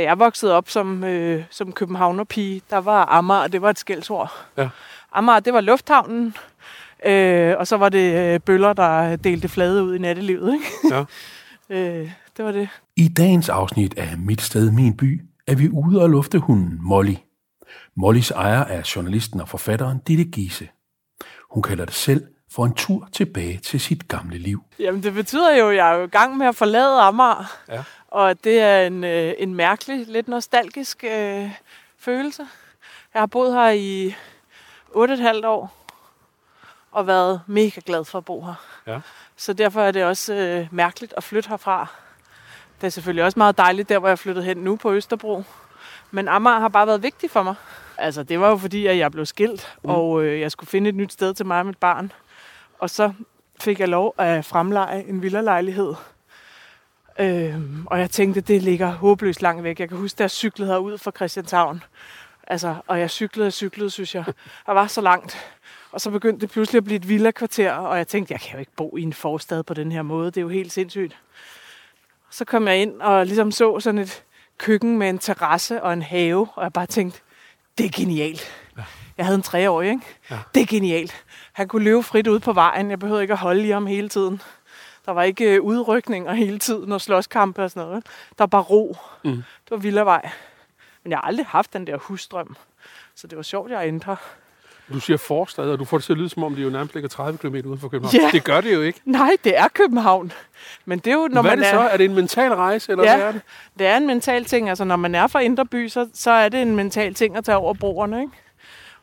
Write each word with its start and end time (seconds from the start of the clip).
da 0.00 0.04
jeg 0.04 0.18
voksede 0.18 0.52
op 0.54 0.70
som, 0.70 1.04
øh, 1.04 1.44
som 1.50 1.72
københavnerpige, 1.72 2.62
der 2.70 2.78
var 2.78 3.04
Amager, 3.04 3.48
det 3.48 3.62
var 3.62 3.70
et 3.70 3.78
skældsord. 3.78 4.32
Ja. 4.56 4.68
Amager, 5.12 5.40
det 5.40 5.52
var 5.52 5.60
lufthavnen, 5.60 6.36
øh, 7.06 7.54
og 7.58 7.66
så 7.66 7.76
var 7.76 7.88
det 7.88 8.34
øh, 8.34 8.40
bøller, 8.40 8.72
der 8.72 9.16
delte 9.16 9.48
flade 9.48 9.84
ud 9.84 9.94
i 9.94 9.98
nattelivet. 9.98 10.52
Ikke? 10.54 10.66
Ja. 10.90 11.04
øh, 11.76 12.10
det 12.36 12.44
var 12.44 12.52
det. 12.52 12.68
I 12.96 13.08
dagens 13.08 13.48
afsnit 13.48 13.98
af 13.98 14.18
Mit 14.18 14.40
Sted, 14.40 14.70
Min 14.70 14.96
By 14.96 15.22
er 15.46 15.54
vi 15.54 15.68
ude 15.68 16.02
og 16.02 16.10
lufte 16.10 16.38
hunden 16.38 16.78
Molly. 16.80 17.14
Mollys 17.96 18.30
ejer 18.30 18.64
er 18.64 18.92
journalisten 18.96 19.40
og 19.40 19.48
forfatteren 19.48 19.98
Ditte 19.98 20.24
Giese. 20.24 20.68
Hun 21.50 21.62
kalder 21.62 21.84
det 21.84 21.94
selv 21.94 22.24
for 22.52 22.64
en 22.64 22.74
tur 22.74 23.08
tilbage 23.12 23.58
til 23.58 23.80
sit 23.80 24.08
gamle 24.08 24.38
liv. 24.38 24.62
Jamen, 24.78 25.02
det 25.02 25.14
betyder 25.14 25.56
jo, 25.56 25.68
at 25.68 25.76
jeg 25.76 25.92
er 25.92 25.96
jo 25.98 26.04
i 26.04 26.08
gang 26.08 26.36
med 26.36 26.46
at 26.46 26.56
forlade 26.56 27.00
Amager. 27.00 27.52
Ja. 27.68 27.82
Og 28.10 28.44
det 28.44 28.60
er 28.60 28.86
en, 28.86 29.04
øh, 29.04 29.34
en 29.38 29.54
mærkelig, 29.54 30.06
lidt 30.06 30.28
nostalgisk 30.28 31.04
øh, 31.04 31.50
følelse. 31.98 32.46
Jeg 33.14 33.22
har 33.22 33.26
boet 33.26 33.54
her 33.54 33.70
i 33.70 34.14
8,5 34.88 35.46
år 35.46 35.76
og 36.92 37.06
været 37.06 37.40
mega 37.46 37.80
glad 37.86 38.04
for 38.04 38.18
at 38.18 38.24
bo 38.24 38.44
her. 38.44 38.54
Ja. 38.86 39.00
Så 39.36 39.52
derfor 39.52 39.80
er 39.80 39.90
det 39.90 40.04
også 40.04 40.34
øh, 40.34 40.68
mærkeligt 40.70 41.14
at 41.16 41.24
flytte 41.24 41.48
herfra. 41.48 41.86
Det 42.80 42.86
er 42.86 42.90
selvfølgelig 42.90 43.24
også 43.24 43.38
meget 43.38 43.58
dejligt, 43.58 43.88
der 43.88 43.98
hvor 43.98 44.08
jeg 44.08 44.12
er 44.12 44.16
flyttet 44.16 44.44
hen 44.44 44.56
nu 44.56 44.76
på 44.76 44.92
Østerbro. 44.92 45.42
Men 46.10 46.28
Amager 46.28 46.58
har 46.58 46.68
bare 46.68 46.86
været 46.86 47.02
vigtig 47.02 47.30
for 47.30 47.42
mig. 47.42 47.54
Altså, 47.98 48.22
det 48.22 48.40
var 48.40 48.48
jo 48.50 48.56
fordi, 48.56 48.86
at 48.86 48.98
jeg 48.98 49.12
blev 49.12 49.26
skilt, 49.26 49.76
mm. 49.84 49.90
og 49.90 50.22
øh, 50.22 50.40
jeg 50.40 50.50
skulle 50.50 50.70
finde 50.70 50.88
et 50.88 50.94
nyt 50.94 51.12
sted 51.12 51.34
til 51.34 51.46
mig 51.46 51.58
og 51.58 51.66
mit 51.66 51.78
barn. 51.78 52.12
Og 52.78 52.90
så 52.90 53.12
fik 53.60 53.80
jeg 53.80 53.88
lov 53.88 54.14
at 54.18 54.44
fremleje 54.44 55.04
en 55.08 55.22
villalejlighed. 55.22 55.94
Øhm, 57.18 57.86
og 57.86 58.00
jeg 58.00 58.10
tænkte, 58.10 58.40
det 58.40 58.62
ligger 58.62 58.90
håbløst 58.90 59.42
langt 59.42 59.64
væk. 59.64 59.80
Jeg 59.80 59.88
kan 59.88 59.98
huske, 59.98 60.16
da 60.16 60.22
jeg 60.22 60.30
cyklede 60.30 60.70
herud 60.70 60.98
fra 60.98 61.10
Christianshavn. 61.10 61.82
Altså, 62.46 62.76
og 62.86 63.00
jeg 63.00 63.10
cyklede 63.10 63.46
og 63.46 63.52
cyklede, 63.52 63.90
synes 63.90 64.14
jeg. 64.14 64.24
Jeg 64.66 64.74
var 64.74 64.86
så 64.86 65.00
langt. 65.00 65.38
Og 65.92 66.00
så 66.00 66.10
begyndte 66.10 66.40
det 66.40 66.50
pludselig 66.50 66.78
at 66.78 66.84
blive 66.84 66.96
et 66.96 67.08
villakvarter, 67.08 67.72
og 67.72 67.96
jeg 67.98 68.08
tænkte, 68.08 68.32
jeg 68.32 68.40
kan 68.40 68.52
jo 68.52 68.58
ikke 68.58 68.72
bo 68.76 68.96
i 68.96 69.02
en 69.02 69.12
forstad 69.12 69.62
på 69.62 69.74
den 69.74 69.92
her 69.92 70.02
måde. 70.02 70.26
Det 70.26 70.36
er 70.36 70.42
jo 70.42 70.48
helt 70.48 70.72
sindssygt. 70.72 71.16
Så 72.30 72.44
kom 72.44 72.68
jeg 72.68 72.82
ind 72.82 73.00
og 73.02 73.26
ligesom 73.26 73.50
så 73.50 73.80
sådan 73.80 73.98
et 73.98 74.24
køkken 74.58 74.98
med 74.98 75.08
en 75.08 75.18
terrasse 75.18 75.82
og 75.82 75.92
en 75.92 76.02
have, 76.02 76.48
og 76.54 76.62
jeg 76.62 76.72
bare 76.72 76.86
tænkte, 76.86 77.20
det 77.78 77.86
er 77.86 77.90
genialt. 77.90 78.52
Ja. 78.76 78.82
Jeg 79.18 79.26
havde 79.26 79.36
en 79.36 79.42
treårig, 79.42 79.90
ikke? 79.90 80.04
Ja. 80.30 80.38
Det 80.54 80.62
er 80.62 80.66
genialt. 80.66 81.24
Han 81.52 81.68
kunne 81.68 81.84
løbe 81.84 82.02
frit 82.02 82.26
ud 82.26 82.38
på 82.38 82.52
vejen. 82.52 82.90
Jeg 82.90 82.98
behøvede 82.98 83.22
ikke 83.22 83.32
at 83.32 83.38
holde 83.38 83.66
i 83.66 83.70
ham 83.70 83.86
hele 83.86 84.08
tiden. 84.08 84.42
Der 85.06 85.12
var 85.12 85.22
ikke 85.22 85.54
øh, 85.54 85.62
udrykninger 85.62 86.32
hele 86.32 86.58
tiden 86.58 86.92
og 86.92 87.00
slåskampe 87.00 87.62
og 87.64 87.70
sådan 87.70 87.88
noget. 87.88 88.06
Der 88.38 88.42
var 88.42 88.46
bare 88.46 88.62
ro. 88.62 88.96
Mm. 89.24 89.30
Det 89.32 89.70
var 89.70 89.76
Villavej. 89.76 90.30
Men 91.04 91.10
jeg 91.10 91.18
har 91.18 91.22
aldrig 91.26 91.46
haft 91.46 91.72
den 91.72 91.86
der 91.86 91.96
husstrøm. 91.98 92.56
Så 93.14 93.26
det 93.26 93.36
var 93.36 93.42
sjovt, 93.42 93.70
jeg 93.70 93.88
endte 93.88 94.06
her. 94.06 94.16
Du 94.92 95.00
siger 95.00 95.16
forstad, 95.16 95.64
og 95.64 95.78
du 95.78 95.84
får 95.84 95.96
det 95.98 96.04
til 96.04 96.12
at 96.12 96.18
lyde, 96.18 96.28
som 96.28 96.42
om 96.42 96.54
det 96.54 96.64
jo 96.64 96.68
nærmest 96.70 96.94
ligger 96.94 97.08
30 97.08 97.38
km 97.38 97.54
uden 97.54 97.78
for 97.78 97.88
København. 97.88 98.14
Ja. 98.24 98.30
Det 98.32 98.44
gør 98.44 98.60
det 98.60 98.74
jo 98.74 98.80
ikke. 98.82 99.00
Nej, 99.04 99.30
det 99.44 99.58
er 99.58 99.68
København. 99.68 100.32
Men 100.84 100.98
det 100.98 101.06
er 101.10 101.14
jo, 101.14 101.28
når 101.30 101.42
hvad 101.42 101.50
er 101.52 101.56
man 101.56 101.64
det 101.64 101.70
så? 101.70 101.80
Er 101.80 101.96
det 101.96 102.04
en 102.04 102.14
mental 102.14 102.52
rejse, 102.54 102.92
eller 102.92 103.04
Ja. 103.04 103.16
hvad 103.16 103.26
er 103.26 103.32
det? 103.32 103.40
Det 103.78 103.86
er 103.86 103.96
en 103.96 104.06
mental 104.06 104.44
ting. 104.44 104.68
Altså, 104.68 104.84
når 104.84 104.96
man 104.96 105.14
er 105.14 105.26
fra 105.26 105.40
Indre 105.40 105.66
By, 105.66 105.88
så, 105.88 106.08
så 106.14 106.30
er 106.30 106.48
det 106.48 106.62
en 106.62 106.76
mental 106.76 107.14
ting 107.14 107.36
at 107.36 107.44
tage 107.44 107.56
over 107.56 107.74
broerne, 107.74 108.20
ikke? 108.20 108.32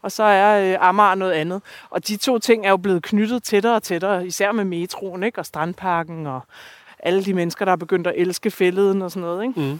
Og 0.01 0.11
så 0.11 0.23
er 0.23 0.71
øh, 0.73 0.87
Amager 0.87 1.15
noget 1.15 1.31
andet. 1.31 1.61
Og 1.89 2.07
de 2.07 2.17
to 2.17 2.39
ting 2.39 2.65
er 2.65 2.69
jo 2.69 2.77
blevet 2.77 3.03
knyttet 3.03 3.43
tættere 3.43 3.75
og 3.75 3.83
tættere, 3.83 4.27
især 4.27 4.51
med 4.51 4.65
metroen, 4.65 5.23
ikke? 5.23 5.39
Og 5.39 5.45
strandparken, 5.45 6.27
og 6.27 6.41
alle 6.99 7.25
de 7.25 7.33
mennesker, 7.33 7.65
der 7.65 7.71
er 7.71 7.75
begyndt 7.75 8.07
at 8.07 8.13
elske 8.17 8.51
fælleden 8.51 9.01
og 9.01 9.11
sådan 9.11 9.21
noget, 9.21 9.43
ikke? 9.43 9.59
Mm. 9.59 9.79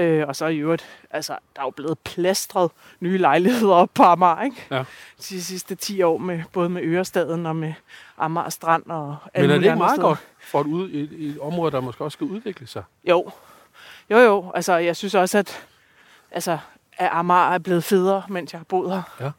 Øh, 0.00 0.28
og 0.28 0.36
så 0.36 0.46
i 0.46 0.56
øvrigt, 0.56 0.86
altså, 1.10 1.36
der 1.56 1.62
er 1.62 1.66
jo 1.66 1.70
blevet 1.70 1.98
plastret 1.98 2.70
nye 3.00 3.18
lejligheder 3.18 3.74
op 3.74 3.90
på 3.94 4.02
Amager, 4.02 4.42
ikke? 4.42 4.56
Ja. 4.70 4.84
De 5.18 5.42
sidste 5.44 5.74
10 5.74 6.02
år, 6.02 6.18
med, 6.18 6.42
både 6.52 6.68
med 6.68 6.82
Ørestaden 6.82 7.46
og 7.46 7.56
med 7.56 7.72
Amager 8.18 8.48
Strand 8.48 8.82
og 8.86 9.16
Men 9.34 9.42
alle 9.42 9.54
er 9.54 9.58
det 9.58 9.64
ikke 9.66 9.76
meget 9.76 9.90
steder. 9.90 10.08
godt 10.08 10.18
for 10.40 10.60
et, 10.60 10.66
ud, 10.66 10.90
et, 10.92 11.10
et 11.12 11.38
område, 11.40 11.72
der 11.72 11.80
måske 11.80 12.04
også 12.04 12.16
skal 12.16 12.26
udvikle 12.26 12.66
sig? 12.66 12.82
Jo. 13.08 13.30
Jo, 14.10 14.18
jo. 14.18 14.52
Altså, 14.54 14.76
jeg 14.76 14.96
synes 14.96 15.14
også, 15.14 15.38
at, 15.38 15.66
altså, 16.30 16.58
at 16.98 17.08
Amager 17.12 17.54
er 17.54 17.58
blevet 17.58 17.84
federe, 17.84 18.22
mens 18.28 18.52
jeg 18.52 18.58
har 18.58 18.64
boet 18.64 18.92
her. 18.92 19.02
Ja. 19.20 19.30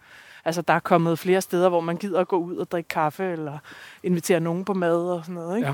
Altså, 0.46 0.62
der 0.62 0.74
er 0.74 0.80
kommet 0.80 1.20
flere 1.20 1.42
steder, 1.42 1.70
hvor 1.70 1.82
man 1.82 1.98
gider 1.98 2.20
at 2.20 2.28
gå 2.28 2.38
ud 2.38 2.56
og 2.58 2.72
drikke 2.72 2.88
kaffe, 2.88 3.24
eller 3.32 3.58
invitere 4.04 4.40
nogen 4.40 4.66
på 4.66 4.74
mad 4.74 4.98
og 4.98 5.20
sådan 5.26 5.36
noget, 5.36 5.58
ikke? 5.58 5.68
Ja. 5.68 5.74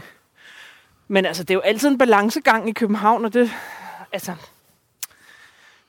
Men 1.07 1.25
altså, 1.25 1.43
det 1.43 1.49
er 1.51 1.55
jo 1.55 1.61
altid 1.61 1.89
en 1.89 1.97
balancegang 1.97 2.69
i 2.69 2.71
København, 2.71 3.25
og 3.25 3.33
det, 3.33 3.51
altså, 4.13 4.33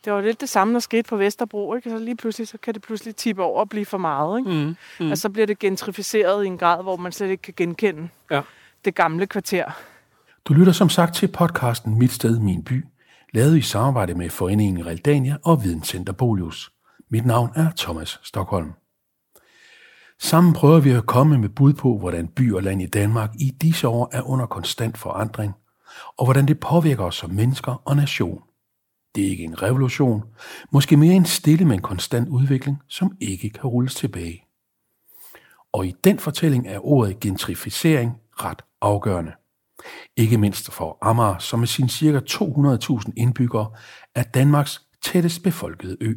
det 0.04 0.12
var 0.12 0.20
lidt 0.20 0.41
det 0.41 0.48
samme, 0.48 0.75
der 0.75 0.80
skete 0.80 1.08
på 1.08 1.16
Vesterbro, 1.16 1.75
ikke? 1.75 1.91
Så 1.91 1.98
lige 1.98 2.16
pludselig, 2.16 2.48
så 2.48 2.59
kan 2.59 2.74
det 2.74 2.82
pludselig 2.82 3.16
tippe 3.16 3.42
over 3.42 3.60
og 3.60 3.69
blive 3.69 3.86
for 3.86 3.98
meget, 3.98 4.38
ikke? 4.38 4.50
Mm. 4.50 4.76
Mm. 5.00 5.10
Og 5.10 5.19
så 5.19 5.28
bliver 5.30 5.47
det 5.47 5.59
gentrificeret 5.59 6.44
i 6.44 6.47
en 6.47 6.59
grad, 6.59 6.82
hvor 6.82 6.97
man 6.97 7.12
slet 7.12 7.28
ikke 7.28 7.42
kan 7.42 7.54
genkende 7.56 8.09
Ja. 8.30 8.41
det 8.84 8.94
gamle 8.94 9.26
kvarter. 9.26 9.64
Du 10.44 10.54
lytter 10.54 10.72
som 10.72 10.88
sagt 10.88 11.14
til 11.14 11.28
podcasten 11.28 11.98
Mit 11.98 12.12
Sted, 12.12 12.38
Min 12.38 12.64
By, 12.64 12.84
lavet 13.32 13.59
i 13.59 13.60
samarbejde 13.60 14.15
med 14.15 14.31
Foreningen 14.31 14.87
Realdania 14.87 15.37
og 15.44 15.65
Videnscenter 15.65 16.12
Bolius. 16.12 16.72
Mit 17.10 17.26
navn 17.26 17.50
er 17.54 17.70
Thomas 17.76 18.20
Stockholm. 18.22 18.72
Sammen 20.20 20.53
prøver 20.53 20.81
vi 20.81 20.91
at 20.91 21.06
komme 21.06 21.38
med 21.38 21.48
bud 21.48 21.72
på, 21.72 21.98
hvordan 21.98 22.28
by 22.28 22.53
og 22.53 22.62
land 22.62 22.82
i 22.82 22.87
Danmark 22.87 23.31
i 23.41 23.50
disse 23.50 23.88
år 23.88 24.10
er 24.12 24.22
under 24.22 24.47
konstant 24.47 24.98
forandring, 24.98 25.54
og 26.19 26.26
hvordan 26.26 26.48
det 26.48 26.60
påvirker 26.60 27.04
os 27.04 27.16
som 27.16 27.31
mennesker 27.31 27.82
og 27.84 27.97
nation. 27.97 28.42
Det 29.15 29.25
er 29.25 29.28
ikke 29.28 29.44
en 29.44 29.62
revolution, 29.62 30.22
måske 30.71 30.97
mere 30.97 31.15
en 31.15 31.25
stille, 31.25 31.65
men 31.65 31.81
konstant 31.81 32.28
udvikling, 32.28 32.82
som 32.88 33.16
ikke 33.21 33.50
kan 33.50 33.65
rulles 33.65 33.94
tilbage. 33.94 34.44
Og 35.72 35.87
i 35.87 35.94
den 36.04 36.19
fortælling 36.19 36.69
er 36.69 36.87
ordet 36.87 37.21
gentrificering 37.21 38.21
ret 38.32 38.62
afgørende. 38.81 39.32
Ikke 40.16 40.38
mindst 40.38 40.72
for 40.72 40.98
Amager, 41.03 41.38
som 41.38 41.59
med 41.59 41.69
sine 41.69 41.88
ca. 41.88 42.20
200.000 42.31 43.12
indbyggere 43.16 43.70
er 44.15 44.22
Danmarks 44.22 44.81
tættest 45.04 45.43
befolkede 45.43 45.97
ø. 46.00 46.15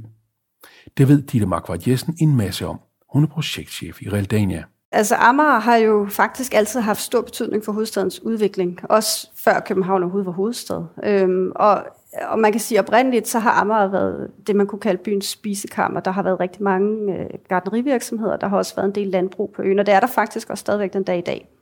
Det 0.98 1.08
ved 1.08 1.22
Ditte 1.22 1.48
Markvart 1.48 1.88
Jessen 1.88 2.18
en 2.22 2.36
masse 2.36 2.68
om. 2.68 2.80
Hun 3.14 3.24
er 3.24 3.28
projektchef 3.28 4.02
i 4.02 4.09
Realdania. 4.09 4.64
Altså 4.92 5.16
Amager 5.16 5.59
har 5.59 5.75
jo 5.75 6.08
faktisk 6.09 6.54
altid 6.54 6.80
haft 6.80 7.02
stor 7.02 7.22
betydning 7.22 7.66
for 7.66 7.72
hovedstadens 7.72 8.24
udvikling, 8.24 8.80
også 8.84 9.30
før 9.36 9.59
København 9.59 10.04
overhovedet 10.04 10.25
var 10.25 10.31
hovedstad. 10.31 10.84
Øhm, 11.04 11.52
og, 11.56 11.84
og 12.22 12.40
man 12.40 12.52
kan 12.52 12.62
sige 12.62 12.80
oprindeligt, 12.80 13.28
så 13.28 13.40
har 13.40 13.52
Amager 13.52 13.88
været 13.88 14.31
det, 14.48 14.56
man 14.56 14.68
kunne 14.68 14.80
kalde 14.80 15.04
byens 15.04 15.25
spisekammer. 15.25 16.00
Der 16.00 16.12
har 16.12 16.24
været 16.24 16.40
rigtig 16.40 16.64
mange 16.64 17.14
øh, 17.14 17.30
gartnerivirksomheder, 17.50 18.38
der 18.38 18.48
har 18.48 18.58
også 18.58 18.75
været 18.75 18.88
en 18.88 18.96
del 18.96 19.08
landbrug 19.08 19.54
på 19.56 19.62
øen, 19.62 19.80
og 19.80 19.86
det 19.86 19.94
er 19.94 20.00
der 20.00 20.08
faktisk 20.08 20.50
også 20.50 20.62
stadigvæk 20.62 20.94
den 20.94 21.04
dag 21.04 21.18
i 21.18 21.22
dag. 21.22 21.55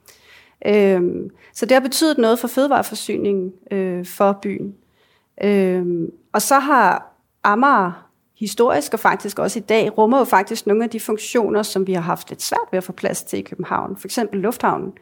Øhm, 0.66 1.30
så 1.52 1.66
det 1.66 1.72
har 1.72 1.80
betydet 1.80 2.18
noget 2.18 2.38
for 2.38 2.48
fødevareforsyningen 2.48 3.52
øh, 3.70 4.06
for 4.06 4.38
byen. 4.42 4.74
Øhm, 5.44 6.10
og 6.32 6.42
så 6.42 6.58
har 6.58 7.14
Amager 7.44 8.10
historisk 8.38 8.92
og 8.92 9.00
faktisk 9.00 9.38
også 9.38 9.58
i 9.58 9.62
dag 9.62 9.98
rummer 9.98 10.18
jo 10.18 10.24
faktisk 10.24 10.66
nogle 10.66 10.84
af 10.84 10.90
de 10.90 11.00
funktioner, 11.00 11.62
som 11.62 11.86
vi 11.86 11.92
har 11.92 12.00
haft 12.00 12.30
lidt 12.30 12.42
svært 12.42 12.68
ved 12.70 12.76
at 12.76 12.84
få 12.84 12.92
plads 12.92 13.22
til 13.22 13.38
i 13.38 13.42
København. 13.42 13.96
For 13.96 14.06
eksempel 14.06 14.40
lufthavnen, 14.40 14.92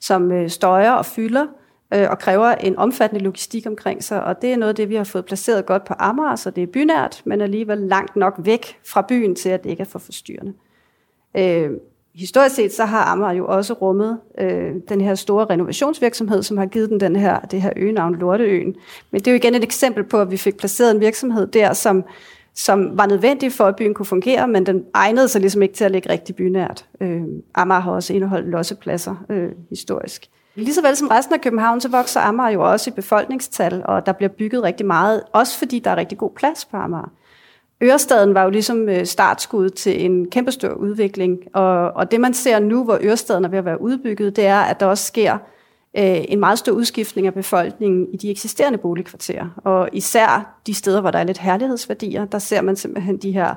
som 0.00 0.32
øh, 0.32 0.50
støjer 0.50 0.92
og 0.92 1.06
fylder 1.06 1.46
øh, 1.94 2.10
og 2.10 2.18
kræver 2.18 2.46
en 2.46 2.76
omfattende 2.76 3.24
logistik 3.24 3.66
omkring 3.66 4.04
sig. 4.04 4.24
Og 4.24 4.42
det 4.42 4.52
er 4.52 4.56
noget 4.56 4.68
af 4.68 4.74
det, 4.74 4.88
vi 4.88 4.94
har 4.94 5.04
fået 5.04 5.24
placeret 5.24 5.66
godt 5.66 5.84
på 5.84 5.94
Amager, 5.98 6.36
så 6.36 6.50
det 6.50 6.62
er 6.62 6.66
bynært, 6.66 7.22
men 7.24 7.40
alligevel 7.40 7.78
langt 7.78 8.16
nok 8.16 8.34
væk 8.38 8.78
fra 8.86 9.02
byen 9.08 9.34
til, 9.34 9.48
at 9.48 9.64
det 9.64 9.70
ikke 9.70 9.80
er 9.80 9.84
for 9.84 9.98
forstyrrende. 9.98 10.52
Øh, 11.36 11.70
historisk 12.14 12.54
set 12.54 12.74
så 12.74 12.84
har 12.84 13.04
Amager 13.04 13.32
jo 13.32 13.46
også 13.46 13.72
rummet 13.72 14.18
øh, 14.38 14.74
den 14.88 15.00
her 15.00 15.14
store 15.14 15.44
renovationsvirksomhed, 15.44 16.42
som 16.42 16.58
har 16.58 16.66
givet 16.66 16.90
den, 16.90 17.00
den 17.00 17.16
her, 17.16 17.40
det 17.40 17.62
her 17.62 17.72
øgenavn 17.76 18.14
Lorteøen. 18.14 18.74
Men 19.10 19.20
det 19.20 19.26
er 19.26 19.32
jo 19.32 19.36
igen 19.36 19.54
et 19.54 19.64
eksempel 19.64 20.04
på, 20.04 20.20
at 20.20 20.30
vi 20.30 20.36
fik 20.36 20.56
placeret 20.56 20.94
en 20.94 21.00
virksomhed 21.00 21.46
der, 21.46 21.72
som, 21.72 22.04
som 22.54 22.98
var 22.98 23.06
nødvendig 23.06 23.52
for, 23.52 23.64
at 23.64 23.76
byen 23.76 23.94
kunne 23.94 24.06
fungere, 24.06 24.48
men 24.48 24.66
den 24.66 24.84
egnede 24.94 25.28
sig 25.28 25.40
ligesom 25.40 25.62
ikke 25.62 25.74
til 25.74 25.84
at 25.84 25.90
ligge 25.90 26.10
rigtig 26.10 26.36
bynært. 26.36 26.86
Øh, 27.00 27.22
Amager 27.54 27.80
har 27.80 27.92
også 27.92 28.12
indeholdt 28.12 28.48
lossepladser 28.48 29.24
øh, 29.30 29.48
historisk. 29.70 30.26
Ligeså 30.54 30.82
vel 30.82 30.96
som 30.96 31.08
resten 31.08 31.34
af 31.34 31.40
København, 31.40 31.80
så 31.80 31.88
vokser 31.88 32.20
Amager 32.20 32.50
jo 32.50 32.70
også 32.72 32.90
i 32.90 32.92
befolkningstal, 32.92 33.82
og 33.84 34.06
der 34.06 34.12
bliver 34.12 34.28
bygget 34.28 34.62
rigtig 34.62 34.86
meget, 34.86 35.22
også 35.32 35.58
fordi 35.58 35.78
der 35.78 35.90
er 35.90 35.96
rigtig 35.96 36.18
god 36.18 36.30
plads 36.30 36.64
på 36.64 36.76
Amager. 36.76 37.10
Ørestaden 37.82 38.34
var 38.34 38.42
jo 38.44 38.50
ligesom 38.50 38.88
øh, 38.88 39.06
startskud 39.06 39.70
til 39.70 40.04
en 40.04 40.30
kæmpestor 40.30 40.68
udvikling, 40.68 41.38
og, 41.54 41.92
og 41.92 42.10
det 42.10 42.20
man 42.20 42.34
ser 42.34 42.58
nu, 42.58 42.84
hvor 42.84 42.98
Ørestaden 43.02 43.44
er 43.44 43.48
ved 43.48 43.58
at 43.58 43.64
være 43.64 43.80
udbygget, 43.80 44.36
det 44.36 44.46
er, 44.46 44.60
at 44.60 44.80
der 44.80 44.86
også 44.86 45.04
sker 45.04 45.32
øh, 45.96 46.24
en 46.28 46.40
meget 46.40 46.58
stor 46.58 46.72
udskiftning 46.72 47.26
af 47.26 47.34
befolkningen 47.34 48.06
i 48.12 48.16
de 48.16 48.30
eksisterende 48.30 48.78
boligkvarterer. 48.78 49.60
Og 49.64 49.88
især 49.92 50.60
de 50.66 50.74
steder, 50.74 51.00
hvor 51.00 51.10
der 51.10 51.18
er 51.18 51.24
lidt 51.24 51.38
herlighedsværdier, 51.38 52.24
der 52.24 52.38
ser 52.38 52.62
man 52.62 52.76
simpelthen 52.76 53.16
de 53.16 53.32
her 53.32 53.54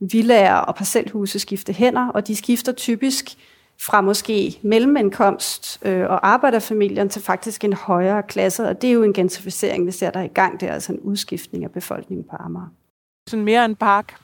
villager 0.00 0.54
og 0.54 0.74
parcelhuse 0.74 1.38
skifte 1.38 1.72
hænder, 1.72 2.08
og 2.08 2.26
de 2.26 2.36
skifter 2.36 2.72
typisk 2.72 3.36
fra 3.80 4.00
måske 4.00 4.58
mellemindkomst 4.62 5.78
øh, 5.84 6.10
og 6.10 6.28
arbejderfamilien 6.28 7.08
til 7.08 7.22
faktisk 7.22 7.64
en 7.64 7.72
højere 7.72 8.22
klasse, 8.22 8.68
og 8.68 8.82
det 8.82 8.88
er 8.90 8.94
jo 8.94 9.02
en 9.02 9.12
gentrificering, 9.12 9.86
vi 9.86 9.90
ser 9.90 10.10
der 10.10 10.20
er 10.20 10.24
i 10.24 10.28
gang. 10.28 10.60
Det 10.60 10.68
er 10.68 10.72
altså 10.72 10.92
en 10.92 11.00
udskiftning 11.00 11.64
af 11.64 11.70
befolkningen 11.70 12.26
på 12.30 12.36
Amager. 12.36 12.79
Sådan 13.28 13.44
mere 13.44 13.64
en 13.64 13.76
park. 13.76 14.16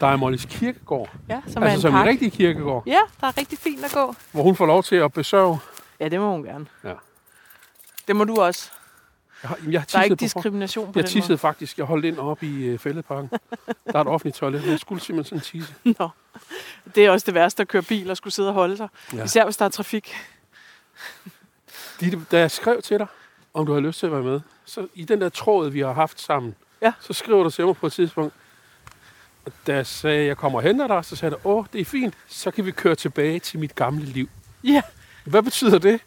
Der 0.00 0.06
er 0.06 0.16
Mollys 0.16 0.44
Kirkegård. 0.44 1.10
Ja, 1.28 1.40
som 1.46 1.62
altså 1.62 1.70
er 1.70 1.74
en 1.74 1.80
som 1.80 1.92
park. 1.92 2.02
en 2.06 2.08
rigtig 2.10 2.32
kirkegård, 2.32 2.82
Ja, 2.86 2.98
der 3.20 3.26
er 3.26 3.38
rigtig 3.38 3.58
fint 3.58 3.84
at 3.84 3.92
gå. 3.92 4.14
hvor 4.32 4.42
hun 4.42 4.56
får 4.56 4.66
lov 4.66 4.82
til 4.82 4.96
at 4.96 5.12
besøge. 5.12 5.58
Ja, 6.00 6.08
det 6.08 6.20
må 6.20 6.30
hun 6.30 6.42
gerne. 6.42 6.66
Ja. 6.84 6.92
Det 8.08 8.16
må 8.16 8.24
du 8.24 8.36
også. 8.36 8.70
Jeg 9.42 9.48
har, 9.48 9.58
jeg 9.70 9.80
har 9.80 9.86
Der 9.92 9.98
er 9.98 10.02
ikke 10.02 10.16
tisset 10.16 10.34
på, 10.34 10.38
diskrimination 10.40 10.92
på 10.92 10.98
jeg 10.98 11.06
tissede 11.08 11.38
faktisk. 11.38 11.78
Jeg 11.78 11.86
holdt 11.86 12.04
ind 12.04 12.18
oppe 12.18 12.46
i 12.46 12.64
øh, 12.64 12.78
fældeparken. 12.78 13.30
Der 13.86 13.98
er 13.98 14.00
et 14.00 14.06
offentligt 14.08 14.36
toilet, 14.36 14.60
men 14.62 14.70
jeg 14.70 14.78
skulle 14.78 15.00
simpelthen 15.02 15.40
sådan 15.40 15.44
tisse. 15.62 15.74
måde. 15.84 15.94
Nå. 15.98 16.08
Det 16.94 17.06
er 17.06 17.10
også 17.10 17.24
det 17.26 17.34
værste 17.34 17.60
at 17.60 17.68
køre 17.68 17.82
bil 17.82 18.10
og 18.10 18.16
skulle 18.16 18.34
sidde 18.34 18.48
og 18.48 18.54
holde 18.54 18.76
sig. 18.76 18.88
Ja. 19.12 19.16
Ja. 19.18 19.24
Især 19.24 19.44
hvis 19.44 19.56
der 19.56 19.64
er 19.64 19.68
trafik. 19.68 20.14
Ditte, 22.00 22.20
da 22.30 22.38
jeg 22.38 22.50
skrev 22.50 22.82
til 22.82 22.98
dig, 22.98 23.06
om 23.54 23.66
du 23.66 23.72
har 23.72 23.80
lyst 23.80 23.98
til 23.98 24.06
at 24.06 24.12
være 24.12 24.22
med, 24.22 24.40
så 24.64 24.86
i 24.94 25.04
den 25.04 25.20
der 25.20 25.28
tråd, 25.28 25.70
vi 25.70 25.80
har 25.80 25.92
haft 25.92 26.20
sammen, 26.20 26.54
Ja. 26.82 26.92
så 27.00 27.12
skriver 27.12 27.42
du 27.42 27.50
til 27.50 27.66
mig 27.66 27.76
på 27.76 27.86
et 27.86 27.92
tidspunkt, 27.92 28.34
da 29.66 29.74
jeg 29.74 29.86
sagde, 29.86 30.20
at 30.20 30.26
jeg 30.26 30.36
kommer 30.36 30.60
henter 30.60 30.86
dig, 30.86 31.04
så 31.04 31.16
sagde 31.16 31.34
du, 31.34 31.48
åh, 31.48 31.64
det 31.72 31.80
er 31.80 31.84
fint, 31.84 32.14
så 32.26 32.50
kan 32.50 32.66
vi 32.66 32.70
køre 32.70 32.94
tilbage 32.94 33.38
til 33.38 33.58
mit 33.58 33.74
gamle 33.74 34.04
liv. 34.04 34.28
Ja. 34.64 34.82
Hvad 35.24 35.42
betyder 35.42 35.78
det? 35.78 36.00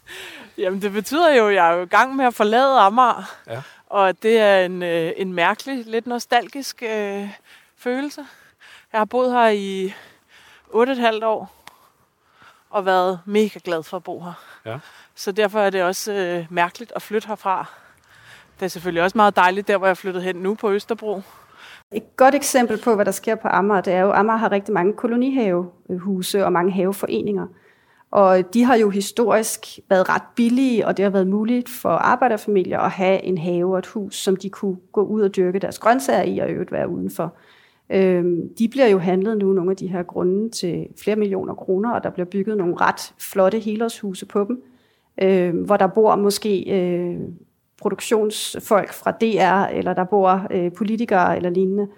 Jamen, 0.58 0.82
det 0.82 0.92
betyder 0.92 1.34
jo, 1.34 1.48
at 1.48 1.54
jeg 1.54 1.70
er 1.70 1.76
jo 1.76 1.82
i 1.82 1.86
gang 1.86 2.16
med 2.16 2.24
at 2.24 2.34
forlade 2.34 2.80
Amager. 2.80 3.36
Ja. 3.46 3.62
Og 3.86 4.22
det 4.22 4.38
er 4.38 4.64
en, 4.64 4.82
øh, 4.82 5.12
en 5.16 5.32
mærkelig, 5.32 5.86
lidt 5.86 6.06
nostalgisk 6.06 6.82
øh, 6.82 7.28
følelse. 7.76 8.26
Jeg 8.92 9.00
har 9.00 9.04
boet 9.04 9.32
her 9.32 9.48
i 9.48 9.94
8,5 10.70 11.24
år 11.24 11.64
og 12.70 12.86
været 12.86 13.20
mega 13.24 13.58
glad 13.64 13.82
for 13.82 13.96
at 13.96 14.04
bo 14.04 14.20
her. 14.20 14.32
Ja. 14.64 14.78
Så 15.14 15.32
derfor 15.32 15.60
er 15.60 15.70
det 15.70 15.82
også 15.82 16.12
øh, 16.12 16.46
mærkeligt 16.50 16.92
at 16.96 17.02
flytte 17.02 17.28
herfra. 17.28 17.66
Det 18.60 18.66
er 18.66 18.70
selvfølgelig 18.70 19.02
også 19.02 19.18
meget 19.18 19.36
dejligt, 19.36 19.68
der 19.68 19.78
hvor 19.78 19.86
jeg 19.86 19.90
er 19.90 19.94
flyttet 19.94 20.22
hen 20.22 20.36
nu 20.36 20.54
på 20.54 20.72
Østerbro. 20.72 21.20
Et 21.92 22.16
godt 22.16 22.34
eksempel 22.34 22.78
på, 22.84 22.94
hvad 22.94 23.04
der 23.04 23.10
sker 23.10 23.34
på 23.34 23.48
Amager, 23.48 23.80
det 23.80 23.92
er 23.92 24.00
jo, 24.00 24.10
at 24.10 24.18
Amager 24.18 24.36
har 24.36 24.52
rigtig 24.52 24.74
mange 24.74 24.92
kolonihavehuse 24.92 26.44
og 26.44 26.52
mange 26.52 26.72
haveforeninger. 26.72 27.46
Og 28.10 28.54
de 28.54 28.64
har 28.64 28.76
jo 28.76 28.90
historisk 28.90 29.60
været 29.88 30.08
ret 30.08 30.22
billige, 30.36 30.86
og 30.86 30.96
det 30.96 31.02
har 31.02 31.10
været 31.10 31.26
muligt 31.26 31.68
for 31.68 31.88
arbejderfamilier 31.88 32.78
at 32.78 32.90
have 32.90 33.22
en 33.22 33.38
have 33.38 33.72
og 33.72 33.78
et 33.78 33.86
hus, 33.86 34.16
som 34.16 34.36
de 34.36 34.50
kunne 34.50 34.76
gå 34.92 35.02
ud 35.02 35.22
og 35.22 35.36
dyrke 35.36 35.58
deres 35.58 35.78
grøntsager 35.78 36.22
i 36.22 36.38
og 36.38 36.50
øvrigt 36.50 36.72
være 36.72 36.88
udenfor. 36.88 37.34
Øhm, 37.90 38.54
de 38.58 38.68
bliver 38.68 38.86
jo 38.86 38.98
handlet 38.98 39.38
nu, 39.38 39.52
nogle 39.52 39.70
af 39.70 39.76
de 39.76 39.86
her 39.86 40.02
grunde, 40.02 40.50
til 40.50 40.86
flere 41.02 41.16
millioner 41.16 41.54
kroner, 41.54 41.92
og 41.92 42.02
der 42.02 42.10
bliver 42.10 42.26
bygget 42.26 42.56
nogle 42.56 42.74
ret 42.80 43.14
flotte 43.18 43.58
helårshuse 43.58 44.26
på 44.26 44.44
dem, 44.44 44.62
øh, 45.22 45.64
hvor 45.64 45.76
der 45.76 45.86
bor 45.86 46.16
måske 46.16 46.64
øh, 46.70 47.18
produktionsfolk 47.80 48.92
fra 48.92 49.10
DR, 49.10 49.76
eller 49.76 49.94
der 49.94 50.04
bor 50.04 50.46
øh, 50.50 50.72
politikere 50.72 51.36
eller 51.36 51.50
lignende. 51.50 51.88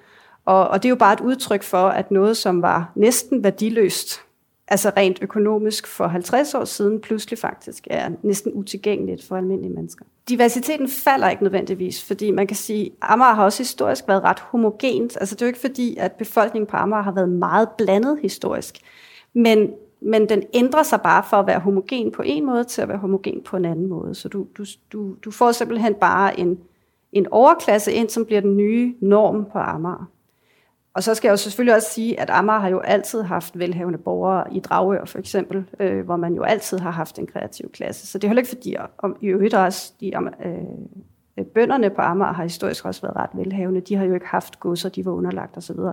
Og, 0.45 0.69
og 0.69 0.83
det 0.83 0.89
er 0.89 0.91
jo 0.91 0.97
bare 0.97 1.13
et 1.13 1.21
udtryk 1.21 1.63
for, 1.63 1.89
at 1.89 2.11
noget, 2.11 2.37
som 2.37 2.63
var 2.63 2.93
næsten 2.95 3.45
værdiløst, 3.45 4.21
altså 4.69 4.93
rent 4.97 5.19
økonomisk 5.23 5.87
for 5.87 6.07
50 6.07 6.55
år 6.55 6.65
siden, 6.65 7.01
pludselig 7.01 7.39
faktisk 7.39 7.87
er 7.91 8.11
næsten 8.23 8.53
utilgængeligt 8.55 9.25
for 9.25 9.37
almindelige 9.37 9.75
mennesker. 9.75 10.05
Diversiteten 10.29 10.89
falder 10.89 11.31
ikke 11.31 11.43
nødvendigvis, 11.43 12.05
fordi 12.05 12.31
man 12.31 12.47
kan 12.47 12.57
sige, 12.57 12.87
at 12.87 12.93
Amager 13.03 13.35
har 13.35 13.45
også 13.45 13.59
historisk 13.59 14.09
været 14.09 14.23
ret 14.23 14.41
homogent. 14.41 15.17
Altså 15.21 15.35
det 15.35 15.43
er 15.43 15.47
jo 15.47 15.49
ikke 15.49 15.61
fordi, 15.61 15.97
at 15.97 16.13
befolkningen 16.13 16.67
på 16.67 16.77
Amager 16.77 17.03
har 17.03 17.13
været 17.13 17.29
meget 17.29 17.69
blandet 17.79 18.19
historisk. 18.23 18.79
Men, 19.35 19.71
men 20.05 20.29
den 20.29 20.43
ændrer 20.55 20.83
sig 20.83 21.01
bare 21.01 21.25
for 21.31 21.37
at 21.37 21.47
være 21.47 21.59
homogen 21.59 22.13
på 22.13 22.23
en 22.25 22.47
måde 22.47 22.65
til 22.65 22.83
at 22.83 22.89
være 22.89 22.99
homogen 22.99 23.43
på 23.45 23.57
en 23.57 23.65
anden 23.65 23.87
måde. 23.87 24.15
Så 24.15 24.29
du, 24.29 24.47
du, 24.59 24.65
du, 24.93 25.15
du 25.25 25.31
får 25.31 25.53
simpelthen 25.53 25.95
bare 25.95 26.41
en, 26.41 26.59
en 27.13 27.27
overklasse 27.31 27.93
ind, 27.93 28.09
som 28.09 28.25
bliver 28.25 28.41
den 28.41 28.57
nye 28.57 28.95
norm 29.01 29.45
på 29.53 29.59
Amager. 29.59 30.11
Og 30.95 31.03
så 31.03 31.15
skal 31.15 31.29
jeg 31.29 31.33
jo 31.33 31.37
selvfølgelig 31.37 31.75
også 31.75 31.91
sige, 31.91 32.21
at 32.21 32.31
Amager 32.31 32.59
har 32.59 32.69
jo 32.69 32.79
altid 32.79 33.23
haft 33.23 33.59
velhavende 33.59 33.99
borgere 33.99 34.55
i 34.55 34.61
Dragør 34.61 35.05
for 35.05 35.19
eksempel, 35.19 35.65
øh, 35.81 36.05
hvor 36.05 36.17
man 36.17 36.35
jo 36.35 36.43
altid 36.43 36.79
har 36.79 36.91
haft 36.91 37.19
en 37.19 37.27
kreativ 37.27 37.71
klasse. 37.71 38.07
Så 38.07 38.19
det 38.19 38.25
er 38.25 38.29
heller 38.29 38.41
ikke 38.41 38.49
fordi, 38.49 38.77
om 38.99 39.17
i 39.21 39.27
øvrigt 39.27 39.55
også 39.55 39.93
de 40.01 40.13
øh, 40.45 40.55
øh, 41.39 41.45
bønderne 41.45 41.91
på 41.91 42.01
Amager 42.01 42.33
har 42.33 42.43
historisk 42.43 42.85
også 42.85 43.03
været 43.03 43.17
ret 43.17 43.31
velhavende. 43.35 43.81
De 43.81 43.97
har 43.97 44.05
jo 44.05 44.15
ikke 44.15 44.27
haft 44.27 44.61
godser, 44.61 44.89
de 44.89 45.05
var 45.05 45.13
underlagt 45.13 45.57
osv. 45.57 45.63
Så, 45.63 45.73
videre. 45.73 45.93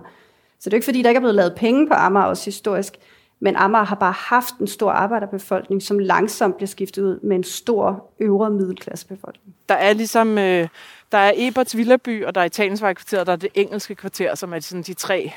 så 0.58 0.70
det 0.70 0.72
er 0.72 0.76
jo 0.76 0.78
ikke 0.78 0.84
fordi, 0.84 1.02
der 1.02 1.08
ikke 1.08 1.18
er 1.18 1.20
blevet 1.20 1.34
lavet 1.34 1.54
penge 1.56 1.88
på 1.88 1.94
Amager 1.94 2.26
også 2.26 2.44
historisk, 2.44 2.96
men 3.40 3.56
Amager 3.56 3.84
har 3.84 3.96
bare 3.96 4.12
haft 4.12 4.54
en 4.54 4.66
stor 4.66 4.90
arbejderbefolkning, 4.90 5.82
som 5.82 5.98
langsomt 5.98 6.56
bliver 6.56 6.68
skiftet 6.68 7.02
ud 7.02 7.20
med 7.20 7.36
en 7.36 7.44
stor 7.44 8.10
øvre 8.20 8.50
middelklassebefolkning. 8.50 9.54
Der 9.68 9.74
er 9.74 9.92
ligesom, 9.92 10.38
øh, 10.38 10.68
der 11.12 11.18
er 11.18 11.32
Eberts 11.36 11.76
Villaby, 11.76 12.24
og 12.24 12.34
der 12.34 12.40
er 12.40 12.44
Italiensvejkvarteret, 12.44 13.20
og 13.20 13.26
der 13.26 13.32
er 13.32 13.36
det 13.36 13.50
engelske 13.54 13.94
kvarter, 13.94 14.34
som 14.34 14.52
er 14.54 14.60
sådan 14.60 14.82
de 14.82 14.94
tre 14.94 15.32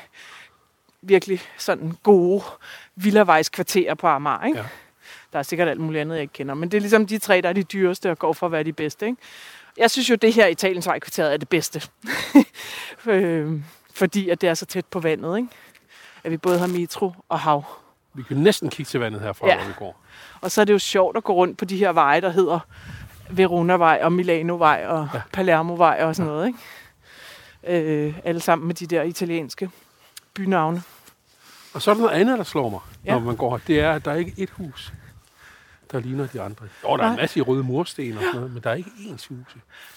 virkelig 1.02 1.40
sådan 1.58 1.92
gode 2.02 2.42
villavejskvarterer 2.96 3.94
på 3.94 4.06
Amager. 4.06 4.46
Ikke? 4.46 4.58
Ja. 4.58 4.64
Der 5.32 5.38
er 5.38 5.42
sikkert 5.42 5.68
alt 5.68 5.80
muligt 5.80 6.00
andet, 6.00 6.14
jeg 6.14 6.22
ikke 6.22 6.32
kender, 6.32 6.54
men 6.54 6.70
det 6.70 6.76
er 6.76 6.80
ligesom 6.80 7.06
de 7.06 7.18
tre, 7.18 7.40
der 7.40 7.48
er 7.48 7.52
de 7.52 7.62
dyreste 7.62 8.10
og 8.10 8.18
går 8.18 8.32
for 8.32 8.46
at 8.46 8.52
være 8.52 8.62
de 8.62 8.72
bedste. 8.72 9.06
Ikke? 9.06 9.18
Jeg 9.76 9.90
synes 9.90 10.10
jo, 10.10 10.14
det 10.14 10.32
her 10.32 10.46
Italiensvejkvarteret 10.46 11.32
er 11.32 11.36
det 11.36 11.48
bedste. 11.48 11.82
øh, 13.06 13.60
fordi 13.94 14.28
at 14.28 14.40
det 14.40 14.48
er 14.48 14.54
så 14.54 14.66
tæt 14.66 14.86
på 14.86 15.00
vandet, 15.00 15.36
ikke? 15.36 15.48
At 16.24 16.30
vi 16.30 16.36
både 16.36 16.58
har 16.58 16.66
metro 16.66 17.12
og 17.28 17.40
hav. 17.40 17.64
Vi 18.14 18.22
kan 18.22 18.36
næsten 18.36 18.70
kigge 18.70 18.88
til 18.90 19.00
vandet 19.00 19.20
herfra, 19.20 19.46
Ja. 19.46 19.56
hvor 19.56 19.66
vi 19.66 19.72
går. 19.78 20.00
Og 20.40 20.50
så 20.50 20.60
er 20.60 20.64
det 20.64 20.72
jo 20.72 20.78
sjovt 20.78 21.16
at 21.16 21.24
gå 21.24 21.32
rundt 21.34 21.58
på 21.58 21.64
de 21.64 21.76
her 21.76 21.92
veje, 21.92 22.20
der 22.20 22.30
hedder 22.30 22.58
Verona-vej 23.30 24.00
og 24.02 24.12
Milano-vej 24.12 24.84
og 24.88 25.08
ja. 25.14 25.20
Palermo-vej 25.32 25.98
og 26.04 26.16
sådan 26.16 26.32
noget. 26.32 26.46
Ikke? 26.46 26.58
Øh, 28.06 28.14
alle 28.24 28.40
sammen 28.40 28.66
med 28.66 28.74
de 28.74 28.86
der 28.86 29.02
italienske 29.02 29.70
bynavne. 30.34 30.82
Og 31.74 31.82
så 31.82 31.90
er 31.90 31.94
der 31.94 32.02
noget 32.02 32.14
andet, 32.14 32.38
der 32.38 32.44
slår 32.44 32.68
mig, 32.68 32.80
ja. 33.04 33.12
Ja. 33.12 33.18
når 33.18 33.26
man 33.26 33.36
går 33.36 33.50
her. 33.56 33.64
Det 33.66 33.80
er, 33.80 33.92
at 33.92 34.04
der 34.04 34.10
er 34.10 34.16
ikke 34.16 34.32
et 34.36 34.50
hus, 34.50 34.92
der 35.92 36.00
ligner 36.00 36.26
de 36.26 36.40
andre. 36.40 36.66
Jo, 36.84 36.96
der 36.96 37.02
er 37.02 37.06
en 37.08 37.12
Nej. 37.14 37.22
masse 37.22 37.40
røde 37.40 37.62
mursten 37.62 38.12
og 38.12 38.18
sådan 38.22 38.34
noget, 38.34 38.52
men 38.52 38.62
der 38.62 38.70
er 38.70 38.74
ikke 38.74 38.90
ens 39.06 39.26
huse. 39.26 39.42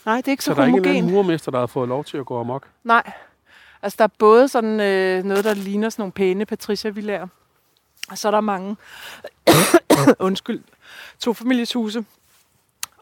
Nej, 0.06 0.16
det 0.18 0.28
er 0.28 0.32
ikke 0.32 0.44
så, 0.44 0.52
Så, 0.52 0.54
der 0.56 0.62
er 0.62 0.66
ikke 0.68 0.78
en 0.78 0.86
homogen. 0.96 1.12
murmester, 1.12 1.52
der 1.52 1.60
har 1.60 1.68
fået 1.68 1.90
lov 1.90 2.04
til 2.04 2.18
at 2.18 2.26
gå 2.26 2.40
amok. 2.40 2.68
Nej. 2.84 3.12
Altså, 3.82 3.96
der 3.98 4.04
er 4.04 4.10
både 4.20 4.48
sådan 4.48 4.80
øh, 4.80 5.24
noget, 5.24 5.44
der 5.44 5.54
ligner 5.54 5.90
sådan 5.90 6.02
nogle 6.02 6.12
pæne 6.12 6.46
patricia-villager. 6.46 7.28
Og 8.12 8.18
så 8.18 8.28
er 8.28 8.32
der 8.32 8.42
mange, 8.42 8.78
undskyld, 10.20 10.64
to 11.20 11.34
familieshuse. 11.34 12.06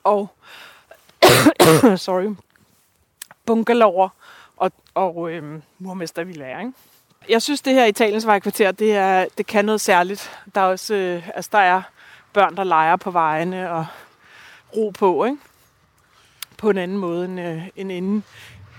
Og, 0.04 0.30
sorry, 1.98 2.36
bungalower 3.46 4.10
og, 4.58 4.72
og 4.94 5.32
øhm, 5.32 5.62
murmestervillager, 5.80 6.60
ikke? 6.60 6.74
Jeg 7.30 7.42
synes, 7.42 7.62
det 7.62 7.74
her 7.74 7.86
Italiensvej 7.86 8.40
kvarter, 8.40 8.72
det, 8.72 8.96
er, 8.96 9.26
det 9.38 9.48
kan 9.48 9.66
noget 9.66 9.82
særligt. 9.82 10.32
Der 10.56 10.62
er 10.62 10.66
også, 10.66 10.94
øh, 10.94 11.30
altså, 11.36 11.50
der 11.52 11.60
er 11.60 11.82
børn, 12.34 12.58
der 12.58 12.64
leger 12.64 12.96
på 12.96 13.12
vejene 13.12 13.72
og 13.72 13.86
ro 14.76 14.90
på, 14.90 15.26
ikke? 15.26 15.38
På 16.58 16.70
en 16.70 16.78
anden 16.78 16.98
måde 16.98 17.26
end, 17.26 17.40
øh, 17.40 17.68
end 17.76 17.92
inde 17.92 18.22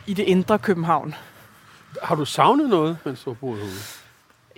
i 0.06 0.14
det 0.14 0.22
indre 0.22 0.58
København. 0.58 1.14
Har 2.02 2.14
du 2.14 2.24
savnet 2.24 2.68
noget, 2.68 2.98
mens 3.04 3.22
du 3.24 3.30
har 3.30 3.34
boet 3.34 3.58
herude? 3.58 4.05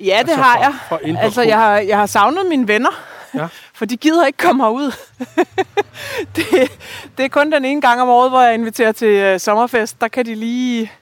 Ja, 0.00 0.04
det 0.04 0.18
Altså 0.18 0.34
har 0.34 0.58
jeg. 0.58 0.74
fra 0.88 0.98
Altså, 1.24 1.42
jeg 1.42 1.56
har, 1.58 1.78
jeg 1.78 1.98
har 1.98 2.06
savnet 2.06 2.46
mine 2.46 2.68
venner, 2.68 2.90
Ja. 3.34 3.46
for 3.74 3.84
de 3.84 3.96
gider 3.96 4.26
ikke 4.26 4.36
komme 4.36 4.62
herud. 4.64 4.92
det, 6.36 6.46
det 7.18 7.24
er 7.24 7.28
kun 7.28 7.52
den 7.52 7.64
ene 7.64 7.80
gang 7.80 8.00
om 8.02 8.08
året, 8.08 8.30
hvor 8.30 8.42
jeg 8.42 8.54
inviterer 8.54 8.92
til 8.92 9.34
uh, 9.34 9.40
sommerfest. 9.40 10.00
Der 10.00 10.08
kan 10.08 10.26
de 10.26 10.34
lige 10.34 10.92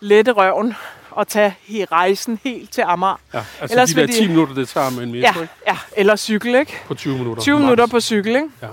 lette 0.00 0.32
røven 0.32 0.74
og 1.10 1.28
tage 1.28 1.54
he- 1.68 1.84
rejsen 1.92 2.38
helt 2.44 2.72
til 2.72 2.80
Amager. 2.86 3.16
Ja, 3.34 3.38
altså 3.60 3.74
Ellers 3.74 3.88
de 3.88 3.94
der 3.94 4.00
vil 4.06 4.08
de- 4.14 4.20
10 4.20 4.28
minutter, 4.28 4.54
det 4.54 4.68
tager 4.68 4.90
med 4.90 5.02
en 5.02 5.12
metro, 5.12 5.32
Ja, 5.36 5.42
ikke? 5.42 5.54
ja, 5.66 5.76
eller 5.96 6.16
cykel, 6.16 6.54
ikke? 6.54 6.78
På 6.86 6.94
20 6.94 7.18
minutter. 7.18 7.42
20 7.42 7.54
max. 7.54 7.62
minutter 7.62 7.86
på 7.86 8.00
cykel, 8.00 8.36
ikke? 8.36 8.48
Ja. 8.62 8.66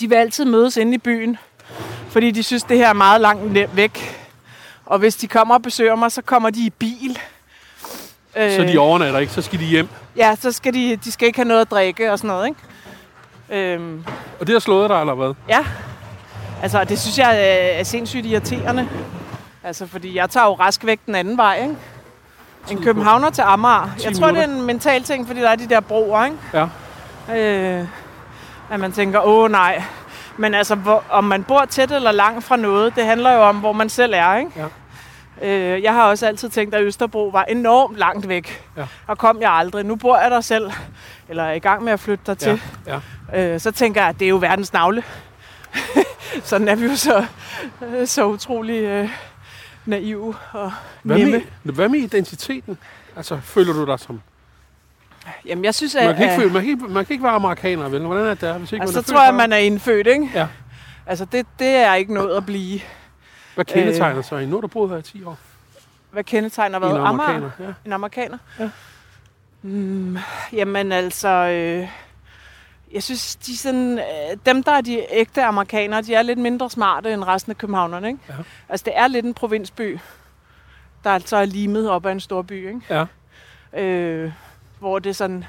De 0.00 0.08
vil 0.08 0.14
altid 0.16 0.44
mødes 0.44 0.76
inde 0.76 0.94
i 0.94 0.98
byen, 0.98 1.36
fordi 2.10 2.30
de 2.30 2.42
synes, 2.42 2.62
det 2.62 2.76
her 2.78 2.88
er 2.88 2.92
meget 2.92 3.20
langt 3.20 3.76
væk. 3.76 4.18
Og 4.86 4.98
hvis 4.98 5.16
de 5.16 5.28
kommer 5.28 5.54
og 5.54 5.62
besøger 5.62 5.94
mig, 5.94 6.12
så 6.12 6.22
kommer 6.22 6.50
de 6.50 6.60
i 6.66 6.70
bil. 6.70 7.18
Så 8.34 8.68
de 8.72 8.78
overnatter 8.78 9.18
ikke, 9.20 9.32
så 9.32 9.42
skal 9.42 9.58
de 9.58 9.64
hjem. 9.64 9.88
Ja, 10.16 10.34
så 10.40 10.52
skal 10.52 10.74
de, 10.74 10.96
de 10.96 11.12
skal 11.12 11.26
ikke 11.26 11.38
have 11.38 11.48
noget 11.48 11.60
at 11.60 11.70
drikke 11.70 12.12
og 12.12 12.18
sådan 12.18 12.28
noget, 12.28 12.46
ikke? 12.48 13.72
Øhm, 13.74 14.04
Og 14.40 14.46
det 14.46 14.52
har 14.52 14.60
slået 14.60 14.90
dig, 14.90 15.00
eller 15.00 15.14
hvad? 15.14 15.34
ja, 15.48 15.64
altså 16.62 16.84
det 16.84 16.98
synes 17.00 17.18
jeg 17.18 17.30
er, 17.36 17.78
er 17.80 17.82
sindssygt 17.82 18.26
irriterende. 18.26 18.88
Altså, 19.64 19.86
fordi 19.86 20.16
jeg 20.16 20.30
tager 20.30 20.46
jo 20.46 20.52
rask 20.54 20.84
væk 20.86 21.00
den 21.06 21.14
anden 21.14 21.36
vej, 21.36 21.58
ikke? 21.62 21.74
En 22.70 22.82
københavner 22.82 23.30
til 23.30 23.42
Amager. 23.42 23.90
10 23.98 24.06
Jeg 24.06 24.16
tror, 24.16 24.26
det 24.30 24.38
er 24.38 24.44
en 24.44 24.62
mental 24.62 25.02
ting, 25.02 25.26
fordi 25.26 25.40
der 25.40 25.48
er 25.48 25.56
de 25.56 25.68
der 25.68 25.80
broer, 25.80 26.24
ikke? 26.24 26.36
Ja. 26.54 26.66
Øh, 27.80 27.86
at 28.70 28.80
man 28.80 28.92
tænker, 28.92 29.20
åh 29.26 29.50
nej. 29.50 29.82
Men 30.36 30.54
altså, 30.54 30.74
hvor, 30.74 31.04
om 31.10 31.24
man 31.24 31.44
bor 31.44 31.64
tæt 31.64 31.92
eller 31.92 32.12
langt 32.12 32.44
fra 32.44 32.56
noget, 32.56 32.94
det 32.96 33.04
handler 33.04 33.32
jo 33.32 33.42
om, 33.42 33.56
hvor 33.56 33.72
man 33.72 33.88
selv 33.88 34.12
er, 34.16 34.36
ikke? 34.36 34.50
Øh, 35.42 35.82
jeg 35.82 35.92
har 35.94 36.02
også 36.10 36.26
altid 36.26 36.48
tænkt, 36.48 36.74
at 36.74 36.82
Østerbro 36.82 37.28
var 37.28 37.44
enormt 37.44 37.96
langt 37.96 38.28
væk. 38.28 38.64
Ja. 38.76 38.86
Og 39.06 39.18
kom 39.18 39.40
jeg 39.40 39.50
aldrig. 39.52 39.84
Nu 39.84 39.96
bor 39.96 40.18
jeg 40.18 40.30
der 40.30 40.40
selv, 40.40 40.70
eller 41.28 41.42
er 41.42 41.52
i 41.52 41.58
gang 41.58 41.84
med 41.84 41.92
at 41.92 42.00
flytte 42.00 42.24
der 42.26 42.34
til. 42.34 42.62
Ja, 42.86 43.00
ja. 43.32 43.54
Øh, 43.54 43.60
så 43.60 43.70
tænker 43.70 44.00
jeg, 44.00 44.08
at 44.08 44.18
det 44.18 44.24
er 44.24 44.28
jo 44.28 44.36
verdens 44.36 44.72
navle. 44.72 45.02
Sådan 46.44 46.68
er 46.68 46.74
vi 46.74 46.84
jo 46.86 46.96
så, 46.96 47.24
øh, 47.86 48.06
så 48.06 48.26
utrolig 48.26 48.82
øh, 48.82 49.10
naive 49.86 50.34
og 50.52 50.72
Hvad 51.02 51.18
nemme. 51.18 51.42
med, 51.62 51.72
hvad 51.74 51.88
med 51.88 51.98
identiteten? 51.98 52.78
Altså, 53.16 53.40
føler 53.42 53.72
du 53.72 53.86
dig 53.86 54.00
som... 54.00 54.20
Jamen, 55.46 55.64
jeg 55.64 55.74
synes, 55.74 55.94
at... 55.94 56.06
Man 56.06 56.14
kan 56.14 56.22
ikke, 56.24 56.32
at- 56.34 56.40
føle, 56.40 56.52
man 56.52 56.62
kan 56.62 56.70
ikke, 56.70 56.84
man 56.88 57.04
kan 57.04 57.14
ikke 57.14 57.24
være 57.24 57.32
amerikaner, 57.32 57.88
vel? 57.88 58.00
Hvordan 58.02 58.26
er 58.26 58.34
det 58.34 58.54
hvis 58.54 58.72
ikke 58.72 58.82
altså, 58.82 58.96
man 58.98 59.04
så 59.04 59.12
er 59.12 59.14
tror 59.16 59.22
jeg, 59.24 59.30
født 59.32 59.36
man 59.36 59.52
er 59.52 59.56
indfødt, 59.56 60.06
ikke? 60.06 60.30
Ja. 60.34 60.46
Altså, 61.06 61.24
det, 61.24 61.46
det 61.58 61.68
er 61.68 61.94
ikke 61.94 62.14
noget 62.14 62.36
at 62.36 62.46
blive. 62.46 62.80
Hvad 63.54 63.64
kendetegner 63.64 64.22
sig? 64.22 64.46
Nu 64.46 64.56
har 64.56 64.60
du 64.60 64.66
boet 64.66 64.90
her 64.90 64.96
i 64.96 65.02
10 65.02 65.24
år. 65.24 65.38
Hvad 66.10 66.24
kendetegner 66.24 66.78
hvad? 66.78 66.90
en 66.90 66.96
Amager? 66.96 67.28
amerikaner. 67.28 67.50
Ja. 67.60 67.72
En 67.84 67.92
amerikaner? 67.92 68.38
Ja. 68.58 68.70
Mm, 69.62 70.18
jamen 70.52 70.92
altså, 70.92 71.28
øh, 71.28 71.88
jeg 72.92 73.02
synes, 73.02 73.36
de 73.36 73.56
sådan, 73.56 73.98
øh, 73.98 74.36
dem, 74.46 74.62
der 74.62 74.72
er 74.72 74.80
de 74.80 75.06
ægte 75.10 75.42
amerikanere, 75.44 76.02
de 76.02 76.14
er 76.14 76.22
lidt 76.22 76.38
mindre 76.38 76.70
smarte 76.70 77.12
end 77.12 77.24
resten 77.24 77.50
af 77.50 77.58
københavnerne. 77.58 78.08
Ikke? 78.08 78.20
Ja. 78.28 78.34
Altså, 78.68 78.84
det 78.84 78.92
er 78.96 79.06
lidt 79.06 79.26
en 79.26 79.34
provinsby, 79.34 79.98
der 81.04 81.10
altså 81.10 81.36
er 81.36 81.44
limet 81.44 81.90
op 81.90 82.06
af 82.06 82.12
en 82.12 82.20
stor 82.20 82.42
by. 82.42 82.68
Ikke? 82.68 82.80
Ja. 82.90 83.04
Øh, 83.82 84.32
hvor 84.78 84.98
det 84.98 85.16
sådan, 85.16 85.44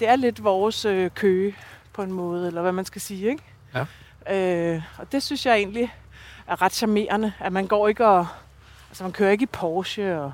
det 0.00 0.08
er 0.08 0.16
lidt 0.16 0.44
vores 0.44 0.84
øh, 0.84 1.10
køge 1.10 1.56
på 1.92 2.02
en 2.02 2.12
måde, 2.12 2.46
eller 2.46 2.62
hvad 2.62 2.72
man 2.72 2.84
skal 2.84 3.00
sige. 3.00 3.30
Ikke? 3.30 3.42
Ja. 3.74 4.74
Øh, 4.74 4.82
og 4.98 5.12
det 5.12 5.22
synes 5.22 5.46
jeg 5.46 5.56
egentlig 5.56 5.94
er 6.46 6.62
ret 6.62 6.72
charmerende, 6.72 7.32
at 7.40 7.52
man 7.52 7.66
går 7.66 7.88
ikke 7.88 8.06
og, 8.06 8.26
altså 8.90 9.04
man 9.04 9.12
kører 9.12 9.30
ikke 9.30 9.42
i 9.42 9.46
Porsche, 9.46 10.20
og 10.20 10.32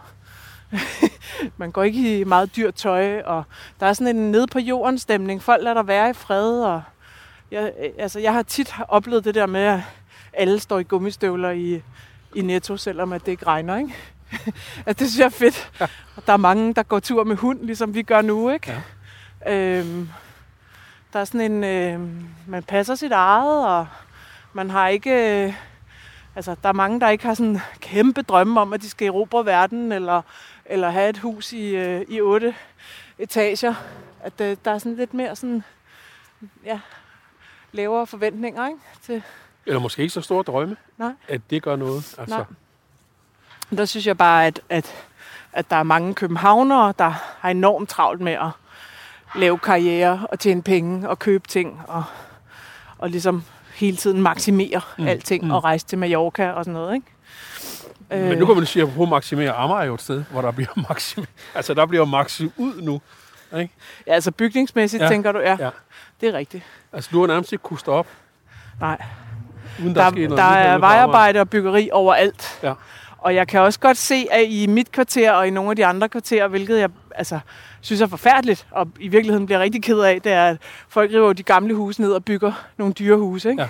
man 1.56 1.70
går 1.70 1.82
ikke 1.82 2.20
i 2.20 2.24
meget 2.24 2.56
dyrt 2.56 2.74
tøj, 2.74 3.20
og 3.20 3.44
der 3.80 3.86
er 3.86 3.92
sådan 3.92 4.16
en 4.16 4.30
nede 4.30 4.46
på 4.46 4.58
jorden 4.58 4.98
stemning. 4.98 5.42
Folk 5.42 5.62
lader 5.62 5.74
der 5.74 5.82
være 5.82 6.10
i 6.10 6.12
fred, 6.12 6.62
og 6.62 6.82
jeg, 7.50 7.72
altså 7.98 8.18
jeg 8.18 8.32
har 8.32 8.42
tit 8.42 8.74
oplevet 8.88 9.24
det 9.24 9.34
der 9.34 9.46
med, 9.46 9.60
at 9.60 9.80
alle 10.32 10.60
står 10.60 10.78
i 10.78 10.82
gummistøvler 10.82 11.50
i, 11.50 11.82
i 12.34 12.40
Netto, 12.40 12.76
selvom 12.76 13.12
at 13.12 13.26
det 13.26 13.32
ikke 13.32 13.46
regner, 13.46 13.76
ikke? 13.76 13.94
at 14.86 14.98
det 14.98 15.08
synes 15.08 15.18
jeg 15.18 15.24
er 15.24 15.28
fedt. 15.28 15.70
Ja. 15.80 15.86
Og 16.16 16.26
der 16.26 16.32
er 16.32 16.36
mange, 16.36 16.74
der 16.74 16.82
går 16.82 17.00
tur 17.00 17.24
med 17.24 17.36
hund, 17.36 17.60
ligesom 17.60 17.94
vi 17.94 18.02
gør 18.02 18.22
nu, 18.22 18.50
ikke? 18.50 18.82
Ja. 19.46 19.78
Øhm, 19.78 20.08
der 21.12 21.20
er 21.20 21.24
sådan 21.24 21.52
en, 21.52 21.64
øh, 21.64 22.00
man 22.46 22.62
passer 22.62 22.94
sit 22.94 23.12
eget, 23.12 23.66
og 23.68 23.86
man 24.52 24.70
har 24.70 24.88
ikke, 24.88 25.44
øh, 25.44 25.54
altså 26.36 26.56
der 26.62 26.68
er 26.68 26.72
mange, 26.72 27.00
der 27.00 27.08
ikke 27.08 27.24
har 27.24 27.34
sådan 27.34 27.60
kæmpe 27.80 28.22
drømme 28.22 28.60
om, 28.60 28.72
at 28.72 28.82
de 28.82 28.90
skal 28.90 29.06
erobre 29.06 29.46
verden, 29.46 29.92
eller, 29.92 30.22
eller 30.64 30.90
have 30.90 31.08
et 31.08 31.18
hus 31.18 31.52
i, 31.52 31.76
øh, 31.76 32.04
i 32.08 32.20
otte 32.20 32.54
etager. 33.18 33.74
At 34.20 34.40
øh, 34.40 34.56
der 34.64 34.70
er 34.70 34.78
sådan 34.78 34.96
lidt 34.96 35.14
mere 35.14 35.36
sådan, 35.36 35.64
ja, 36.64 36.80
lavere 37.72 38.06
forventninger, 38.06 38.66
ikke? 38.66 38.80
Til, 39.02 39.22
Eller 39.66 39.80
måske 39.80 40.02
ikke 40.02 40.12
så 40.14 40.20
store 40.20 40.42
drømme, 40.42 40.76
Nej. 40.98 41.12
at 41.28 41.40
det 41.50 41.62
gør 41.62 41.76
noget. 41.76 42.14
Altså, 42.18 42.36
Nej. 42.36 42.44
Der 43.78 43.84
synes 43.84 44.06
jeg 44.06 44.18
bare, 44.18 44.46
at, 44.46 44.60
at, 44.68 44.94
at 45.52 45.70
der 45.70 45.76
er 45.76 45.82
mange 45.82 46.14
københavnere, 46.14 46.94
der 46.98 47.08
har 47.38 47.50
enormt 47.50 47.88
travlt 47.88 48.20
med 48.20 48.32
at 48.32 48.50
lave 49.34 49.58
karriere 49.58 50.26
og 50.30 50.38
tjene 50.38 50.62
penge 50.62 51.08
og 51.08 51.18
købe 51.18 51.48
ting 51.48 51.82
og, 51.88 52.04
og 52.98 53.10
ligesom 53.10 53.44
hele 53.80 53.96
tiden 53.96 54.22
maksimere 54.22 54.80
mm. 54.98 55.06
alting 55.06 55.44
mm. 55.44 55.50
og 55.50 55.64
rejse 55.64 55.86
til 55.86 55.98
Mallorca 55.98 56.50
og 56.50 56.64
sådan 56.64 56.72
noget, 56.74 56.94
ikke? 56.94 57.06
Men 58.10 58.38
nu 58.38 58.46
kan 58.46 58.56
man 58.56 58.66
sige, 58.66 58.82
at 58.82 58.94
på 58.94 59.04
maksimere 59.04 59.52
Amager 59.52 59.80
er 59.80 59.84
jo 59.84 59.94
et 59.94 60.02
sted, 60.02 60.24
hvor 60.30 60.40
der 60.42 60.50
bliver 60.50 60.70
maksim... 60.88 61.24
Altså, 61.54 61.74
der 61.74 61.86
bliver 61.86 62.04
maksim 62.04 62.52
ud 62.56 62.82
nu. 62.82 63.00
Ikke? 63.58 63.74
Ja, 64.06 64.12
altså 64.14 64.30
bygningsmæssigt, 64.30 65.02
Ja. 65.02 65.08
tænker 65.08 65.32
du? 65.32 65.38
Ja, 65.38 65.56
Ja. 65.60 65.70
det 66.20 66.28
er 66.28 66.32
rigtigt. 66.32 66.64
Altså, 66.92 67.10
du 67.12 67.20
har 67.20 67.26
nærmest 67.26 67.52
ikke 67.52 67.62
kunnet 67.62 67.80
stå 67.80 67.92
op, 67.92 68.06
Nej, 68.80 68.98
uden 69.80 69.94
der, 69.94 70.10
der, 70.10 70.22
er 70.22 70.28
der, 70.28 70.42
er 70.42 70.78
vejarbejde 70.78 71.40
og 71.40 71.50
byggeri 71.50 71.88
overalt. 71.92 72.58
Ja. 72.62 72.72
Og 73.20 73.34
jeg 73.34 73.48
kan 73.48 73.60
også 73.60 73.80
godt 73.80 73.96
se, 73.96 74.26
at 74.30 74.44
i 74.48 74.66
mit 74.66 74.92
kvarter 74.92 75.32
og 75.32 75.46
i 75.46 75.50
nogle 75.50 75.70
af 75.70 75.76
de 75.76 75.86
andre 75.86 76.08
kvarterer, 76.08 76.48
hvilket 76.48 76.78
jeg 76.78 76.90
altså, 77.14 77.38
synes 77.80 78.00
er 78.00 78.06
forfærdeligt, 78.06 78.66
og 78.70 78.88
i 79.00 79.08
virkeligheden 79.08 79.46
bliver 79.46 79.58
rigtig 79.60 79.82
ked 79.82 79.98
af, 80.00 80.22
det 80.22 80.32
er, 80.32 80.46
at 80.46 80.56
folk 80.88 81.10
river 81.12 81.32
de 81.32 81.42
gamle 81.42 81.74
huse 81.74 82.00
ned 82.00 82.12
og 82.12 82.24
bygger 82.24 82.52
nogle 82.76 82.94
dyre 82.94 83.16
huse. 83.16 83.50
Ikke? 83.50 83.62
Ja. 83.62 83.68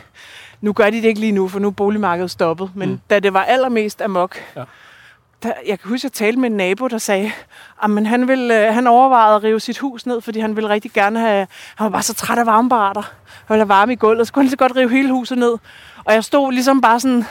Nu 0.61 0.73
gør 0.73 0.91
de 0.91 0.97
det 0.97 1.05
ikke 1.05 1.21
lige 1.21 1.33
nu, 1.33 1.49
for 1.49 1.59
nu 1.59 1.67
er 1.69 1.73
boligmarkedet 1.73 2.31
stoppet. 2.31 2.71
Men 2.75 2.89
Mm. 2.91 3.01
da 3.11 3.19
det 3.21 3.33
var 3.35 3.43
allermest 3.45 4.03
amok, 4.03 4.37
Ja. 4.57 4.63
der, 5.43 5.53
jeg 5.67 5.81
kan 5.81 5.89
huske, 5.89 6.01
at 6.01 6.05
jeg 6.05 6.13
talte 6.13 6.39
med 6.41 6.51
en 6.51 6.57
nabo, 6.57 6.89
der 6.89 6.99
sagde, 6.99 7.33
at 7.83 8.07
han, 8.07 8.29
ville, 8.29 8.67
øh, 8.69 8.75
han 8.75 8.87
overvejede 8.87 9.37
at 9.37 9.43
rive 9.43 9.61
sit 9.61 9.79
hus 9.79 10.07
ned, 10.07 10.21
fordi 10.21 10.41
han 10.41 10.57
ville 10.57 10.69
rigtig 10.69 10.93
gerne 10.93 11.19
have... 11.21 11.47
Han 11.77 11.85
var 11.85 11.91
bare 11.91 12.03
så 12.03 12.15
træt 12.15 12.39
af 12.39 12.47
varmebarater. 12.47 13.01
Han 13.03 13.55
ville 13.55 13.61
have 13.61 13.69
varme 13.69 13.93
i 13.93 13.97
gulvet, 13.97 14.27
så 14.27 14.33
kunne 14.33 14.45
han 14.45 14.51
så 14.51 14.57
godt 14.57 14.77
rive 14.77 14.91
hele 14.91 15.13
huset 15.13 15.39
ned. 15.39 15.55
Og 16.05 16.15
jeg 16.15 16.25
stod 16.25 16.53
ligesom 16.53 16.81
bare 16.81 17.01
sådan... 17.01 17.25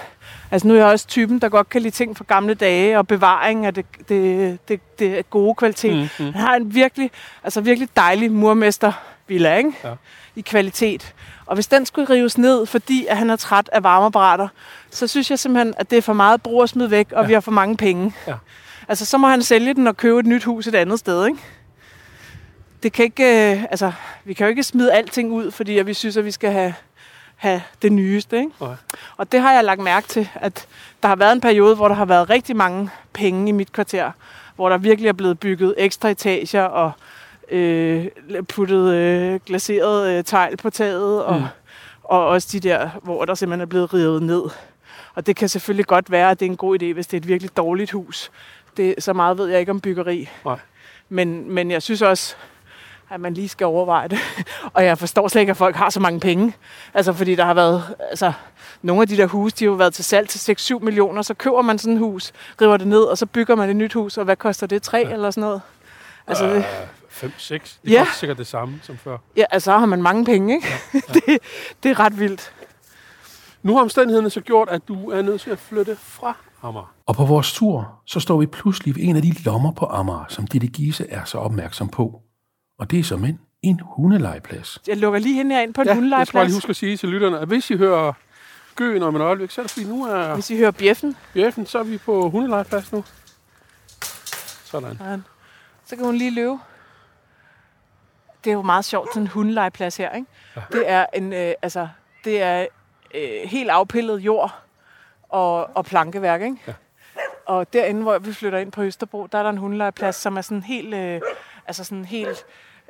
Altså 0.51 0.67
nu 0.67 0.73
er 0.73 0.77
jeg 0.77 0.87
også 0.87 1.07
typen, 1.07 1.39
der 1.39 1.49
godt 1.49 1.69
kan 1.69 1.81
lide 1.81 1.95
ting 1.95 2.17
fra 2.17 2.25
gamle 2.27 2.53
dage, 2.53 2.97
og 2.97 3.07
bevaring 3.07 3.65
af 3.65 3.73
det, 3.73 3.85
det, 4.09 4.59
det, 4.67 4.99
det 4.99 5.29
gode 5.29 5.55
kvalitet. 5.55 5.93
Mm, 6.19 6.25
Mm. 6.25 6.33
Han 6.33 6.41
har 6.41 6.55
en 6.55 6.75
virkelig, 6.75 7.11
altså 7.43 7.61
virkelig 7.61 7.89
dejlig 7.95 8.31
murmestervilla, 8.31 9.57
ikke? 9.57 9.73
Ja. 9.83 9.93
I 10.35 10.41
kvalitet. 10.41 11.13
Og 11.45 11.55
hvis 11.55 11.67
den 11.67 11.85
skulle 11.85 12.09
rives 12.13 12.37
ned, 12.37 12.65
fordi 12.65 13.05
at 13.09 13.17
han 13.17 13.29
er 13.29 13.35
træt 13.35 13.69
af 13.73 13.83
varmeapparater, 13.83 14.47
så 14.89 15.07
synes 15.07 15.29
jeg 15.29 15.39
simpelthen, 15.39 15.73
at 15.77 15.89
det 15.89 15.97
er 15.97 16.01
for 16.01 16.13
meget 16.13 16.41
brug 16.41 16.63
at 16.63 16.69
smide 16.69 16.91
væk, 16.91 17.11
og 17.11 17.21
ja. 17.21 17.27
vi 17.27 17.33
har 17.33 17.39
for 17.39 17.51
mange 17.51 17.77
penge. 17.77 18.13
Ja. 18.27 18.33
Altså, 18.87 19.05
så 19.05 19.17
må 19.17 19.27
han 19.27 19.41
sælge 19.43 19.73
den 19.73 19.87
og 19.87 19.97
købe 19.97 20.19
et 20.19 20.25
nyt 20.25 20.43
hus 20.43 20.67
et 20.67 20.75
andet 20.75 20.99
sted, 20.99 21.25
ikke? 21.25 21.39
Det 22.83 22.93
kan 22.93 23.05
ikke, 23.05 23.51
øh, 23.53 23.63
altså, 23.63 23.91
vi 24.25 24.33
kan 24.33 24.45
jo 24.45 24.49
ikke 24.49 24.63
smide 24.63 24.93
alting 24.93 25.31
ud, 25.31 25.51
fordi 25.51 25.77
at 25.77 25.87
vi 25.87 25.93
synes, 25.93 26.17
at 26.17 26.25
vi 26.25 26.31
skal 26.31 26.51
have, 26.51 26.73
have 27.39 27.61
det 27.81 27.91
nyeste, 27.91 28.37
ikke? 28.37 28.51
Nej. 28.61 28.75
Og 29.17 29.31
det 29.31 29.41
har 29.41 29.53
jeg 29.53 29.63
lagt 29.63 29.81
mærke 29.81 30.07
til, 30.07 30.29
at 30.35 30.67
der 31.01 31.07
har 31.07 31.15
været 31.15 31.31
en 31.31 31.41
periode, 31.41 31.75
hvor 31.75 31.87
der 31.87 31.95
har 31.95 32.05
været 32.05 32.29
rigtig 32.29 32.55
mange 32.55 32.89
penge 33.13 33.49
i 33.49 33.51
mit 33.51 33.71
kvarter, 33.71 34.11
hvor 34.55 34.69
der 34.69 34.77
virkelig 34.77 35.09
er 35.09 35.13
blevet 35.13 35.39
bygget 35.39 35.75
ekstra 35.77 36.09
etager 36.09 36.63
og 36.63 36.91
øh, 37.51 38.07
puttet 38.47 38.93
øh, 38.93 39.39
glaseret 39.45 40.09
øh, 40.09 40.23
tegl 40.23 40.57
på 40.57 40.69
taget, 40.69 41.23
og, 41.23 41.39
mm. 41.39 41.45
og 42.03 42.27
også 42.27 42.47
de 42.51 42.59
der, 42.59 42.89
hvor 43.03 43.25
der 43.25 43.35
simpelthen 43.35 43.61
er 43.61 43.65
blevet 43.65 43.93
revet 43.93 44.23
ned. 44.23 44.43
Og 45.15 45.27
det 45.27 45.35
kan 45.35 45.49
selvfølgelig 45.49 45.85
godt 45.85 46.11
være, 46.11 46.31
at 46.31 46.39
det 46.39 46.45
er 46.45 46.49
en 46.49 46.57
god 46.57 46.81
idé, 46.81 46.93
hvis 46.93 47.07
det 47.07 47.17
er 47.17 47.21
et 47.21 47.27
virkelig 47.27 47.57
dårligt 47.57 47.91
hus. 47.91 48.31
Det, 48.77 48.95
så 48.99 49.13
meget 49.13 49.37
ved 49.37 49.47
jeg 49.47 49.59
ikke 49.59 49.71
om 49.71 49.81
byggeri. 49.81 50.29
Nej. 50.45 50.59
Men, 51.09 51.51
men 51.51 51.71
jeg 51.71 51.81
synes 51.81 52.01
også, 52.01 52.35
at 53.09 53.19
man 53.21 53.33
lige 53.33 53.49
skal 53.49 53.65
overveje 53.67 54.07
det. 54.07 54.19
og 54.73 54.85
jeg 54.85 54.97
forstår 54.97 55.27
slet 55.27 55.41
ikke, 55.41 55.51
at 55.51 55.57
folk 55.57 55.75
har 55.75 55.89
så 55.89 55.99
mange 55.99 56.19
penge. 56.19 56.53
Altså, 56.93 57.13
fordi 57.13 57.35
der 57.35 57.45
har 57.45 57.53
været... 57.53 57.83
Altså, 58.09 58.33
nogle 58.81 59.01
af 59.01 59.07
de 59.07 59.17
der 59.17 59.27
huse, 59.27 59.55
de 59.55 59.63
har 59.65 59.69
jo 59.71 59.75
været 59.75 59.93
til 59.93 60.05
salg 60.05 60.29
til 60.29 60.53
6-7 60.73 60.79
millioner. 60.79 61.21
Så 61.21 61.33
køber 61.33 61.61
man 61.61 61.77
sådan 61.79 61.93
et 61.93 61.99
hus, 61.99 62.31
river 62.61 62.77
det 62.77 62.87
ned, 62.87 63.01
og 63.01 63.17
så 63.17 63.25
bygger 63.25 63.55
man 63.55 63.69
et 63.69 63.75
nyt 63.75 63.93
hus. 63.93 64.17
Og 64.17 64.25
hvad 64.25 64.35
koster 64.35 64.67
det? 64.67 64.81
3 64.81 64.97
ja. 64.97 65.13
eller 65.13 65.31
sådan 65.31 65.41
noget? 65.41 65.61
Altså, 66.27 66.53
det, 66.53 66.65
5, 67.09 67.31
6. 67.37 67.79
Det 67.83 67.91
Ja. 67.91 67.99
koster 67.99 68.13
sikkert 68.19 68.37
det 68.37 68.47
samme 68.47 68.79
som 68.83 68.97
før. 68.97 69.17
ja, 69.37 69.43
altså, 69.51 69.65
så 69.65 69.77
har 69.77 69.85
man 69.85 70.01
mange 70.01 70.25
penge, 70.25 70.55
ikke? 70.55 70.67
Ja, 70.93 70.99
ja. 71.07 71.13
det, 71.13 71.39
det 71.83 71.91
er 71.91 71.99
ret 71.99 72.19
vildt. 72.19 72.53
Nu 73.63 73.75
har 73.75 73.81
omstændighederne 73.81 74.29
så 74.29 74.41
gjort, 74.41 74.69
at 74.69 74.81
du 74.87 75.09
er 75.11 75.21
nødt 75.21 75.41
til 75.41 75.49
at 75.49 75.59
flytte 75.59 75.95
fra 75.95 76.35
Amager. 76.63 76.93
Og 77.05 77.15
på 77.15 77.25
vores 77.25 77.53
tur, 77.53 77.91
så 78.05 78.19
står 78.19 78.37
vi 78.37 78.45
pludselig 78.45 78.95
ved 78.95 79.03
en 79.03 79.15
af 79.15 79.21
de 79.21 79.35
lommer 79.45 79.71
på 79.71 79.85
Amager, 79.85 80.25
som 80.29 80.47
Ditte 80.47 80.67
Giese 80.67 81.05
er 81.09 81.23
så 81.25 81.37
opmærksom 81.37 81.89
på. 81.89 82.21
Og 82.79 82.91
det 82.91 82.99
er 82.99 83.03
som 83.03 83.25
en, 83.25 83.39
en 83.61 83.79
hundelegeplads. 83.83 84.79
Jeg 84.87 84.97
lukker 84.97 85.19
lige 85.19 85.35
hende 85.35 85.55
her 85.55 85.61
ind 85.61 85.73
på 85.73 85.81
en 85.81 85.87
Ja, 85.87 85.93
ja, 85.93 86.17
jeg 86.17 86.27
skal 86.27 86.33
bare 86.33 86.45
hundelegeplads. 86.45 86.47
lige 86.47 86.55
huske 86.55 86.69
at 86.69 86.75
sige 86.75 86.97
til 86.97 87.09
lytterne, 87.09 87.39
at 87.39 87.47
hvis 87.47 87.69
I 87.69 87.77
hører 87.77 88.13
gøen 88.75 89.03
om 89.03 89.15
et 89.15 89.21
øjeblik, 89.21 89.51
så 89.51 89.61
er 89.61 89.63
det 89.63 89.71
fordi 89.71 89.85
nu 89.85 90.05
er 90.05 90.33
Hvis 90.33 90.49
I 90.49 90.57
hører 90.57 90.71
bjeffen, 90.71 91.15
bjæffen, 91.33 91.65
så 91.65 91.79
er 91.79 91.83
vi 91.83 91.97
på 91.97 92.29
hundelegeplads 92.29 92.91
nu. 92.91 93.03
Sådan. 94.63 94.97
Sådan. 94.97 95.23
Så 95.85 95.95
kan 95.95 96.05
hun 96.05 96.15
lige 96.15 96.31
løbe. 96.35 96.57
Det 98.43 98.49
er 98.49 98.53
jo 98.53 98.61
meget 98.61 98.85
sjovt, 98.85 99.09
sådan 99.09 99.21
en 99.23 99.27
hundelegeplads 99.27 99.97
her, 99.97 100.11
ikke? 100.15 100.27
Ja. 100.55 100.61
Det 100.71 100.89
er 100.89 101.05
en, 101.13 101.33
øh, 101.33 101.53
altså, 101.61 101.87
det 102.23 102.41
er 102.41 102.65
øh, 103.15 103.29
helt 103.49 103.69
afpillet 103.69 104.19
jord 104.19 104.59
og, 105.29 105.75
og 105.77 105.85
plankeværk, 105.85 106.41
ikke? 106.41 106.57
Ja. 106.67 106.73
Og 107.45 107.73
derinde, 107.73 108.01
hvor 108.01 108.19
vi 108.19 108.33
flytter 108.33 108.59
ind 108.59 108.71
på 108.71 108.83
Østerbro, 108.83 109.27
der 109.31 109.37
er 109.37 109.43
der 109.43 109.49
en 109.49 109.57
hundelegeplads, 109.57 110.15
som 110.15 110.37
er 110.37 110.41
sådan 110.41 110.63
helt, 110.63 110.93
øh, 110.93 111.21
altså 111.67 111.83
sådan 111.83 112.05
helt 112.05 112.45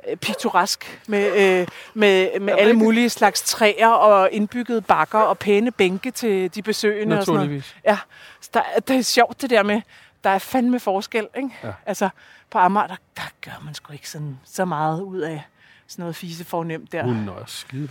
øh, 0.08 0.16
piktoresk 0.16 1.00
med, 1.08 1.26
øh, 1.60 1.68
med, 1.94 2.40
med 2.40 2.54
alle 2.58 2.74
mulige 2.74 3.10
slags 3.10 3.42
træer 3.42 3.88
og 3.88 4.28
indbyggede 4.32 4.80
bakker 4.80 5.18
og 5.18 5.38
pæne 5.38 5.70
bænke 5.70 6.10
til 6.10 6.54
de 6.54 6.62
besøgende 6.62 7.18
og 7.18 7.24
sådan 7.24 7.46
noget. 7.46 7.74
Ja, 7.84 7.98
så 8.40 8.50
der, 8.54 8.62
det 8.88 8.96
er 8.96 9.02
sjovt 9.02 9.40
det 9.42 9.50
der 9.50 9.62
med, 9.62 9.80
der 10.24 10.30
er 10.30 10.38
fandme 10.38 10.80
forskel, 10.80 11.28
ikke? 11.36 11.50
Ja. 11.64 11.72
Altså, 11.86 12.08
på 12.50 12.58
Amager, 12.58 12.86
der, 12.86 12.96
der 13.16 13.22
gør 13.44 13.62
man 13.64 13.74
sgu 13.74 13.92
ikke 13.92 14.10
sådan, 14.10 14.38
så 14.44 14.64
meget 14.64 15.00
ud 15.02 15.18
af 15.18 15.42
sådan 15.86 16.02
noget 16.02 16.16
fise 16.16 16.44
fornemt 16.44 16.92
der. 16.92 17.02
Hunden 17.02 17.28
er 17.28 17.44
skide. 17.46 17.88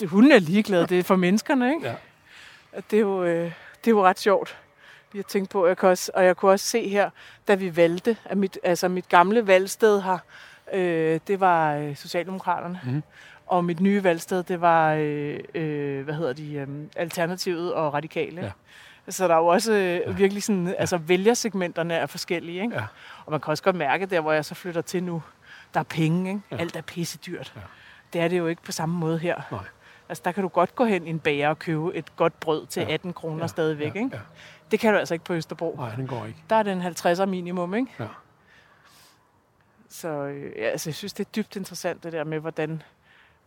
Det, 0.00 0.08
hunden 0.08 0.32
er 0.32 0.38
ligeglad, 0.38 0.86
det 0.86 0.98
er 0.98 1.02
for 1.02 1.16
menneskerne, 1.16 1.74
ikke? 1.74 1.86
Ja. 1.88 1.94
Og 2.72 2.82
Det 2.90 2.96
er 2.96 3.00
jo, 3.00 3.24
øh, 3.24 3.44
det 3.84 3.86
er 3.86 3.90
jo 3.90 4.04
ret 4.04 4.18
sjovt. 4.20 4.56
lige 5.12 5.20
at 5.20 5.26
tænke 5.26 5.50
på. 5.50 5.66
Jeg 5.66 5.76
kan 5.76 5.88
også, 5.88 6.10
og 6.14 6.24
jeg 6.24 6.36
kunne 6.36 6.52
også 6.52 6.66
se 6.66 6.88
her, 6.88 7.10
da 7.48 7.54
vi 7.54 7.76
valgte, 7.76 8.16
at 8.24 8.38
mit, 8.38 8.58
altså 8.62 8.88
mit 8.88 9.08
gamle 9.08 9.46
valgsted 9.46 10.02
her, 10.02 10.18
øh, 10.72 11.20
det 11.26 11.40
var 11.40 11.74
øh, 11.74 11.96
Socialdemokraterne. 11.96 12.80
Mhm. 12.84 13.02
Og 13.46 13.64
mit 13.64 13.80
nye 13.80 14.04
valgsted, 14.04 14.42
det 14.42 14.60
var, 14.60 14.92
øh, 14.98 15.38
øh, 15.54 16.04
hvad 16.04 16.14
hedder 16.14 16.32
de, 16.32 16.52
øh, 16.54 16.68
Alternativet 16.96 17.74
og 17.74 17.94
Radikale. 17.94 18.42
Ja. 18.42 18.50
Så 19.08 19.28
der 19.28 19.34
er 19.34 19.38
jo 19.38 19.46
også 19.46 19.72
øh, 19.72 20.18
virkelig 20.18 20.42
sådan, 20.42 20.74
altså 20.78 20.96
vælgersegmenterne 20.96 21.94
er 21.94 22.06
forskellige, 22.06 22.62
ikke? 22.62 22.74
Ja. 22.74 22.84
Og 23.26 23.32
man 23.32 23.40
kan 23.40 23.50
også 23.50 23.62
godt 23.62 23.76
mærke, 23.76 24.06
der 24.06 24.20
hvor 24.20 24.32
jeg 24.32 24.44
så 24.44 24.54
flytter 24.54 24.80
til 24.80 25.02
nu, 25.02 25.22
der 25.74 25.80
er 25.80 25.84
penge, 25.84 26.30
ikke? 26.30 26.40
Ja. 26.50 26.56
Alt 26.56 26.76
er 26.76 26.80
pisse 26.82 27.18
dyrt. 27.26 27.52
Ja. 27.56 27.60
Det 28.12 28.20
er 28.20 28.28
det 28.28 28.38
jo 28.38 28.46
ikke 28.46 28.62
på 28.62 28.72
samme 28.72 28.94
måde 28.98 29.18
her. 29.18 29.40
Nej. 29.50 29.60
Altså 30.08 30.22
der 30.24 30.32
kan 30.32 30.42
du 30.42 30.48
godt 30.48 30.74
gå 30.74 30.84
hen 30.84 31.06
i 31.06 31.10
en 31.10 31.18
bager 31.18 31.48
og 31.48 31.58
købe 31.58 31.94
et 31.94 32.16
godt 32.16 32.40
brød 32.40 32.66
til 32.66 32.80
Ja. 32.82 32.92
18 32.94 33.12
kroner 33.12 33.40
Ja. 33.40 33.46
stadigvæk, 33.46 33.94
ja, 33.94 33.98
ikke? 34.00 34.10
Ja. 34.16 34.20
Det 34.70 34.80
kan 34.80 34.92
du 34.92 34.98
altså 34.98 35.14
ikke 35.14 35.24
på 35.24 35.32
Østerbro. 35.34 35.74
Nej, 35.78 35.94
den 35.94 36.06
går 36.06 36.26
ikke. 36.26 36.38
Der 36.50 36.56
er 36.56 36.62
den 36.62 36.82
50'er 36.82 37.24
minimum, 37.24 37.74
ikke? 37.74 37.88
Ja. 38.00 38.04
Så 39.96 40.08
øh, 40.08 40.52
ja, 40.56 40.64
altså, 40.64 40.90
jeg 40.90 40.94
synes, 40.94 41.12
det 41.12 41.26
er 41.26 41.30
dybt 41.36 41.56
interessant, 41.56 42.02
det 42.04 42.12
der 42.12 42.24
med, 42.24 42.38
hvordan 42.40 42.82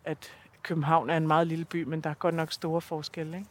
at 0.05 0.31
København 0.63 1.09
er 1.09 1.17
en 1.17 1.27
meget 1.27 1.47
lille 1.47 1.65
by, 1.65 1.83
men 1.83 2.01
der 2.01 2.09
er 2.09 2.13
godt 2.13 2.35
nok 2.35 2.51
store 2.51 2.81
forskelle, 2.81 3.37
ikke? 3.37 3.49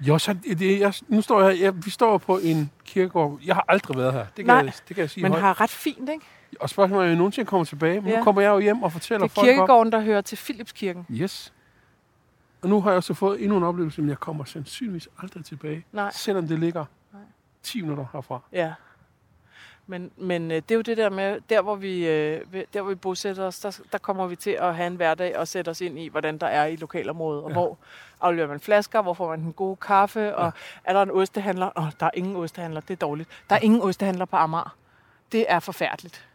Jo, 0.00 0.18
så 0.18 0.32
det, 0.32 0.80
jeg, 0.80 0.94
nu 1.08 1.20
står 1.22 1.42
jeg, 1.42 1.60
jeg, 1.60 1.84
vi 1.84 1.90
står 1.90 2.18
på 2.18 2.38
en 2.38 2.70
kirkegård. 2.84 3.38
Jeg 3.44 3.54
har 3.54 3.64
aldrig 3.68 3.96
været 3.98 4.12
her. 4.12 4.26
Det 4.26 4.34
kan, 4.34 4.46
Nej, 4.46 4.56
jeg, 4.56 4.72
det 4.88 4.96
kan 4.96 5.02
jeg 5.02 5.10
sige 5.10 5.22
Men 5.22 5.32
højt. 5.32 5.42
har 5.42 5.60
ret 5.60 5.70
fint, 5.70 6.08
ikke? 6.08 6.24
Og 6.60 6.70
spørgsmålet 6.70 7.00
er, 7.02 7.06
om 7.06 7.08
jeg 7.10 7.16
nogensinde 7.18 7.46
kommer 7.48 7.64
tilbage. 7.64 8.00
Men 8.00 8.10
Ja. 8.10 8.18
nu 8.18 8.24
kommer 8.24 8.42
jeg 8.42 8.48
jo 8.50 8.58
hjem 8.58 8.82
og 8.82 8.92
fortæller 8.92 9.26
Det 9.26 9.30
er 9.32 9.34
folk 9.34 9.48
om... 9.48 9.54
kirkegården, 9.54 9.92
der 9.92 10.00
hører 10.00 10.20
til 10.20 10.36
Philipskirken. 10.36 11.06
Yes. 11.10 11.52
Og 12.62 12.68
nu 12.68 12.80
har 12.80 12.92
jeg 12.92 13.02
så 13.02 13.14
fået 13.14 13.42
endnu 13.42 13.56
en 13.56 13.62
oplevelse, 13.64 14.00
men 14.00 14.08
jeg 14.10 14.18
kommer 14.20 14.44
sandsynligvis 14.44 15.08
aldrig 15.22 15.44
tilbage. 15.44 15.84
Nej. 15.92 16.10
Selvom 16.14 16.48
det 16.48 16.58
ligger 16.58 16.84
Nej. 17.12 17.22
10 17.62 17.80
minutter 17.82 18.06
herfra. 18.12 18.40
Ja. 18.52 18.72
Men, 19.86 20.10
men 20.16 20.50
øh, 20.50 20.56
det 20.56 20.70
er 20.70 20.74
jo 20.74 20.80
det 20.80 20.96
der 20.96 21.10
med, 21.10 21.40
der 21.50 21.62
hvor 21.62 21.74
vi, 21.74 22.06
øh, 22.08 22.40
der, 22.74 22.80
hvor 22.80 22.88
vi 22.88 22.94
bosætter 22.94 23.44
os, 23.44 23.58
der, 23.58 23.78
der 23.92 23.98
kommer 23.98 24.26
vi 24.26 24.36
til 24.36 24.50
at 24.50 24.74
have 24.76 24.86
en 24.86 24.96
hverdag 24.96 25.38
og 25.38 25.48
sætte 25.48 25.68
os 25.68 25.80
ind 25.80 25.98
i, 25.98 26.08
hvordan 26.08 26.38
der 26.38 26.46
er 26.46 26.66
i 26.66 26.76
lokalområdet, 26.76 27.42
og 27.44 27.50
Ja. 27.50 27.54
hvor 27.54 27.78
afleverer 28.20 28.48
man 28.48 28.60
flasker, 28.60 29.02
hvor 29.02 29.14
får 29.14 29.28
man 29.28 29.40
den 29.40 29.52
gode 29.52 29.76
kaffe, 29.76 30.36
og 30.36 30.52
er 30.84 30.92
der 30.92 31.02
en 31.02 31.10
ostehandler? 31.10 31.70
Åh, 31.76 31.84
oh, 31.86 31.90
der 32.00 32.06
er 32.06 32.10
ingen 32.14 32.36
ostehandler, 32.36 32.80
det 32.80 32.90
er 32.90 32.96
dårligt. 32.96 33.28
Der 33.50 33.56
er 33.56 33.60
ingen 33.60 33.80
ostehandler 33.82 34.24
på 34.24 34.36
Amager. 34.36 34.76
Det 35.32 35.44
er 35.48 35.60
forfærdeligt. 35.60 36.26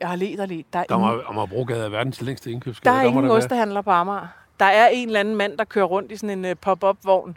Jeg 0.00 0.08
har 0.08 0.16
let 0.16 0.40
og 0.40 0.48
let. 0.48 0.72
Der 0.72 0.78
er 0.78 0.84
Der 0.84 0.94
ingen, 0.96 1.10
må, 1.16 1.22
Amagerbrogade 1.28 1.84
er 1.84 1.88
verdens 1.88 2.20
længste 2.20 2.50
indkøbsgade. 2.50 2.94
der 2.94 3.00
er 3.00 3.04
ingen 3.06 3.22
der 3.24 3.28
være- 3.28 3.36
ostehandler 3.38 3.82
på 3.82 3.90
Amager. 3.90 4.26
Der 4.60 4.66
er 4.66 4.88
en 4.88 5.06
eller 5.08 5.20
anden 5.20 5.36
mand, 5.36 5.58
der 5.58 5.64
kører 5.64 5.84
rundt 5.84 6.12
i 6.12 6.16
sådan 6.16 6.44
en 6.44 6.50
uh, 6.50 6.56
pop-up-vogn. 6.60 7.36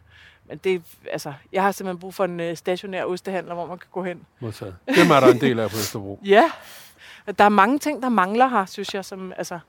Men 0.49 0.57
det, 0.57 0.81
altså, 1.11 1.33
jeg 1.51 1.63
har 1.63 1.71
simpelthen 1.71 1.99
brug 1.99 2.13
for 2.13 2.25
en 2.25 2.39
uh, 2.39 2.55
stationær 2.55 3.05
ostehandler, 3.05 3.53
hvor 3.53 3.65
man 3.65 3.77
kan 3.77 3.87
gå 3.91 4.03
hen. 4.03 4.25
Modtaget. 4.39 4.75
Dem 4.95 5.11
er 5.11 5.19
der 5.19 5.27
en 5.31 5.41
del 5.41 5.59
af 5.59 5.69
på 5.69 5.75
Østerbro. 5.77 6.19
Ja, 6.25 6.51
der 7.37 7.43
er 7.43 7.49
mange 7.49 7.79
ting, 7.79 8.01
der 8.03 8.09
mangler 8.09 8.47
her, 8.47 8.65
synes 8.65 8.93
jeg. 8.93 9.05
Som, 9.05 9.33
altså, 9.37 9.59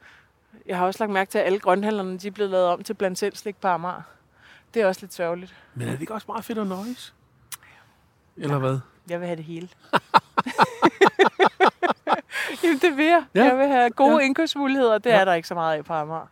jeg 0.67 0.79
har 0.79 0.87
også 0.87 1.03
lagt 1.03 1.13
mærke 1.13 1.31
til, 1.31 1.39
at 1.39 1.45
alle 1.47 1.59
grønhandlerne 1.59 2.19
de 2.19 2.27
er 2.27 2.31
blevet 2.31 2.51
lavet 2.51 2.67
om 2.67 2.83
til 2.85 2.95
blandt 2.95 3.19
selv 3.19 3.37
slik 3.37 3.57
på 3.57 3.69
Amager. 3.69 4.03
Det 4.75 4.83
er 4.83 4.87
også 4.87 5.01
lidt 5.01 5.15
sørgeligt. 5.15 5.55
Men 5.75 5.89
er 5.89 5.93
det 5.93 6.01
ikke 6.01 6.15
også 6.15 6.25
meget 6.29 6.45
fedt 6.45 6.59
at 6.59 6.67
nøjes? 6.67 7.15
Eller 8.37 8.59
hvad? 8.59 8.79
Jeg 9.09 9.21
vil 9.21 9.27
have 9.27 9.37
det 9.37 9.45
hele. 9.45 9.69
Jamen, 12.65 12.79
det 12.79 12.97
vil 12.97 13.07
jeg. 13.07 13.25
Ja. 13.35 13.45
Jeg 13.45 13.59
vil 13.59 13.67
have 13.67 13.91
gode 13.91 14.11
Ja. 14.13 14.19
ja. 14.19 14.25
indkøbsmuligheder. 14.25 14.99
Det 14.99 15.11
Ja. 15.11 15.17
er 15.21 15.25
der 15.25 15.35
ikke 15.35 15.49
så 15.49 15.55
meget 15.55 15.79
af 15.79 15.85
på 15.85 15.93
Amager. 15.93 16.27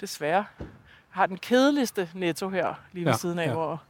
Desværre. 0.00 0.44
Jeg 0.58 0.66
har 1.10 1.26
den 1.26 1.36
kedeligste 1.36 2.08
netto 2.14 2.48
her, 2.48 2.74
lige 2.92 3.04
ved 3.04 3.12
Ja, 3.12 3.18
siden 3.18 3.38
af, 3.38 3.46
ja. 3.46 3.52
hvor 3.52 3.82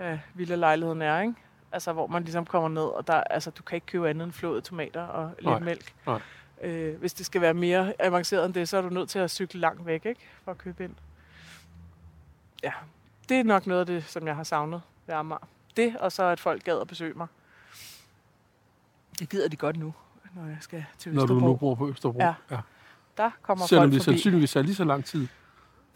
øh, 0.00 0.18
vilde 0.34 0.56
lejligheden 0.56 1.02
er, 1.02 1.20
ikke? 1.20 1.34
Altså, 1.72 1.92
hvor 1.92 2.06
man 2.06 2.22
ligesom 2.22 2.46
kommer 2.46 2.68
ned, 2.68 2.82
og 2.82 3.06
der, 3.06 3.14
altså, 3.14 3.50
du 3.50 3.62
kan 3.62 3.76
ikke 3.76 3.86
købe 3.86 4.10
andet 4.10 4.24
end 4.24 4.32
flåede 4.32 4.60
tomater 4.60 5.02
og 5.02 5.30
lidt 5.38 5.46
Nej, 5.46 5.58
mælk. 5.58 5.94
nej. 6.06 6.20
Øh, 6.62 6.98
hvis 6.98 7.14
det 7.14 7.26
skal 7.26 7.40
være 7.40 7.54
mere 7.54 7.92
avanceret 7.98 8.44
end 8.46 8.54
det, 8.54 8.68
så 8.68 8.76
er 8.76 8.82
du 8.82 8.88
nødt 8.88 9.08
til 9.08 9.18
at 9.18 9.30
cykle 9.30 9.60
langt 9.60 9.86
væk, 9.86 10.06
ikke? 10.06 10.20
For 10.44 10.50
at 10.50 10.58
købe 10.58 10.84
ind. 10.84 10.94
Ja, 12.62 12.72
det 13.28 13.40
er 13.40 13.44
nok 13.44 13.66
noget 13.66 13.80
af 13.80 13.86
det, 13.86 14.04
som 14.04 14.26
jeg 14.26 14.36
har 14.36 14.42
savnet 14.44 14.82
ved 15.06 15.14
Amager. 15.14 15.48
Det, 15.76 15.96
og 15.96 16.12
så 16.12 16.22
at 16.24 16.40
folk 16.40 16.64
gad 16.64 16.80
at 16.80 16.86
besøge 16.88 17.14
mig. 17.14 17.26
Det 19.18 19.28
gider 19.28 19.48
de 19.48 19.56
godt 19.56 19.76
nu, 19.76 19.94
når 20.34 20.46
jeg 20.46 20.56
skal 20.60 20.84
til 20.98 21.12
Når 21.14 21.26
du 21.26 21.34
Østerbro. 21.34 21.46
nu 21.46 21.56
bor 21.56 21.74
på 21.74 21.88
Østerbro. 21.88 22.18
Ja. 22.20 22.34
ja. 22.50 22.58
Der 23.16 23.30
kommer 23.42 23.66
Selvom 23.66 23.82
folk 23.82 23.92
det 23.92 24.02
forbi. 24.04 24.16
sandsynligvis 24.16 24.56
er 24.56 24.62
lige 24.62 24.74
så 24.74 24.84
lang 24.84 25.04
tid, 25.04 25.28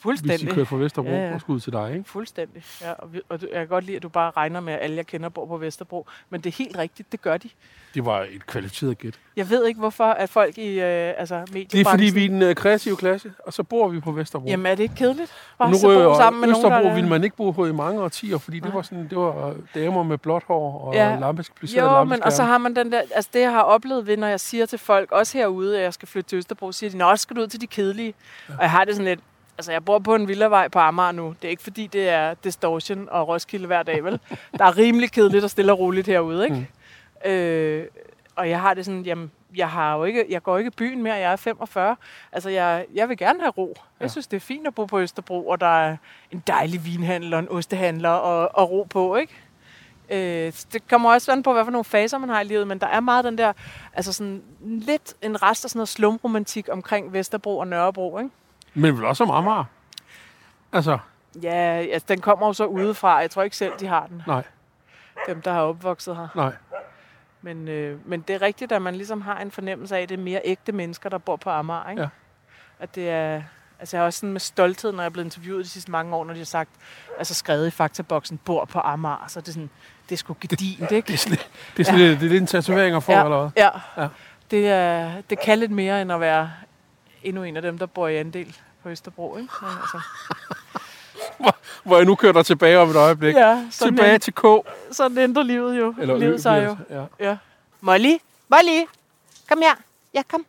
hvis 0.03 0.21
de 0.21 0.29
Fuldstændig. 0.29 0.55
kører 0.55 0.65
fra 0.65 0.77
Vesterbro 0.77 1.09
Ja, 1.11 1.27
ja. 1.29 1.35
og 1.35 1.41
skal 1.41 1.53
ud 1.53 1.61
til 1.61 1.73
dig, 1.73 1.93
ikke? 1.93 2.05
Fuldstændig. 2.11 2.63
Ja, 2.83 2.93
og, 2.93 3.13
vi, 3.13 3.21
og 3.29 3.41
du- 3.41 3.47
jeg 3.53 3.59
kan 3.59 3.69
godt 3.69 3.85
lide, 3.85 3.97
at 3.97 4.03
du 4.03 4.09
bare 4.09 4.31
regner 4.37 4.61
med, 4.61 4.73
at 4.73 4.79
alle 4.83 4.97
jeg 4.97 5.07
kender 5.07 5.29
bor 5.29 5.47
på 5.47 5.57
Vesterbro. 5.57 6.07
Men 6.31 6.41
det 6.41 6.51
er 6.51 6.57
helt 6.65 6.79
rigtigt, 6.79 7.13
det 7.13 7.23
gør 7.23 7.37
de. 7.37 7.49
Det 7.95 8.05
var 8.05 8.27
et 8.31 8.47
kvalificeret 8.47 8.99
gæt. 8.99 9.19
Jeg 9.37 9.51
ved 9.51 9.67
ikke, 9.67 9.79
hvorfor 9.81 10.05
at 10.05 10.31
folk 10.31 10.59
i 10.59 10.81
øh, 10.81 11.15
altså, 11.19 11.35
mediebranchen... 11.35 11.67
Det 11.71 11.81
er 11.87 11.91
fordi, 11.91 12.05
vi 12.15 12.25
er 12.25 12.29
den 12.29 12.43
uh, 12.43 12.55
kreative 12.55 12.97
klasse, 12.97 13.33
og 13.47 13.53
så 13.53 13.63
bor 13.63 13.89
vi 13.89 14.01
på 14.01 14.13
Vesterbro. 14.13 14.47
Jamen, 14.49 14.67
er 14.67 14.75
det 14.75 14.83
ikke 14.83 14.95
kedeligt? 14.95 15.33
Bare 15.59 15.71
nu 15.71 15.77
så 15.77 16.09
bo 16.09 16.15
sammen 16.15 16.41
med 16.41 16.49
Østerbro 16.49 16.69
nogen, 16.69 16.85
der... 16.87 16.95
ville 16.95 17.11
man 17.11 17.25
ikke 17.25 17.37
bo 17.37 17.51
på 17.51 17.67
i 17.67 17.73
mange 17.73 18.01
årtier, 18.03 18.39
fordi 18.39 18.61
det 18.61 18.75
var 18.75 18.83
sådan, 18.83 19.09
det 19.09 19.19
var 19.19 19.49
øh, 19.49 19.55
damer 19.75 20.03
med 20.03 20.19
blåt 20.19 20.43
hår 20.49 20.81
og 20.81 20.95
Ja. 20.95 21.11
ja. 21.13 21.19
lampe, 21.19 21.45
placerede 21.59 21.91
Jo, 21.99 22.05
men 22.05 22.23
og 22.23 22.33
så 22.33 22.43
har 22.45 22.59
man 22.59 22.77
den 22.77 22.93
der, 22.93 23.03
altså 23.15 23.31
det 23.35 23.41
jeg 23.41 23.51
har 23.53 23.63
oplevet 23.63 24.07
ved, 24.07 24.17
når 24.17 24.27
jeg 24.27 24.41
siger 24.41 24.67
til 24.67 24.79
folk, 24.79 25.13
også 25.13 25.39
herude, 25.39 25.77
at 25.79 25.83
jeg 25.85 25.95
skal 25.95 26.09
flytte 26.09 26.29
til 26.31 26.37
Østerbro, 26.39 26.73
siger 26.73 26.91
de, 26.91 26.97
nå, 26.99 27.17
skal 27.17 27.37
du 27.37 27.41
ud 27.43 27.47
til 27.47 27.61
de 27.61 27.67
kedelige. 27.67 28.15
Ja. 28.49 28.55
Og 28.55 28.63
jeg 28.63 28.71
har 28.71 28.85
det 28.85 28.95
sådan 28.95 29.05
lidt, 29.07 29.21
altså 29.59 29.73
jeg 29.73 29.85
bor 29.85 29.99
på 29.99 30.15
en 30.15 30.29
villavej 30.29 30.69
på 30.69 30.79
Amager 30.79 31.13
nu. 31.13 31.35
Det 31.43 31.49
er 31.49 31.51
ikke 31.51 31.63
fordi, 31.63 31.87
det 31.87 32.09
er 32.09 32.35
distortion 32.35 33.09
og 33.11 33.29
Roskilde 33.29 33.67
hver 33.67 33.83
dag, 33.83 34.05
vel? 34.05 34.21
Der 34.59 34.65
er 34.65 34.77
rimelig 34.77 35.13
kedeligt 35.13 35.45
og 35.45 35.51
stille 35.51 35.73
og 35.73 35.79
roligt 35.79 36.07
herude, 36.07 36.45
ikke? 36.45 36.69
Mm. 37.25 37.31
Øh, 37.31 37.87
og 38.37 38.51
jeg 38.51 38.61
har 38.61 38.75
det 38.75 38.85
sådan, 38.85 39.03
jamen, 39.03 39.31
jeg, 39.57 39.71
har 39.71 39.97
jo 39.97 40.05
ikke, 40.05 40.25
jeg 40.29 40.43
går 40.43 40.59
ikke 40.59 40.69
i 40.69 40.75
byen 40.77 41.03
mere, 41.03 41.15
jeg 41.15 41.33
er 41.33 41.37
45. 41.37 41.97
Altså, 42.33 42.51
jeg, 42.51 42.87
jeg 42.95 43.09
vil 43.09 43.17
gerne 43.19 43.41
have 43.41 43.51
ro. 43.51 43.77
Jeg 44.01 44.05
Ja. 44.05 44.09
synes, 44.09 44.27
det 44.27 44.37
er 44.37 44.41
fint 44.41 44.67
at 44.67 44.75
bo 44.75 44.85
på 44.85 45.01
Østerbro, 45.01 45.49
og 45.49 45.61
der 45.61 45.67
er 45.87 45.97
en 46.31 46.43
dejlig 46.47 46.85
vinhandel 46.85 47.35
og 47.35 47.41
en 47.41 47.49
ostehandler 47.49 48.09
og, 48.11 48.51
og 48.59 48.71
ro 48.71 48.83
på, 48.91 49.17
ikke? 49.17 49.33
Øh, 50.11 50.53
det 50.73 50.89
kommer 50.89 51.13
også 51.13 51.33
an 51.33 51.43
på, 51.43 51.53
hvad 51.53 51.65
for 51.65 51.71
nogle 51.73 51.85
faser 51.85 52.19
man 52.19 52.29
har 52.29 52.41
i 52.41 52.45
livet, 52.45 52.67
men 52.69 52.79
der 52.79 52.87
er 52.87 53.01
meget 53.01 53.25
den 53.25 53.39
der, 53.39 53.53
altså 53.95 54.13
sådan 54.13 54.43
lidt 54.61 55.15
en 55.23 55.43
rest 55.43 55.65
af 55.65 55.71
sådan 55.71 55.79
noget 55.79 55.89
slumromantik 55.89 56.69
omkring 56.73 57.13
Vesterbro 57.13 57.59
og 57.59 57.67
Nørrebro, 57.69 58.19
ikke? 58.19 58.31
Men 58.77 58.97
vel 58.97 59.05
også 59.05 59.25
om 59.25 59.31
Amager. 59.31 59.65
Altså, 60.73 60.99
Ja, 61.43 61.51
altså, 61.93 62.07
den 62.09 62.21
kommer 62.21 62.47
jo 62.47 62.53
så 62.53 62.67
udefra. 62.67 63.17
Jeg 63.17 63.31
tror 63.31 63.43
ikke 63.43 63.57
selv, 63.57 63.73
de 63.81 63.87
har 63.87 64.07
den. 64.07 64.23
nej, 64.27 64.43
Dem, 65.29 65.43
der 65.43 65.53
har 65.53 65.61
opvokset 65.61 66.17
her. 66.17 66.29
nej. 66.35 66.53
Men, 67.43 67.69
øh, 67.69 67.99
men 68.09 68.21
det 68.21 68.37
er 68.37 68.43
rigtigt, 68.43 68.73
at 68.73 68.83
man 68.83 68.95
ligesom 68.97 69.21
har 69.21 69.39
en 69.39 69.51
fornemmelse 69.51 69.97
af, 69.97 70.01
at 70.03 70.09
det 70.09 70.19
er 70.19 70.23
mere 70.23 70.41
ægte 70.45 70.73
mennesker, 70.73 71.09
der 71.11 71.19
bor 71.19 71.37
på 71.37 71.51
Amager, 71.51 71.91
ikke? 71.91 72.03
Ja. 72.03 72.09
At 72.81 72.95
det 72.95 73.11
er... 73.11 73.43
Altså 73.81 73.97
jeg 73.97 74.01
har 74.03 74.07
også 74.07 74.19
sådan 74.19 74.33
med 74.33 74.41
stolthed, 74.41 74.93
når 74.93 75.03
jeg 75.03 75.07
er 75.07 75.11
blevet 75.11 75.25
interviewet 75.27 75.65
de 75.65 75.71
sidste 75.71 75.91
mange 75.91 76.17
år, 76.17 76.25
når 76.25 76.33
de 76.33 76.39
har 76.41 76.45
sagt, 76.45 76.71
altså 77.19 77.35
skrevet 77.35 77.67
i 77.67 77.71
faktaboksen, 77.71 78.39
bor 78.45 78.65
på 78.65 78.81
Amager, 78.85 79.25
så 79.29 79.39
er 79.39 79.43
det 79.43 79.55
sådan, 79.55 79.71
det 80.09 80.15
er 80.15 80.17
sgu 80.17 80.37
gedint, 80.41 80.91
ikke? 80.93 81.07
Det 81.07 81.15
er 81.15 81.19
sådan, 81.19 81.39
det 81.77 81.81
er, 81.81 81.85
sådan, 81.85 82.01
ja. 82.01 82.07
det 82.07 82.17
er 82.17 82.29
lidt 82.29 82.41
en 82.41 82.47
tatovering 82.47 82.97
at 82.97 83.03
få, 83.03 83.13
ja, 83.13 83.25
eller 83.25 83.41
hvad? 83.41 83.51
Ja. 83.97 84.03
ja. 84.03 84.09
Det, 84.51 84.69
er, 84.69 85.13
det 85.31 85.41
kan 85.41 85.59
lidt 85.59 85.71
mere, 85.71 86.03
end 86.03 86.13
at 86.13 86.21
være 86.21 86.51
endnu 87.29 87.43
en 87.43 87.57
af 87.57 87.63
dem, 87.63 87.79
der 87.79 87.87
bor 87.87 88.09
i 88.09 88.17
andel 88.17 88.57
på 88.83 88.89
Østerbro, 88.89 89.37
ikke? 89.37 89.49
Men, 89.63 89.71
altså, 89.81 90.01
Hvor 91.85 91.97
jeg 91.97 92.05
nu 92.05 92.15
kører 92.15 92.33
dig 92.33 92.47
tilbage 92.47 92.79
om 92.79 92.91
et 92.91 92.97
øjeblik. 92.97 93.35
ja, 93.35 93.67
Tilbage 93.73 94.15
en, 94.15 94.21
til 94.21 94.33
K. 94.35 94.43
sådan 94.93 95.19
ændrer 95.19 95.43
livet 95.43 95.79
jo. 95.79 95.95
Eller 95.99 96.17
livet 96.19 96.43
sig 96.43 96.65
jo. 96.65 96.71
det. 96.71 97.09
Ja. 97.21 97.29
Ja. 97.31 97.37
Molly, 97.81 98.17
Molly, 98.49 98.85
kom 99.49 99.59
her. 99.63 99.75
Ja, 100.15 100.23
kom. 100.29 100.47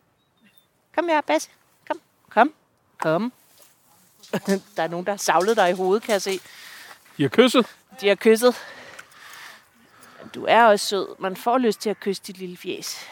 Kom 0.96 1.08
her, 1.10 1.22
Basse. 1.22 1.50
Kom, 1.88 2.00
kom, 2.30 2.54
kom. 2.98 3.34
der 4.78 4.84
er 4.84 4.88
nogen, 4.88 5.06
der 5.06 5.12
har 5.12 5.18
savlet 5.18 5.58
dig 5.58 5.70
i 5.70 5.74
hovedet, 5.74 6.04
kan 6.04 6.14
jeg 6.14 6.22
se. 6.22 6.40
De 7.18 7.22
har 7.24 7.30
kysset. 7.30 7.66
De 8.02 8.08
har 8.08 8.16
kysset. 8.16 8.56
Men 10.22 10.30
Du 10.36 10.46
er 10.50 10.64
også 10.66 10.86
sød. 10.86 11.08
Man 11.20 11.36
får 11.36 11.58
lyst 11.58 11.82
til 11.82 11.90
at 11.90 12.00
kysse 12.00 12.22
dit 12.28 12.38
lille 12.38 12.58
fjes. 12.58 13.06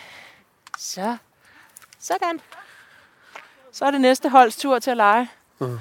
Så. 0.78 1.18
Sådan. 2.00 2.40
Så 3.76 3.86
er 3.86 3.92
det 3.92 4.02
næste 4.02 4.30
holds 4.30 4.56
tur 4.56 4.80
til 4.80 4.92
at 4.92 4.98
lege. 4.98 5.30
Mhm. 5.60 5.80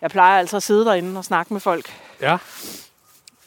Jeg 0.00 0.10
plejer 0.10 0.38
altså 0.38 0.56
at 0.56 0.62
sidde 0.62 0.84
derinde 0.84 1.18
og 1.18 1.24
snakke 1.24 1.52
med 1.52 1.60
folk. 1.60 1.94
Ja. 2.20 2.38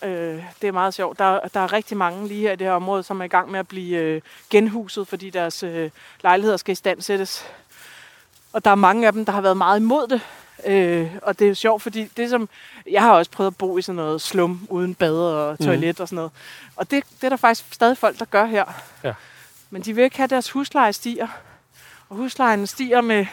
Øh, 0.04 0.44
det 0.62 0.68
er 0.68 0.72
meget 0.72 0.94
sjovt. 0.94 1.20
Der, 1.20 1.40
der 1.48 1.60
er 1.60 1.74
rigtig 1.74 1.98
mange 1.98 2.28
lige 2.28 2.42
her 2.42 2.52
i 2.52 2.56
det 2.56 2.68
her 2.68 2.74
område, 2.74 3.04
som 3.04 3.22
er 3.22 3.26
i 3.26 3.28
gang 3.28 3.52
med 3.52 3.60
at 3.60 3.68
blive 3.68 3.98
øh, 3.98 4.22
genhuset, 4.50 5.08
fordi 5.08 5.30
deres 5.30 5.64
øh, 5.64 5.92
lejligheder 6.22 6.58
skal 6.58 6.72
i 6.72 6.76
stand 6.76 7.02
sættes. 7.02 7.46
Og 8.54 8.66
der 8.66 8.72
er 8.72 8.76
mange 8.76 9.08
af 9.08 9.14
dem, 9.14 9.26
der 9.26 9.34
har 9.34 9.42
været 9.42 9.58
meget 9.58 9.80
imod 9.80 10.08
det. 10.08 10.22
Øh, 10.66 11.12
og 11.22 11.40
det 11.40 11.46
er 11.46 11.50
jo 11.50 11.56
sjovt, 11.56 11.82
fordi 11.82 12.06
det 12.06 12.30
som... 12.30 12.50
Jeg 12.92 13.02
har 13.02 13.12
også 13.12 13.32
prøvet 13.32 13.52
at 13.52 13.58
bo 13.58 13.78
i 13.78 13.82
sådan 13.82 13.96
noget 13.96 14.22
slum 14.22 14.68
uden 14.70 14.96
bad 14.96 15.16
og 15.16 15.60
toilet 15.60 16.00
mm. 16.00 16.02
og 16.02 16.08
sådan 16.08 16.16
noget. 16.16 16.32
Og 16.76 16.92
det, 16.92 17.04
det 17.22 17.24
er 17.24 17.30
der 17.30 17.38
faktisk 17.38 17.74
stadig 17.74 17.98
folk, 17.98 18.20
der 18.20 18.26
gør 18.26 18.46
her. 18.46 18.66
Ja. 19.04 19.14
Men 19.70 19.82
de 19.82 19.94
vil 19.96 20.04
ikke 20.04 20.18
have, 20.18 20.24
at 20.24 20.30
deres 20.30 20.52
husleje 20.52 20.94
stiger. 20.94 21.28
Og 22.10 22.16
huslejen 22.16 22.68
stiger 22.68 23.02
med 23.02 23.26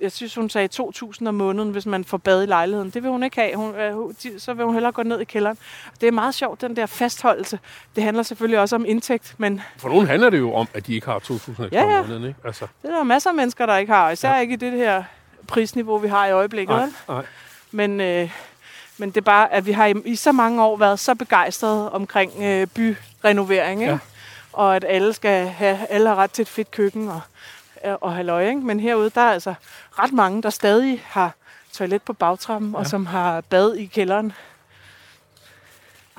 jeg 0.00 0.12
synes, 0.12 0.34
hun 0.34 0.50
sagde 0.50 0.68
2.000 0.82 1.28
om 1.28 1.34
måneden, 1.34 1.70
hvis 1.70 1.86
man 1.86 2.04
får 2.04 2.16
bad 2.16 2.42
i 2.42 2.46
lejligheden. 2.46 2.90
Det 2.90 3.02
vil 3.02 3.10
hun 3.10 3.22
ikke 3.22 3.36
have. 3.36 3.56
Hun, 3.56 3.74
øh, 3.74 3.94
så 4.38 4.54
vil 4.54 4.64
hun 4.64 4.74
hellere 4.74 4.92
gå 4.92 5.02
ned 5.02 5.20
i 5.20 5.24
kælderen. 5.24 5.58
Det 6.00 6.06
er 6.06 6.10
meget 6.12 6.34
sjovt, 6.34 6.60
den 6.60 6.76
der 6.76 6.86
fastholdelse. 6.86 7.58
Det 7.96 8.04
handler 8.04 8.22
selvfølgelig 8.22 8.58
også 8.60 8.76
om 8.76 8.84
indtægt, 8.88 9.34
men 9.38 9.60
For 9.76 9.88
nogen 9.88 10.06
handler 10.06 10.30
det 10.30 10.38
jo 10.38 10.54
om, 10.54 10.68
at 10.74 10.86
de 10.86 10.94
ikke 10.94 11.06
har 11.06 11.18
2.000 11.18 11.32
ekstra 11.32 11.68
Ja, 11.72 11.84
ja. 11.84 11.98
om 11.98 12.04
måneden, 12.04 12.24
ikke? 12.28 12.40
Altså, 12.44 12.66
det 12.82 12.90
er 12.90 12.94
der 12.94 13.02
masser 13.02 13.30
af 13.30 13.36
mennesker, 13.36 13.66
der 13.66 13.76
ikke 13.76 13.92
har. 13.92 14.10
Især 14.10 14.34
ja. 14.34 14.40
ikke 14.40 14.52
i 14.54 14.56
det 14.56 14.72
her 14.72 15.04
prisniveau, 15.48 15.98
vi 15.98 16.08
har 16.08 16.26
i 16.26 16.32
øjeblikket. 16.32 16.76
nej, 16.76 16.88
nej. 17.08 17.24
Men, 17.70 18.00
øh, 18.00 18.30
men 18.98 19.08
det 19.08 19.16
er 19.16 19.20
bare, 19.24 19.52
at 19.52 19.66
vi 19.66 19.72
har 19.72 19.86
i, 19.86 19.94
i 20.04 20.16
så 20.16 20.32
mange 20.32 20.62
år 20.64 20.76
været 20.76 20.98
så 21.00 21.14
begejstrede 21.14 21.92
omkring 21.92 22.32
øh, 22.42 22.66
byrenovering. 22.66 23.80
Ikke? 23.80 23.92
Ja. 23.92 23.98
Og 24.52 24.76
at 24.76 24.84
alle 24.88 25.12
skal 25.12 25.46
have 25.48 25.86
alle 25.90 26.08
har 26.08 26.16
ret 26.16 26.30
til 26.30 26.42
et 26.42 26.48
fedt 26.48 26.70
køkken 26.70 27.08
og, 27.08 27.20
og 27.94 28.14
halløj. 28.14 28.48
Ikke? 28.48 28.60
Men 28.60 28.80
herude, 28.80 29.10
der 29.10 29.20
er 29.20 29.32
altså 29.32 29.54
ret 29.90 30.12
mange, 30.12 30.42
der 30.42 30.50
stadig 30.50 31.02
har 31.04 31.34
toilet 31.72 32.02
på 32.02 32.12
bagtrappen, 32.12 32.70
ja. 32.70 32.78
og 32.78 32.86
som 32.86 33.06
har 33.06 33.40
bad 33.40 33.74
i 33.74 33.86
kælderen. 33.86 34.32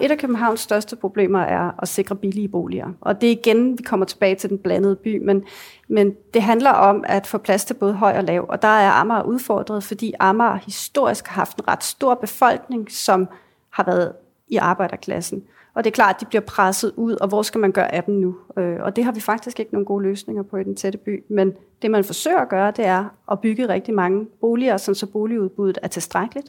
Et 0.01 0.11
af 0.11 0.17
Københavns 0.17 0.59
største 0.59 0.95
problemer 0.95 1.39
er 1.39 1.71
at 1.81 1.87
sikre 1.87 2.15
billige 2.15 2.47
boliger. 2.47 2.87
Og 3.01 3.21
det 3.21 3.27
er 3.27 3.31
igen, 3.31 3.77
vi 3.77 3.83
kommer 3.83 4.05
tilbage 4.05 4.35
til 4.35 4.49
den 4.49 4.57
blandede 4.57 4.95
by, 4.95 5.25
men, 5.25 5.43
men 5.87 6.15
det 6.33 6.41
handler 6.41 6.71
om 6.71 7.03
at 7.07 7.27
få 7.27 7.37
plads 7.37 7.65
til 7.65 7.73
både 7.73 7.93
høj 7.93 8.17
og 8.17 8.23
lav. 8.23 8.45
Og 8.49 8.61
der 8.61 8.67
er 8.67 8.91
Amager 8.91 9.23
udfordret, 9.23 9.83
fordi 9.83 10.13
Amager 10.19 10.55
historisk 10.55 11.27
har 11.27 11.41
haft 11.41 11.57
en 11.57 11.67
ret 11.67 11.83
stor 11.83 12.15
befolkning, 12.15 12.91
som 12.91 13.27
har 13.69 13.83
været 13.83 14.13
i 14.47 14.55
arbejderklassen. 14.55 15.43
Og 15.77 15.83
det 15.83 15.89
er 15.89 15.93
klart, 15.93 16.15
at 16.15 16.21
de 16.21 16.25
bliver 16.25 16.41
presset 16.41 16.91
ud, 16.95 17.13
og 17.13 17.27
hvor 17.27 17.41
skal 17.41 17.59
man 17.61 17.71
gøre 17.71 17.95
af 17.95 18.03
dem 18.03 18.15
nu? 18.15 18.35
Øh, 18.57 18.75
Og 18.79 18.95
det 18.95 19.03
har 19.03 19.11
vi 19.11 19.19
faktisk 19.19 19.59
ikke 19.59 19.73
nogen 19.73 19.85
gode 19.85 20.03
løsninger 20.03 20.43
på 20.43 20.57
i 20.57 20.63
den 20.63 20.75
tætte 20.75 20.97
by. 20.97 21.23
Men 21.29 21.53
det, 21.81 21.91
man 21.91 22.03
forsøger 22.03 22.39
at 22.39 22.49
gøre, 22.49 22.71
det 22.77 22.85
er 22.85 23.05
at 23.31 23.39
bygge 23.39 23.69
rigtig 23.69 23.93
mange 23.93 24.25
boliger, 24.41 24.77
sådan 24.77 24.95
så 24.95 25.05
boligudbuddet 25.05 25.77
er 25.81 25.87
tilstrækkeligt. 25.87 26.47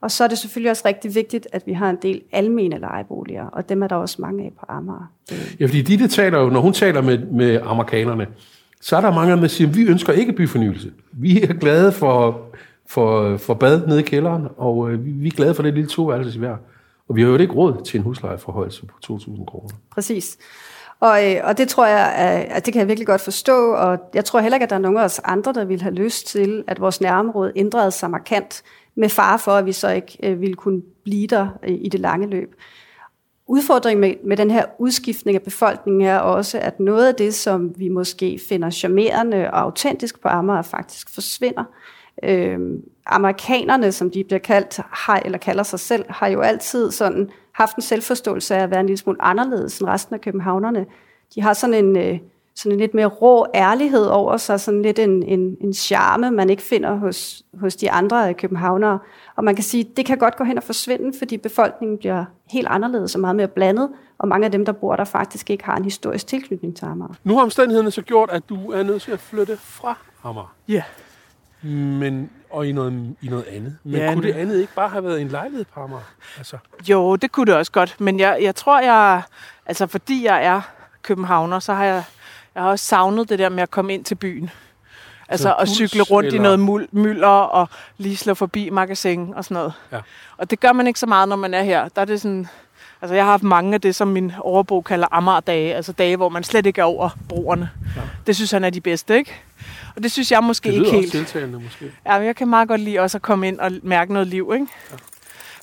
Og 0.00 0.10
så 0.10 0.24
er 0.24 0.28
det 0.28 0.38
selvfølgelig 0.38 0.70
også 0.70 0.82
rigtig 0.86 1.14
vigtigt, 1.14 1.48
at 1.52 1.62
vi 1.66 1.72
har 1.72 1.90
en 1.90 1.98
del 2.02 2.22
almene 2.32 2.78
lejeboliger, 2.78 3.46
og 3.46 3.68
dem 3.68 3.82
er 3.82 3.86
der 3.88 3.96
også 3.96 4.22
mange 4.22 4.44
af 4.44 4.52
på 4.60 4.66
Amager. 4.68 5.12
Ja, 5.60 5.66
fordi 5.66 5.82
Ditte 5.82 6.08
taler 6.08 6.40
jo, 6.40 6.48
når 6.50 6.60
hun 6.60 6.72
taler 6.72 7.02
med, 7.02 7.18
med 7.18 7.60
amerikanerne, 7.64 8.26
så 8.80 8.96
er 8.96 9.00
der 9.00 9.14
mange 9.14 9.30
af 9.30 9.36
dem, 9.36 9.40
der 9.40 9.48
siger, 9.48 9.70
vi 9.70 9.82
ønsker 9.82 10.12
ikke 10.12 10.32
byfornyelse. 10.32 10.92
Vi 11.12 11.42
er 11.42 11.52
glade 11.52 11.92
for, 11.92 12.40
for, 12.86 13.36
for 13.36 13.54
bad 13.54 13.86
nede 13.86 14.00
i 14.00 14.02
kælderen, 14.02 14.48
og 14.56 14.90
øh, 14.90 15.22
vi, 15.22 15.26
er 15.26 15.30
glade 15.30 15.54
for 15.54 15.62
det 15.62 15.74
lille 15.74 15.88
toværelses 15.88 16.36
har. 16.36 16.58
Og 17.08 17.16
vi 17.16 17.22
har 17.22 17.28
jo 17.28 17.36
ikke 17.36 17.54
råd 17.54 17.84
til 17.84 17.98
en 17.98 18.04
huslejeforhøjelse 18.04 18.86
på 18.86 18.94
2.000 19.12 19.44
kroner. 19.44 19.74
Præcis. 19.90 20.38
Og, 21.00 21.32
øh, 21.32 21.40
og 21.44 21.58
det 21.58 21.68
tror 21.68 21.86
jeg, 21.86 22.12
at, 22.50 22.66
det 22.66 22.72
kan 22.72 22.80
jeg 22.80 22.88
virkelig 22.88 23.06
godt 23.06 23.20
forstå, 23.20 23.72
og 23.72 23.98
jeg 24.14 24.24
tror 24.24 24.40
heller 24.40 24.56
ikke, 24.56 24.64
at 24.64 24.70
der 24.70 24.76
er 24.76 24.80
nogen 24.80 24.98
af 24.98 25.04
os 25.04 25.20
andre, 25.24 25.52
der 25.52 25.64
vil 25.64 25.82
have 25.82 25.94
lyst 25.94 26.26
til, 26.26 26.64
at 26.66 26.80
vores 26.80 27.00
nærområde 27.00 27.52
ændrede 27.56 27.90
sig 27.90 28.10
markant, 28.10 28.62
med 28.94 29.08
fare 29.08 29.38
for, 29.38 29.52
at 29.52 29.66
vi 29.66 29.72
så 29.72 29.88
ikke 29.88 30.18
øh, 30.22 30.40
ville 30.40 30.54
kunne 30.54 30.82
blive 31.04 31.26
der 31.26 31.48
øh, 31.62 31.74
i 31.80 31.88
det 31.88 32.00
lange 32.00 32.26
løb. 32.26 32.54
Udfordringen 33.46 34.00
med, 34.00 34.14
med 34.24 34.36
den 34.36 34.50
her 34.50 34.64
udskiftning 34.78 35.34
af 35.34 35.42
befolkningen 35.42 36.02
er 36.02 36.18
også, 36.18 36.58
at 36.58 36.80
noget 36.80 37.08
af 37.08 37.14
det, 37.14 37.34
som 37.34 37.72
vi 37.76 37.88
måske 37.88 38.40
finder 38.48 38.70
charmerende 38.70 39.50
og 39.50 39.60
autentisk 39.60 40.22
på 40.22 40.28
Amager, 40.28 40.62
faktisk 40.62 41.14
forsvinder. 41.14 41.64
Øhm, 42.22 42.82
amerikanerne, 43.06 43.92
som 43.92 44.10
de 44.10 44.24
bliver 44.24 44.38
kaldt, 44.38 44.80
har, 44.90 45.22
eller 45.24 45.38
kalder 45.38 45.62
sig 45.62 45.80
selv, 45.80 46.04
har 46.08 46.28
jo 46.28 46.40
altid 46.40 46.90
sådan 46.90 47.30
haft 47.52 47.76
en 47.76 47.82
selvforståelse 47.82 48.54
af 48.54 48.62
at 48.62 48.70
være 48.70 48.80
en 48.80 48.86
lille 48.86 48.98
smule 48.98 49.22
anderledes 49.22 49.78
end 49.78 49.88
resten 49.88 50.14
af 50.14 50.20
københavnerne. 50.20 50.86
De 51.34 51.42
har 51.42 51.52
sådan 51.52 51.84
en, 51.84 51.96
øh, 51.96 52.18
sådan 52.54 52.72
en 52.72 52.78
lidt 52.78 52.94
mere 52.94 53.06
rå 53.06 53.46
ærlighed 53.54 54.06
over 54.06 54.36
sig, 54.36 54.60
sådan 54.60 54.82
lidt 54.82 54.98
en, 54.98 55.22
en, 55.22 55.56
en 55.60 55.72
charme, 55.72 56.30
man 56.30 56.50
ikke 56.50 56.62
finder 56.62 56.94
hos, 56.94 57.42
hos 57.60 57.76
de 57.76 57.90
andre 57.90 58.34
københavnere. 58.34 58.98
Og 59.36 59.44
man 59.44 59.54
kan 59.54 59.64
sige, 59.64 59.86
at 59.90 59.96
det 59.96 60.06
kan 60.06 60.18
godt 60.18 60.36
gå 60.36 60.44
hen 60.44 60.58
og 60.58 60.64
forsvinde, 60.64 61.18
fordi 61.18 61.36
befolkningen 61.36 61.98
bliver 61.98 62.24
helt 62.50 62.66
anderledes 62.70 63.14
og 63.14 63.20
meget 63.20 63.36
mere 63.36 63.48
blandet, 63.48 63.88
og 64.18 64.28
mange 64.28 64.44
af 64.44 64.52
dem, 64.52 64.64
der 64.64 64.72
bor 64.72 64.96
der, 64.96 65.04
faktisk 65.04 65.50
ikke 65.50 65.64
har 65.64 65.76
en 65.76 65.84
historisk 65.84 66.26
tilknytning 66.26 66.76
til 66.76 66.84
Amager. 66.84 67.14
Nu 67.24 67.34
har 67.36 67.42
omstændighederne 67.42 67.90
så 67.90 68.02
gjort, 68.02 68.30
at 68.30 68.48
du 68.48 68.70
er 68.70 68.82
nødt 68.82 69.02
til 69.02 69.12
at 69.12 69.20
flytte 69.20 69.56
fra 69.56 69.98
Amager. 70.24 70.54
Ja. 70.68 70.82
Men, 71.62 72.30
og 72.50 72.66
i 72.66 72.72
noget, 72.72 73.16
i 73.22 73.28
noget 73.28 73.44
andet. 73.44 73.76
Men 73.84 73.94
Ja, 74.00 74.12
kunne 74.14 74.28
det 74.28 74.34
andet 74.34 74.60
ikke 74.60 74.74
bare 74.74 74.88
have 74.88 75.04
været 75.04 75.20
en 75.20 75.28
lejlighed 75.28 75.64
på 75.74 75.80
Amager? 75.80 76.02
Altså, 76.38 76.56
Jo, 76.88 77.16
det 77.16 77.32
kunne 77.32 77.46
det 77.46 77.54
også 77.54 77.72
godt. 77.72 77.96
Men 78.00 78.20
jeg, 78.20 78.38
jeg 78.42 78.54
tror, 78.54 78.80
jeg... 78.80 79.22
Altså, 79.66 79.86
fordi 79.86 80.24
jeg 80.24 80.44
er 80.44 80.60
københavner, 81.02 81.58
så 81.58 81.74
har 81.74 81.84
jeg, 81.84 82.04
jeg 82.54 82.62
har 82.62 82.70
også 82.70 82.84
savnet 82.84 83.28
det 83.28 83.38
der 83.38 83.48
med 83.48 83.62
at 83.62 83.70
komme 83.70 83.94
ind 83.94 84.04
til 84.04 84.14
byen. 84.14 84.50
Altså 85.28 85.48
Så 85.48 85.54
at 85.54 85.68
cykle 85.68 86.02
rundt 86.02 86.26
eller... 86.26 86.40
i 86.40 86.42
noget 86.42 86.58
mul- 86.84 86.88
mylder 86.92 87.26
og 87.28 87.68
lige 87.98 88.16
slå 88.16 88.34
forbi 88.34 88.70
magasin 88.70 89.34
og 89.34 89.44
sådan 89.44 89.54
noget. 89.54 89.72
Ja. 89.92 90.00
Og 90.36 90.50
det 90.50 90.60
gør 90.60 90.72
man 90.72 90.86
ikke 90.86 91.00
så 91.00 91.06
meget, 91.06 91.28
når 91.28 91.36
man 91.36 91.54
er 91.54 91.62
her. 91.62 91.88
Der 91.88 92.00
er 92.00 92.04
det 92.04 92.20
sådan... 92.20 92.48
Altså, 93.02 93.14
jeg 93.14 93.24
har 93.24 93.30
haft 93.30 93.42
mange 93.42 93.74
af 93.74 93.80
det, 93.80 93.94
som 93.94 94.08
min 94.08 94.32
overbo 94.40 94.80
kalder 94.80 95.06
Amager-dage. 95.10 95.74
Altså 95.74 95.92
dage, 95.92 96.16
hvor 96.16 96.28
man 96.28 96.44
slet 96.44 96.66
ikke 96.66 96.80
er 96.80 96.84
over 96.84 97.10
broerne. 97.28 97.70
Ja. 97.96 98.00
Det 98.26 98.36
synes 98.36 98.50
han 98.50 98.64
er 98.64 98.70
de 98.70 98.80
bedste, 98.80 99.16
ikke? 99.16 99.34
Og 99.96 100.02
det 100.02 100.12
synes 100.12 100.32
jeg 100.32 100.44
måske 100.44 100.68
det 100.68 100.74
ikke 100.74 100.82
lyder 100.86 100.92
helt. 100.92 101.06
også 101.06 101.18
tiltalende 101.18 101.60
måske. 101.60 101.92
Ja, 102.06 102.18
men 102.18 102.26
jeg 102.26 102.36
kan 102.36 102.48
meget 102.48 102.68
godt 102.68 102.80
lide 102.80 102.98
også 102.98 103.18
at 103.18 103.22
komme 103.22 103.48
ind 103.48 103.58
og 103.60 103.72
mærke 103.82 104.12
noget 104.12 104.28
liv, 104.28 104.50
ikke? 104.54 104.66
Ja. 104.90 104.96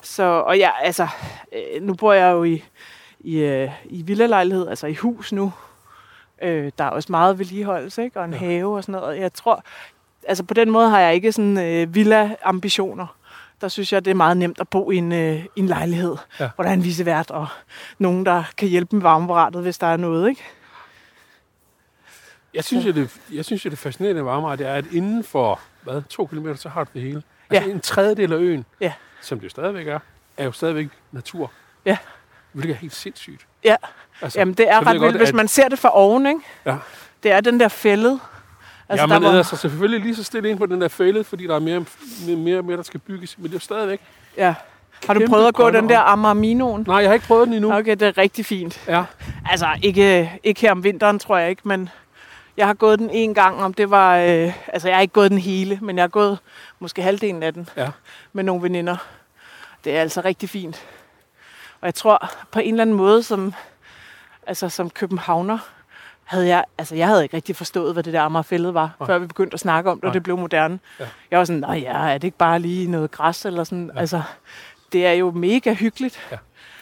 Så, 0.04 0.24
og 0.24 0.58
ja, 0.58 0.70
altså, 0.82 1.08
øh, 1.54 1.82
nu 1.82 1.94
bor 1.94 2.14
jeg 2.14 2.32
jo 2.32 2.44
i, 2.44 2.64
i, 3.20 3.38
øh, 3.38 3.72
i 3.86 4.02
villalejlighed, 4.02 4.68
altså 4.68 4.88
i 4.88 4.94
hus 4.94 5.32
nu. 5.32 5.54
Øh, 6.42 6.72
der 6.78 6.84
er 6.84 6.90
også 6.90 7.12
meget 7.12 7.40
vedligeholdelse, 7.40 8.04
ikke? 8.04 8.20
Og 8.20 8.26
en 8.26 8.32
ja. 8.32 8.38
have 8.38 8.76
og 8.76 8.84
sådan 8.84 9.02
noget. 9.02 9.20
Jeg 9.20 9.34
tror, 9.34 9.64
altså 10.28 10.44
på 10.44 10.54
den 10.54 10.72
måde 10.72 10.90
har 10.90 11.00
jeg 11.00 11.16
ikke 11.16 11.32
sådan 11.32 11.58
øh, 11.58 11.96
villa-ambitioner. 11.96 13.06
Der 13.66 13.70
synes 13.70 13.94
jeg, 13.94 14.06
det 14.06 14.12
er 14.12 14.16
meget 14.16 14.38
nemt 14.38 14.60
at 14.62 14.68
bo 14.70 14.92
i 14.92 14.96
en, 14.96 15.12
øh, 15.12 15.46
i 15.56 15.60
en 15.60 15.68
lejlighed, 15.68 16.16
Ja. 16.40 16.44
ja. 16.44 16.50
hvor 16.56 16.64
der 16.64 16.70
er 16.70 16.74
en 16.74 16.84
visevært 16.84 17.32
og 17.32 17.48
nogen, 18.00 18.26
der 18.26 18.44
kan 18.58 18.68
hjælpe 18.70 18.96
med 18.96 19.02
varmeapparatet, 19.04 19.62
hvis 19.62 19.78
der 19.78 19.88
er 19.88 19.98
noget, 19.98 20.30
ikke? 20.30 20.44
Jeg 22.54 22.64
synes, 22.64 22.86
jo, 22.86 22.92
det, 22.92 23.18
jeg 23.34 23.46
synes 23.46 23.66
jo, 23.66 23.70
det 23.70 23.78
fascinerende 23.80 24.26
ved 24.26 24.32
Amager, 24.32 24.56
det 24.56 24.68
er, 24.68 24.74
at 24.74 24.86
inden 24.92 25.24
for 25.24 25.60
hvad, 25.84 26.02
to 26.10 26.26
kilometer, 26.26 26.56
så 26.56 26.70
har 26.70 26.84
du 26.84 26.90
det 26.94 27.02
hele. 27.02 27.24
Altså 27.50 27.68
Ja. 27.68 27.74
en 27.74 27.80
tredjedel 27.80 28.34
af 28.34 28.38
øen, 28.38 28.66
Ja. 28.82 28.94
som 29.22 29.40
det 29.40 29.52
stadigvæk 29.52 29.88
er, 29.88 30.00
er 30.38 30.46
jo 30.46 30.52
stadigvæk 30.52 30.88
natur. 31.12 31.52
Ja. 31.86 31.98
Hvilket 32.52 32.74
er 32.76 32.78
helt 32.80 32.96
sindssygt. 32.96 33.48
Ja. 33.64 33.76
Altså, 34.22 34.40
Jamen, 34.40 34.54
det 34.54 34.70
er 34.70 34.80
ret 34.80 34.86
jeg 34.86 34.94
vildt, 34.94 35.04
godt, 35.04 35.16
hvis 35.18 35.30
at- 35.30 35.36
man 35.36 35.48
ser 35.48 35.68
det 35.70 35.80
fra 35.80 35.90
oven, 35.98 36.26
ikke? 36.26 36.40
Ja. 36.66 36.78
Det 37.24 37.32
er 37.32 37.42
den 37.42 37.60
der 37.60 37.68
fælde. 37.68 38.20
Altså, 38.90 39.04
ja, 39.04 39.08
man 39.08 39.22
hvor- 39.22 39.32
æder 39.32 39.44
sig 39.44 39.58
selvfølgelig 39.58 40.00
lige 40.02 40.16
så 40.16 40.24
stille 40.24 40.50
ind 40.50 40.58
på 40.58 40.66
den 40.66 40.82
der 40.82 40.88
fælde, 40.88 41.24
fordi 41.24 41.48
der 41.48 41.56
er 41.56 41.60
mere, 41.60 41.86
mere, 42.28 42.38
mere, 42.38 42.62
mere 42.62 42.78
der 42.78 42.84
skal 42.84 43.00
bygges. 43.00 43.38
Men 43.38 43.52
det 43.52 43.56
er 43.56 43.60
stadigvæk... 43.60 44.02
Ja. 44.38 44.54
Har 45.08 45.14
du 45.14 45.22
prøvet 45.30 45.48
at 45.48 45.54
gå 45.54 45.70
den 45.70 45.90
der 45.90 46.00
Amarminoen? 46.00 46.84
Nej, 46.88 46.96
jeg 46.98 47.10
har 47.10 47.14
ikke 47.14 47.26
prøvet 47.26 47.48
den 47.48 47.54
endnu. 47.56 47.74
Okay, 47.74 47.92
det 47.92 48.02
er 48.02 48.18
rigtig 48.18 48.46
fint. 48.46 48.82
Ja. 48.88 49.04
Altså, 49.50 49.68
ikke, 49.84 50.32
ikke 50.44 50.62
her 50.62 50.72
om 50.72 50.84
vinteren, 50.84 51.20
tror 51.20 51.38
jeg 51.38 51.50
ikke, 51.50 51.62
men 51.66 51.90
jeg 52.58 52.68
har 52.68 52.74
gået 52.74 53.00
den 53.00 53.10
en 53.10 53.34
gang, 53.34 53.64
om 53.64 53.74
det 53.74 53.90
var... 53.90 54.18
Øh, 54.18 54.54
altså, 54.68 54.88
jeg 54.88 54.98
har 54.98 55.02
ikke 55.02 55.14
gået 55.14 55.32
den 55.32 55.40
hele, 55.40 55.80
men 55.82 55.96
jeg 55.96 56.04
har 56.04 56.08
gået 56.08 56.38
måske 56.80 57.02
halvdelen 57.02 57.44
af 57.44 57.54
den 57.54 57.70
Ja. 57.78 57.90
med 58.34 58.44
nogle 58.44 58.64
veninder. 58.64 58.98
Det 59.84 59.96
er 59.98 60.02
altså 60.02 60.22
rigtig 60.22 60.50
fint. 60.50 60.84
Og 61.82 61.86
jeg 61.86 61.96
tror, 61.96 62.30
på 62.52 62.60
en 62.60 62.74
eller 62.74 62.82
anden 62.82 62.96
måde, 62.96 63.24
som, 63.24 63.54
altså, 64.48 64.70
som 64.70 64.90
københavner, 64.90 65.58
havde 66.26 66.48
jeg, 66.48 66.64
altså 66.78 66.96
jeg 66.96 67.08
havde 67.08 67.24
ikke 67.24 67.36
rigtig 67.36 67.56
forstået, 67.56 67.94
hvad 67.94 68.04
det 68.04 68.14
der 68.14 68.22
Amagerfældet 68.22 68.74
var, 68.74 68.96
Nej. 69.00 69.08
før 69.08 69.18
vi 69.20 69.28
begyndte 69.28 69.54
at 69.54 69.60
snakke 69.60 69.92
om 69.92 69.98
det, 69.98 70.04
Nej. 70.04 70.10
og 70.10 70.14
det 70.14 70.24
blev 70.24 70.38
moderne. 70.38 70.80
Ja. 71.00 71.06
Jeg 71.32 71.40
var 71.40 71.46
sådan, 71.46 71.60
nej 71.60 71.78
ja, 71.78 71.94
er 72.10 72.14
det 72.18 72.24
ikke 72.24 72.38
bare 72.38 72.60
lige 72.60 72.92
noget 72.92 73.12
græs, 73.12 73.46
eller 73.46 73.64
sådan, 73.64 73.92
ja. 73.96 74.00
altså, 74.00 74.22
det 74.92 75.06
er 75.06 75.12
jo 75.12 75.32
mega 75.32 75.74
hyggeligt. 75.74 76.20
Ja. 76.32 76.38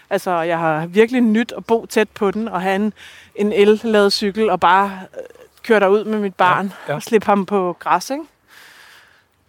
Altså, 0.09 0.31
jeg 0.41 0.59
har 0.59 0.85
virkelig 0.85 1.21
nyt 1.21 1.53
at 1.57 1.65
bo 1.65 1.85
tæt 1.85 2.09
på 2.09 2.31
den, 2.31 2.47
og 2.47 2.61
have 2.61 2.75
en, 2.75 2.93
en 3.35 3.53
el-ladet 3.53 4.13
cykel, 4.13 4.49
og 4.49 4.59
bare 4.59 4.99
øh, 5.13 5.19
køre 5.63 5.79
derud 5.79 6.03
med 6.05 6.19
mit 6.19 6.35
barn, 6.35 6.65
Ja, 6.65 6.91
ja. 6.91 6.95
og 6.95 7.03
slippe 7.03 7.25
ham 7.25 7.45
på 7.45 7.75
græs, 7.79 8.09
ikke? 8.09 8.23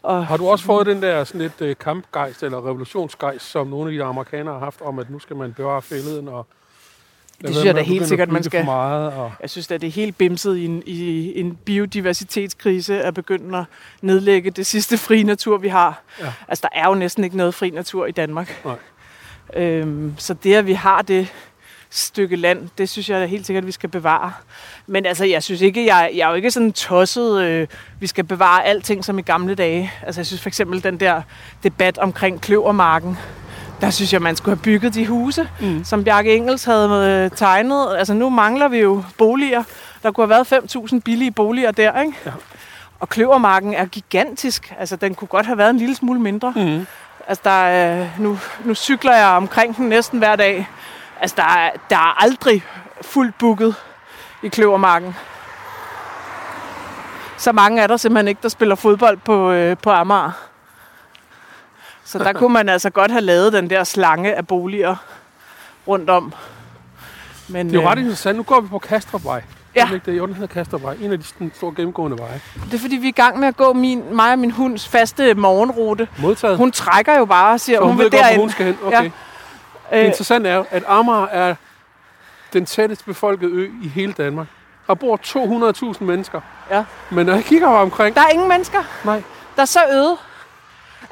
Og, 0.03 0.27
Har 0.27 0.37
du 0.37 0.49
også 0.49 0.65
fået 0.65 0.87
den 0.87 1.03
der 1.03 1.25
sådan 1.25 1.41
lidt 1.41 1.61
øh, 1.61 1.77
kampgejst 1.81 2.43
eller 2.43 2.59
revolutionsgejst, 2.59 3.45
som 3.51 3.67
nogle 3.67 3.91
af 3.91 3.93
de 3.97 4.05
amerikanere 4.05 4.55
har 4.55 4.61
haft 4.65 4.81
om, 4.83 4.99
at 4.99 5.11
nu 5.11 5.19
skal 5.19 5.37
man 5.37 5.53
bevare 5.53 5.83
fælleden 5.83 6.29
og 6.29 6.47
det 7.49 7.55
synes 7.55 7.67
jeg 7.67 7.75
da 7.75 7.83
helt 7.83 8.09
sikkert, 8.09 8.29
man 8.29 8.43
skal. 8.43 8.65
Meget, 8.65 9.13
og, 9.13 9.33
Jeg 9.43 9.51
synes 9.51 9.71
at 9.71 9.81
det 9.81 9.87
er 9.87 9.91
helt 9.91 10.19
bimset 10.19 10.57
i 10.57 10.65
en, 10.65 10.83
i 10.87 11.41
en 11.41 11.59
biodiversitetskrise 11.65 13.03
at 13.03 13.15
begynde 13.15 13.59
at 13.59 13.65
nedlægge 14.03 14.51
det 14.51 14.67
sidste 14.67 14.99
fri 14.99 15.23
natur, 15.23 15.59
vi 15.59 15.69
har. 15.69 16.03
Ja. 16.21 16.33
Altså, 16.49 16.69
der 16.73 16.81
er 16.81 16.89
jo 16.89 16.95
næsten 16.95 17.25
ikke 17.25 17.37
noget 17.37 17.55
fri 17.55 17.71
natur 17.71 18.07
i 18.07 18.13
Danmark. 18.13 18.65
Nej. 18.65 18.77
Øhm, 19.57 20.15
så 20.19 20.35
det, 20.35 20.55
at 20.55 20.67
vi 20.67 20.73
har 20.73 21.03
det 21.03 21.29
stykke 21.91 22.37
land, 22.37 22.69
det 22.79 22.89
synes 22.89 23.11
jeg 23.11 23.21
da 23.21 23.27
helt 23.27 23.47
sikkert, 23.47 23.63
at 23.63 23.67
vi 23.67 23.73
skal 23.73 23.89
bevare. 23.89 24.33
Men 24.87 25.07
altså, 25.07 25.25
jeg 25.25 25.43
synes 25.43 25.61
ikke, 25.61 25.87
jeg, 25.87 26.11
jeg 26.15 26.25
er 26.25 26.29
jo 26.29 26.35
ikke 26.35 26.51
sådan 26.51 26.73
tosset, 26.73 27.43
øh, 27.43 27.67
vi 28.01 28.07
skal 28.07 28.25
bevare 28.25 28.65
alting 28.65 29.05
som 29.05 29.19
i 29.19 29.23
gamle 29.23 29.55
dage. 29.55 29.93
Altså, 30.03 30.21
jeg 30.21 30.27
synes 30.27 30.43
for 30.43 30.49
eksempel 30.49 30.83
den 30.83 31.01
der 31.01 31.23
debat 31.63 31.99
omkring 31.99 32.41
kløvermarken, 32.41 33.19
der 33.81 33.91
synes 33.91 34.13
jeg, 34.13 34.23
man 34.23 34.37
skulle 34.37 34.57
have 34.57 34.63
bygget 34.63 34.95
de 34.95 35.07
huse, 35.07 35.49
mm. 35.61 35.85
som 35.85 36.05
Bjarke 36.05 36.37
Engels 36.37 36.65
havde 36.65 36.91
øh, 36.91 37.37
tegnet. 37.37 37.97
Altså, 37.99 38.15
nu 38.15 38.29
mangler 38.31 38.69
vi 38.69 38.79
jo 38.79 39.05
boliger. 39.19 39.63
Der 40.03 40.11
kunne 40.13 40.35
have 40.35 40.47
været 40.51 40.75
5.000 40.93 41.01
billige 41.05 41.31
boliger 41.31 41.71
der, 41.71 42.01
ikke? 42.01 42.15
Ja. 42.27 42.31
Og 43.01 43.09
kløvermarken 43.09 43.75
er 43.75 43.87
gigantisk. 43.87 44.75
Altså, 44.79 44.97
den 44.97 45.15
kunne 45.15 45.29
godt 45.29 45.47
have 45.47 45.59
været 45.59 45.71
en 45.71 45.77
lille 45.77 45.95
smule 45.95 46.21
mindre. 46.21 46.53
Mm. 46.57 46.87
Altså, 47.29 47.43
der 47.45 47.51
er, 47.51 48.09
nu, 48.19 48.39
nu 48.65 48.75
cykler 48.75 49.17
jeg 49.17 49.29
omkring 49.29 49.77
den 49.77 49.89
næsten 49.89 50.19
hver 50.19 50.37
dag. 50.37 50.69
Altså, 51.21 51.37
der 51.37 51.43
er, 51.43 51.71
der 51.91 51.97
er 51.97 52.23
aldrig 52.23 52.63
fuldt 53.03 53.39
booket 53.39 53.75
i 54.43 54.49
kløvermarken. 54.49 55.15
Så 57.37 57.53
mange 57.53 57.83
er 57.83 57.87
der 57.87 57.97
simpelthen 57.97 58.29
ikke, 58.29 58.43
der 58.43 58.49
spiller 58.49 58.75
fodbold 58.75 59.17
på, 59.17 59.51
øh, 59.51 59.77
på 59.77 59.91
Amager. 59.91 60.31
Så 62.05 62.19
der 62.19 62.33
kunne 62.33 62.53
man 62.53 62.69
altså 62.69 62.91
godt 62.91 63.11
have 63.11 63.21
lavet 63.21 63.53
den 63.53 63.71
der 63.71 63.85
slange 63.85 64.35
af 64.35 64.47
boliger 64.47 64.97
rundt 65.89 66.11
om. 66.11 66.33
Men, 67.49 67.67
Det 67.71 67.77
er 67.77 67.83
jo 67.83 67.89
ret 67.89 67.99
øh, 67.99 68.03
interessant. 68.05 68.37
Nu 68.37 68.43
går 68.43 68.61
vi 68.61 68.69
på 68.69 68.79
Kastrupvej. 68.79 69.43
Ja. 69.77 69.87
Er 69.87 69.91
det 69.91 70.07
det? 70.07 70.19
Jo, 70.19 70.27
den 70.27 70.35
hedder 70.35 70.55
Kastrupvej. 70.55 70.97
En 71.01 71.13
af 71.13 71.19
de 71.19 71.25
sådan, 71.25 71.53
store 71.55 71.73
gennemgående 71.77 72.19
veje. 72.19 72.41
det 72.65 72.75
er 72.75 72.79
fordi, 72.79 72.97
vi 72.97 73.05
er 73.07 73.09
i 73.09 73.13
gang 73.13 73.39
med 73.39 73.49
at 73.49 73.57
gå 73.57 73.73
min, 73.73 74.03
mig 74.17 74.33
og 74.33 74.39
min 74.39 74.51
hunds 74.51 74.89
faste 74.89 75.35
morgenrute. 75.35 76.09
Modtaget. 76.19 76.57
Hun 76.57 76.73
trækker 76.73 77.19
jo 77.19 77.25
bare 77.25 77.53
og 77.53 77.61
siger, 77.61 77.79
så 77.79 77.83
hun, 77.83 77.91
hun 77.91 77.99
vil 77.99 78.11
godt, 78.11 78.23
derind. 78.23 78.41
hun 78.41 78.51
skal 78.51 78.67
hen. 78.67 78.79
Okay. 78.85 78.97
Ja. 78.97 79.03
Det 79.05 79.13
Øh, 79.93 80.05
interessante 80.07 80.49
er, 80.51 80.65
at 80.71 80.83
Amager 80.89 81.27
er 81.27 81.55
den 82.53 82.67
tættest 82.67 83.05
befolkede 83.07 83.51
ø 83.53 83.71
i 83.83 83.89
hele 83.89 84.13
Danmark. 84.13 84.47
Der 84.87 84.95
bor 84.95 85.17
200.000 85.97 86.05
mennesker. 86.05 86.41
Ja. 86.71 86.85
Men 87.11 87.27
når 87.27 87.35
jeg 87.35 87.45
kigger 87.45 87.69
omkring... 87.69 88.17
der 88.17 88.23
er 88.23 88.29
ingen 88.29 88.49
mennesker. 88.49 88.83
Nej. 89.05 89.23
Der 89.57 89.63
er 89.63 89.67
så 89.67 89.81
øde. 89.93 90.17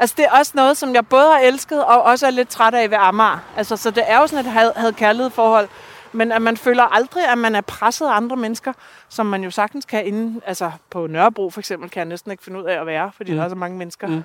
Altså, 0.02 0.14
det 0.18 0.24
er 0.24 0.30
også 0.38 0.52
noget, 0.54 0.76
som 0.76 0.94
jeg 0.94 1.06
både 1.06 1.30
har 1.32 1.38
elsket 1.38 1.84
og 1.84 2.02
også 2.02 2.26
er 2.26 2.30
lidt 2.30 2.48
træt 2.48 2.74
af 2.74 2.90
ved 2.90 2.98
Amager. 3.00 3.38
Altså, 3.56 3.76
så 3.76 3.90
det 3.90 4.04
er 4.10 4.18
jo 4.20 4.26
sådan 4.26 4.46
et 4.46 4.52
had, 4.52 4.72
had 4.76 4.92
kærlighed 4.92 5.30
forhold. 5.30 5.68
Men 6.12 6.32
at 6.32 6.42
man 6.42 6.56
føler 6.56 6.82
aldrig, 6.82 7.28
at 7.28 7.38
man 7.38 7.54
er 7.54 7.60
presset 7.60 8.06
af 8.06 8.12
andre 8.16 8.36
mennesker, 8.36 8.72
som 9.08 9.26
man 9.26 9.44
jo 9.44 9.50
sagtens 9.50 9.84
kan 9.84 10.06
inde... 10.06 10.40
Altså, 10.46 10.72
på 10.90 11.06
Nørrebro 11.06 11.50
for 11.50 11.60
eksempel, 11.60 11.90
kan 11.90 12.00
jeg 12.00 12.06
næsten 12.06 12.30
ikke 12.30 12.44
finde 12.44 12.60
ud 12.60 12.64
af 12.64 12.80
at 12.80 12.86
være, 12.86 13.12
fordi 13.16 13.30
Mm. 13.32 13.36
der 13.36 13.44
er 13.44 13.48
så 13.48 13.54
mange 13.54 13.78
mennesker. 13.78 14.06
Mm. 14.06 14.24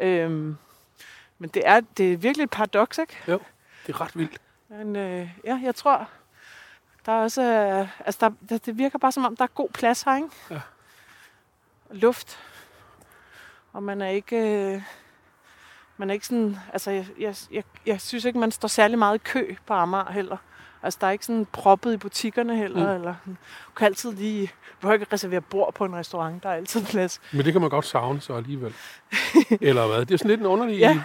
Øhm, 0.00 0.56
men 1.38 1.50
det 1.54 1.62
er, 1.66 1.80
det 1.96 2.12
er 2.12 2.16
virkelig 2.16 2.44
et 2.44 2.50
paradoks, 2.50 2.98
ikke? 2.98 3.16
Jo, 3.28 3.40
det 3.86 3.94
er 3.94 4.00
ret 4.00 4.16
vildt. 4.18 4.38
Men 4.68 4.96
øh, 4.96 5.28
ja, 5.44 5.60
jeg 5.64 5.74
tror, 5.74 6.08
der 7.06 7.12
er 7.12 7.22
også... 7.22 7.42
Øh, 7.42 7.88
altså, 8.06 8.18
der, 8.20 8.30
der, 8.48 8.58
det 8.58 8.78
virker 8.78 8.98
bare 8.98 9.12
som 9.12 9.24
om, 9.24 9.36
der 9.36 9.44
er 9.44 9.48
god 9.54 9.68
plads 9.68 10.02
her, 10.02 10.16
ikke? 10.16 10.28
Ja. 10.50 10.60
Luft. 11.90 12.38
Og 13.78 13.84
man 13.84 14.02
er 14.02 14.08
ikke... 14.08 14.36
Øh, 14.36 14.82
man 15.96 16.10
er 16.10 16.14
ikke 16.14 16.26
sådan... 16.26 16.56
Altså, 16.72 16.90
jeg, 16.90 17.06
jeg, 17.18 17.34
jeg, 17.50 17.62
jeg 17.86 18.00
synes 18.00 18.24
ikke, 18.24 18.38
man 18.38 18.50
står 18.50 18.68
særlig 18.68 18.98
meget 18.98 19.14
i 19.14 19.18
kø 19.24 19.54
på 19.66 19.74
Amager 19.74 20.12
heller. 20.12 20.36
Altså, 20.82 20.98
der 21.00 21.06
er 21.06 21.10
ikke 21.10 21.24
sådan 21.24 21.46
proppet 21.46 21.92
i 21.92 21.96
butikkerne 21.96 22.56
heller. 22.56 22.88
Mm. 22.88 22.94
Eller, 22.94 23.14
du 23.66 23.72
kan 23.76 23.86
altid 23.86 24.12
lige... 24.12 24.52
Du 24.82 24.86
kan 24.86 24.94
ikke 24.94 25.06
reservere 25.12 25.40
bord 25.40 25.74
på 25.74 25.84
en 25.84 25.94
restaurant. 25.94 26.42
Der 26.42 26.48
er 26.48 26.54
altid 26.54 26.86
plads. 26.86 27.20
Men 27.32 27.44
det 27.44 27.52
kan 27.52 27.60
man 27.60 27.70
godt 27.70 27.84
savne 27.84 28.20
så 28.20 28.34
alligevel. 28.34 28.74
Eller 29.60 29.86
hvad? 29.86 30.06
Det 30.06 30.14
er 30.14 30.18
sådan 30.18 30.30
lidt 30.30 30.40
en 30.40 30.46
underlig 30.46 30.78
Ja, 30.78 30.90
er 30.90 30.94
det. 30.94 31.02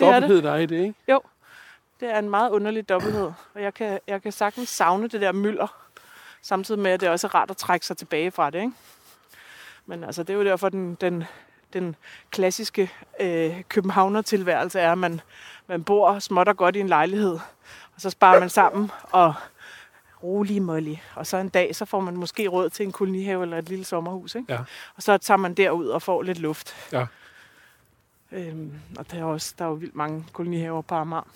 dobbelthed, 0.00 0.42
der 0.42 0.52
er 0.52 0.58
i 0.58 0.66
det, 0.66 0.76
ikke? 0.82 0.94
Det 2.00 2.10
er 2.10 2.18
en 2.18 2.30
meget 2.30 2.50
underlig 2.50 2.88
dobbelthed, 2.88 3.32
og 3.54 3.62
jeg 3.62 3.74
kan, 3.74 4.00
jeg 4.06 4.22
kan 4.22 4.32
sagtens 4.32 4.68
savne 4.68 5.08
det 5.08 5.20
der 5.20 5.32
mylder, 5.32 5.74
samtidig 6.42 6.80
med, 6.80 6.90
at 6.90 7.00
det 7.00 7.08
også 7.08 7.26
er 7.26 7.34
rart 7.34 7.50
at 7.50 7.56
trække 7.56 7.86
sig 7.86 7.96
tilbage 7.96 8.30
fra 8.30 8.50
det. 8.50 8.58
Ikke? 8.58 8.72
Men 9.86 10.04
altså, 10.04 10.22
det 10.22 10.30
er 10.30 10.38
jo 10.38 10.44
derfor, 10.44 10.68
den, 10.68 10.94
den, 10.94 11.24
den 11.72 11.96
klassiske 12.30 12.90
øh, 13.20 13.62
københavner-tilværelse 13.68 14.80
er, 14.80 14.92
at 14.92 14.98
man, 14.98 15.20
man 15.66 15.84
bor 15.84 16.18
småt 16.18 16.48
og 16.48 16.56
godt 16.56 16.76
i 16.76 16.80
en 16.80 16.88
lejlighed, 16.88 17.38
og 17.94 18.00
så 18.00 18.10
sparer 18.10 18.40
man 18.40 18.50
sammen 18.50 18.90
og 19.02 19.34
rolig 20.22 20.62
mollig. 20.62 21.02
Og 21.14 21.26
så 21.26 21.36
en 21.36 21.48
dag, 21.48 21.76
så 21.76 21.84
får 21.84 22.00
man 22.00 22.16
måske 22.16 22.48
råd 22.48 22.70
til 22.70 22.86
en 22.86 22.92
kolonihave 22.92 23.42
eller 23.42 23.58
et 23.58 23.68
lille 23.68 23.84
sommerhus. 23.84 24.34
Ikke? 24.34 24.52
Ja. 24.52 24.58
Og 24.96 25.02
så 25.02 25.18
tager 25.18 25.38
man 25.38 25.54
derud 25.54 25.86
og 25.86 26.02
får 26.02 26.22
lidt 26.22 26.38
luft. 26.38 26.74
Ja. 26.92 27.06
Øhm, 28.32 28.72
og 28.98 29.10
der 29.10 29.18
er, 29.18 29.24
også, 29.24 29.54
der 29.58 29.64
er 29.64 29.68
jo 29.68 29.74
vildt 29.74 29.94
mange 29.94 30.24
kolonihaver 30.32 30.82
på 30.82 30.94
Amager 30.94 31.28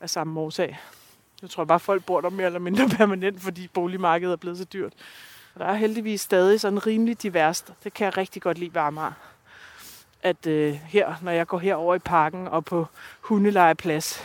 af 0.00 0.10
samme 0.10 0.40
årsag. 0.40 0.78
Jeg 1.42 1.50
tror 1.50 1.64
bare, 1.64 1.80
folk 1.80 2.04
bor 2.04 2.20
der 2.20 2.30
mere 2.30 2.46
eller 2.46 2.58
mindre 2.58 2.88
permanent, 2.98 3.42
fordi 3.42 3.68
boligmarkedet 3.68 4.32
er 4.32 4.36
blevet 4.36 4.58
så 4.58 4.64
dyrt. 4.64 4.92
Og 5.54 5.60
der 5.60 5.66
er 5.66 5.74
heldigvis 5.74 6.20
stadig 6.20 6.60
sådan 6.60 6.86
rimelig 6.86 7.22
diverst. 7.22 7.72
Det 7.84 7.94
kan 7.94 8.04
jeg 8.04 8.16
rigtig 8.16 8.42
godt 8.42 8.58
lide 8.58 8.74
ved 8.74 8.82
Amager. 8.82 9.12
At 10.22 10.46
øh, 10.46 10.74
her, 10.74 11.14
når 11.22 11.32
jeg 11.32 11.46
går 11.46 11.58
herover 11.58 11.94
i 11.94 11.98
parken 11.98 12.48
og 12.48 12.64
på 12.64 12.86
hundelejeplads, 13.20 14.22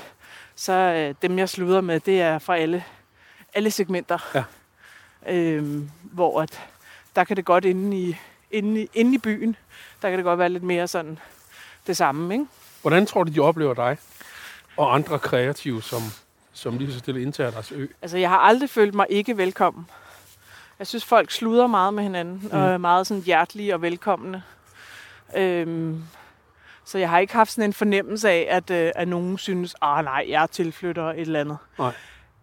så 0.55 0.73
øh, 0.73 1.15
dem 1.21 1.39
jeg 1.39 1.49
sluder 1.49 1.81
med, 1.81 1.99
det 1.99 2.21
er 2.21 2.39
fra 2.39 2.57
alle, 2.57 2.83
alle 3.53 3.71
segmenter. 3.71 4.17
Ja. 4.35 4.43
Øhm, 5.27 5.91
hvor 6.01 6.41
at, 6.41 6.61
der 7.15 7.23
kan 7.23 7.37
det 7.37 7.45
godt 7.45 7.65
inde 7.65 7.97
i, 7.97 8.17
inde, 8.51 8.81
i, 8.81 8.89
inde 8.93 9.15
i 9.15 9.17
byen, 9.17 9.55
der 10.01 10.09
kan 10.09 10.17
det 10.17 10.23
godt 10.23 10.39
være 10.39 10.49
lidt 10.49 10.63
mere 10.63 10.87
sådan 10.87 11.19
det 11.87 11.97
samme, 11.97 12.33
ikke? 12.33 12.45
Hvordan 12.81 13.05
tror 13.05 13.23
du, 13.23 13.31
de 13.31 13.39
oplever 13.39 13.73
dig 13.73 13.97
og 14.77 14.95
andre 14.95 15.19
kreative, 15.19 15.83
som, 15.83 16.01
som 16.53 16.77
lige 16.77 16.93
så 16.93 16.99
stille 16.99 17.21
indtager 17.21 17.51
deres 17.51 17.71
ø? 17.71 17.87
Altså, 18.01 18.17
jeg 18.17 18.29
har 18.29 18.37
aldrig 18.37 18.69
følt 18.69 18.93
mig 18.93 19.05
ikke 19.09 19.37
velkommen. 19.37 19.89
Jeg 20.79 20.87
synes, 20.87 21.05
folk 21.05 21.31
sluder 21.31 21.67
meget 21.67 21.93
med 21.93 22.03
hinanden, 22.03 22.39
mm. 22.43 22.49
og 22.51 22.59
er 22.59 22.77
meget 22.77 23.07
sådan 23.07 23.23
hjertelige 23.23 23.73
og 23.73 23.81
velkomne. 23.81 24.43
Øhm, 25.37 26.03
så 26.85 26.97
jeg 26.97 27.09
har 27.09 27.19
ikke 27.19 27.33
haft 27.33 27.51
sådan 27.51 27.69
en 27.69 27.73
fornemmelse 27.73 28.29
af, 28.29 28.47
at, 28.49 28.69
øh, 28.71 28.91
at 28.95 29.07
nogen 29.07 29.37
synes, 29.37 29.75
ah 29.81 30.05
nej, 30.05 30.25
jeg 30.29 30.43
er 30.43 30.47
tilflytter 30.47 31.03
et 31.09 31.19
eller 31.21 31.39
andet. 31.39 31.57
Nej. 31.79 31.91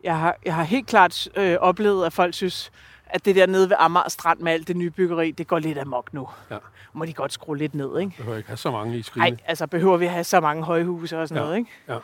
Jeg 0.05 0.19
har, 0.19 0.37
jeg 0.45 0.55
har 0.55 0.63
helt 0.63 0.87
klart 0.87 1.29
øh, 1.37 1.57
oplevet, 1.61 2.07
at 2.07 2.13
folk 2.13 2.35
synes, 2.35 2.73
at 3.07 3.25
det 3.25 3.37
der 3.37 3.47
nede 3.47 3.69
ved 3.71 3.77
Amager 3.79 4.09
Strand 4.09 4.41
med 4.41 4.53
alt 4.53 4.69
det 4.69 4.77
nye 4.77 4.91
byggeri, 4.91 5.31
det 5.31 5.47
går 5.47 5.59
lidt 5.59 5.79
amok 5.79 6.15
nu. 6.15 6.29
Ja. 6.51 6.57
Må 6.93 7.05
de 7.05 7.13
godt 7.13 7.33
skrue 7.33 7.59
lidt 7.59 7.75
ned, 7.75 7.99
ikke? 7.99 8.01
Jeg 8.01 8.17
behøver 8.17 8.37
ikke 8.37 8.49
have 8.49 8.57
så 8.57 8.71
mange 8.71 8.93
i 8.93 8.97
Nej, 8.97 9.03
skrinet. 9.03 9.41
altså 9.47 9.67
behøver 9.67 9.97
vi 9.97 10.07
have 10.07 10.25
så 10.25 10.41
mange 10.41 10.63
højhuse 10.65 11.19
og 11.21 11.29
sådan 11.29 11.43
Ja, 11.43 11.47
noget, 11.47 11.59
ikke? 11.59 11.71
ja. 11.89 11.99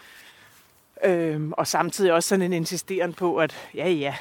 Øhm, 1.05 1.53
og 1.53 1.67
samtidig 1.67 2.13
også 2.13 2.29
sådan 2.29 2.43
en 2.43 2.53
insisteren 2.53 3.13
på, 3.13 3.37
at 3.37 3.57
ja, 3.75 3.89
ja, 3.89 4.15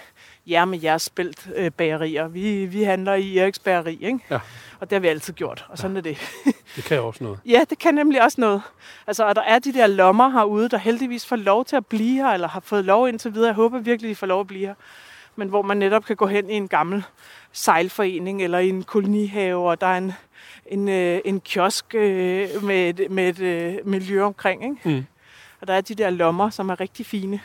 jer 0.49 0.65
med 0.65 0.79
jeres 0.83 1.01
spældt 1.01 1.49
øh, 1.55 1.71
bagerier, 1.71 2.27
vi, 2.27 2.65
vi 2.65 2.83
handler 2.83 3.13
i 3.13 3.37
Eriks 3.37 3.59
bageri, 3.59 3.99
ikke? 4.01 4.19
Ja. 4.31 4.39
Og 4.79 4.89
det 4.89 4.95
har 4.95 4.99
vi 4.99 5.07
altid 5.07 5.33
gjort, 5.33 5.65
og 5.69 5.77
sådan 5.77 5.91
ja. 5.91 5.97
er 5.97 6.01
det. 6.01 6.17
Det 6.75 6.83
kan 6.83 7.01
også 7.01 7.23
noget. 7.23 7.39
ja, 7.45 7.63
det 7.69 7.79
kan 7.79 7.95
nemlig 7.95 8.23
også 8.23 8.41
noget. 8.41 8.61
Altså, 9.07 9.25
og 9.25 9.35
der 9.35 9.41
er 9.41 9.59
de 9.59 9.73
der 9.73 9.87
lommer 9.87 10.29
herude, 10.29 10.69
der 10.69 10.77
heldigvis 10.77 11.25
får 11.25 11.35
lov 11.35 11.65
til 11.65 11.75
at 11.75 11.85
blive 11.85 12.15
her, 12.15 12.27
eller 12.27 12.47
har 12.47 12.59
fået 12.59 12.85
lov 12.85 13.07
indtil 13.07 13.33
videre. 13.33 13.47
Jeg 13.47 13.55
håber 13.55 13.79
virkelig, 13.79 14.09
de 14.09 14.15
får 14.15 14.27
lov 14.27 14.39
at 14.39 14.47
blive 14.47 14.67
her. 14.67 14.73
Men 15.35 15.49
hvor 15.49 15.61
man 15.61 15.77
netop 15.77 16.05
kan 16.05 16.15
gå 16.15 16.27
hen 16.27 16.49
i 16.49 16.53
en 16.53 16.67
gammel 16.67 17.03
sejlforening, 17.51 18.43
eller 18.43 18.59
i 18.59 18.69
en 18.69 18.83
kolonihave, 18.83 19.69
og 19.69 19.81
der 19.81 19.87
er 19.87 19.97
en, 19.97 20.13
en, 20.65 20.89
øh, 20.89 21.21
en 21.25 21.39
kiosk 21.41 21.95
øh, 21.95 22.63
med, 22.63 22.99
et, 22.99 23.11
med 23.11 23.29
et 23.29 23.39
øh, 23.39 23.87
miljø 23.87 24.23
omkring, 24.23 24.63
ikke? 24.63 24.89
Mm. 24.89 25.05
Og 25.61 25.67
der 25.67 25.73
er 25.73 25.81
de 25.81 25.95
der 25.95 26.09
lommer, 26.09 26.49
som 26.49 26.69
er 26.69 26.79
rigtig 26.79 27.05
fine. 27.05 27.39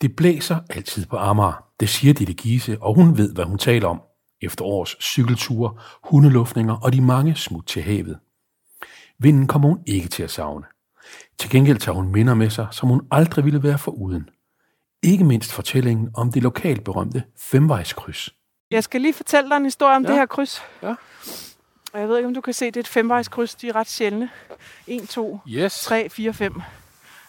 Det 0.00 0.16
blæser 0.16 0.56
altid 0.70 1.06
på 1.06 1.16
Amager. 1.16 1.69
Det 1.80 1.88
siger 1.88 2.14
Ditte 2.14 2.32
Giese, 2.32 2.78
og 2.80 2.94
hun 2.94 3.16
ved, 3.18 3.34
hvad 3.34 3.44
hun 3.44 3.58
taler 3.58 3.88
om. 3.88 4.00
Efter 4.42 4.64
års 4.64 4.96
cykelture, 5.02 5.74
hundeluftninger 6.04 6.76
og 6.76 6.92
de 6.92 7.00
mange 7.00 7.36
smut 7.36 7.66
til 7.66 7.82
havet. 7.82 8.18
Vinden 9.18 9.46
kommer 9.46 9.68
hun 9.68 9.78
ikke 9.86 10.08
til 10.08 10.22
at 10.22 10.30
savne. 10.30 10.64
Til 11.38 11.50
gengæld 11.50 11.78
tager 11.78 11.96
hun 11.96 12.12
minder 12.12 12.34
med 12.34 12.50
sig, 12.50 12.66
som 12.70 12.88
hun 12.88 13.00
aldrig 13.10 13.44
ville 13.44 13.62
være 13.62 13.78
foruden. 13.78 14.28
Ikke 15.02 15.24
mindst 15.24 15.52
fortællingen 15.52 16.08
om 16.14 16.32
det 16.32 16.42
lokalt 16.42 16.84
berømte 16.84 17.22
femvejskryds. 17.38 18.34
Jeg 18.70 18.84
skal 18.84 19.00
lige 19.00 19.14
fortælle 19.14 19.50
dig 19.50 19.56
en 19.56 19.64
historie 19.64 19.96
om 19.96 20.02
Ja. 20.02 20.08
det 20.08 20.16
her 20.16 20.26
kryds. 20.26 20.62
Ja. 20.82 20.94
Og 21.92 22.00
jeg 22.00 22.08
ved 22.08 22.16
ikke, 22.16 22.26
om 22.28 22.34
du 22.34 22.40
kan 22.40 22.54
se, 22.54 22.66
det 22.66 22.76
er 22.76 22.80
et 22.80 22.88
femvejskryds. 22.88 23.54
De 23.54 23.68
er 23.68 23.76
ret 23.76 23.88
sjældne. 23.88 24.30
1, 24.86 25.08
2, 25.08 25.40
Yes. 25.48 25.82
3, 25.84 26.08
4, 26.10 26.32
5. 26.34 26.62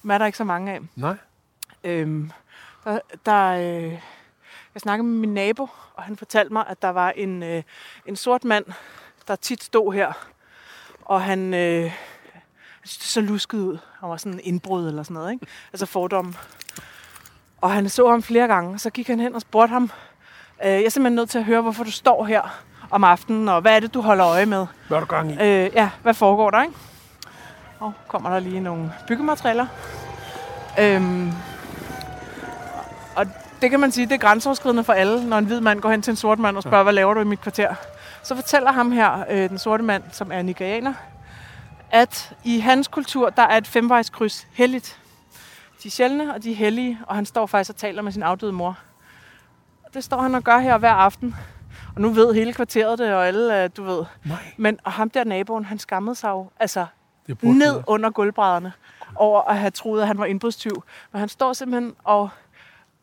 Dem 0.03 0.11
er 0.11 0.17
der 0.17 0.25
ikke 0.25 0.37
så 0.37 0.43
mange 0.43 0.71
af. 0.73 0.79
Nej. 0.95 1.15
Øhm, 1.83 2.31
der, 2.83 2.99
der, 3.25 3.45
øh, 3.47 3.93
jeg 4.75 4.81
snakkede 4.81 5.07
med 5.07 5.19
min 5.19 5.33
nabo, 5.33 5.67
og 5.93 6.03
han 6.03 6.17
fortalte 6.17 6.53
mig, 6.53 6.65
at 6.67 6.81
der 6.81 6.89
var 6.89 7.11
en, 7.11 7.43
øh, 7.43 7.63
en 8.05 8.15
sort 8.15 8.43
mand, 8.43 8.65
der 9.27 9.35
tit 9.35 9.63
stod 9.63 9.93
her. 9.93 10.13
Og 11.01 11.21
han 11.21 11.53
øh, 11.53 11.91
så 12.85 13.21
lusket 13.21 13.57
ud. 13.57 13.77
Han 13.99 14.09
var 14.09 14.17
sådan 14.17 14.33
en 14.33 14.39
indbrud 14.43 14.87
eller 14.87 15.03
sådan 15.03 15.13
noget, 15.13 15.31
ikke? 15.31 15.45
Altså 15.73 15.85
fordomme. 15.85 16.33
Og 17.61 17.71
han 17.71 17.89
så 17.89 18.09
ham 18.09 18.23
flere 18.23 18.47
gange, 18.47 18.79
så 18.79 18.89
gik 18.89 19.07
han 19.07 19.19
hen 19.19 19.35
og 19.35 19.41
spurgte 19.41 19.71
ham, 19.71 19.91
øh, 20.63 20.71
jeg 20.71 20.83
er 20.83 20.89
simpelthen 20.89 21.15
nødt 21.15 21.29
til 21.29 21.37
at 21.37 21.45
høre, 21.45 21.61
hvorfor 21.61 21.83
du 21.83 21.91
står 21.91 22.25
her 22.25 22.63
om 22.89 23.03
aftenen, 23.03 23.49
og 23.49 23.61
hvad 23.61 23.75
er 23.75 23.79
det, 23.79 23.93
du 23.93 24.01
holder 24.01 24.27
øje 24.27 24.45
med? 24.45 24.67
Hvad 24.87 24.97
er 24.97 25.01
du 25.01 25.07
gang 25.07 25.31
i? 25.31 25.33
Øh, 25.33 25.69
ja, 25.73 25.89
hvad 26.01 26.13
foregår 26.13 26.49
der, 26.49 26.61
ikke? 26.61 26.75
Og 27.79 27.93
kommer 28.07 28.29
der 28.29 28.39
lige 28.39 28.59
nogle 28.59 28.93
byggematerialer. 29.07 29.67
Øhm, 30.79 31.31
det 33.61 33.69
kan 33.69 33.79
man 33.79 33.91
sige, 33.91 34.05
det 34.05 34.13
er 34.13 34.17
grænseoverskridende 34.17 34.83
for 34.83 34.93
alle, 34.93 35.29
når 35.29 35.37
en 35.37 35.45
hvid 35.45 35.61
mand 35.61 35.81
går 35.81 35.91
hen 35.91 36.01
til 36.01 36.11
en 36.11 36.17
sort 36.17 36.39
mand 36.39 36.57
og 36.57 36.63
spørger, 36.63 36.83
hvad 36.83 36.93
laver 36.93 37.13
du 37.13 37.19
i 37.19 37.23
mit 37.23 37.41
kvarter? 37.41 37.75
Så 38.23 38.35
fortæller 38.35 38.71
ham 38.71 38.91
her, 38.91 39.25
øh, 39.29 39.49
den 39.49 39.57
sorte 39.57 39.83
mand, 39.83 40.03
som 40.11 40.31
er 40.31 40.41
nigerianer, 40.41 40.93
at 41.91 42.33
i 42.43 42.59
hans 42.59 42.87
kultur, 42.87 43.29
der 43.29 43.43
er 43.43 43.57
et 43.57 43.67
femvejskryds 43.67 44.47
helligt. 44.53 44.99
De 45.83 45.87
er 45.87 45.91
sjældne, 45.91 46.33
og 46.33 46.43
de 46.43 46.51
er 46.51 46.55
hellige, 46.55 46.99
og 47.07 47.15
han 47.15 47.25
står 47.25 47.45
faktisk 47.45 47.69
og 47.69 47.75
taler 47.75 48.01
med 48.01 48.11
sin 48.11 48.23
afdøde 48.23 48.51
mor. 48.51 48.77
Det 49.93 50.03
står 50.03 50.21
han 50.21 50.35
og 50.35 50.43
gør 50.43 50.57
her 50.57 50.77
hver 50.77 50.91
aften. 50.91 51.35
Og 51.95 52.01
nu 52.01 52.09
ved 52.09 52.33
hele 52.33 52.53
kvarteret 52.53 52.99
det, 52.99 53.13
og 53.13 53.27
alle, 53.27 53.63
øh, 53.63 53.69
du 53.77 53.83
ved. 53.83 54.05
Nej. 54.25 54.37
Men 54.57 54.79
og 54.83 54.91
ham 54.91 55.09
der 55.09 55.23
naboen, 55.23 55.65
han 55.65 55.79
skammede 55.79 56.15
sig 56.15 56.29
jo 56.29 56.49
altså 56.59 56.85
ned 57.41 57.83
under 57.87 58.09
gulvbrædderne 58.09 58.73
over 59.15 59.41
at 59.41 59.57
have 59.57 59.71
troet, 59.71 60.01
at 60.01 60.07
han 60.07 60.17
var 60.17 60.25
indbrudstyv. 60.25 60.83
Men 61.11 61.19
han 61.19 61.29
står 61.29 61.53
simpelthen 61.53 61.93
og 62.03 62.29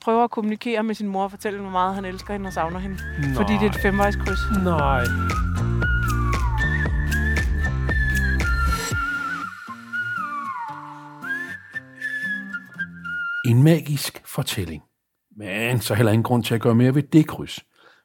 prøver 0.00 0.24
at 0.24 0.30
kommunikere 0.30 0.82
med 0.82 0.94
sin 0.94 1.08
mor 1.08 1.24
og 1.24 1.30
fortælle, 1.30 1.60
hvor 1.60 1.70
meget 1.70 1.94
han 1.94 2.04
elsker 2.04 2.32
hende 2.32 2.46
og 2.46 2.52
savner 2.52 2.78
hende. 2.78 2.96
Nej. 3.20 3.34
Fordi 3.34 3.52
det 3.52 3.62
er 3.62 3.70
et 3.70 3.82
femvejskryds. 3.82 4.40
Nej. 4.64 5.04
En 13.44 13.62
magisk 13.62 14.22
fortælling. 14.26 14.82
Men 15.36 15.80
så 15.80 15.94
heller 15.94 16.12
ingen 16.12 16.22
grund 16.22 16.44
til 16.44 16.54
at 16.54 16.60
gøre 16.60 16.74
mere 16.74 16.94
ved 16.94 17.02
det 17.02 17.26
kryds. 17.26 17.60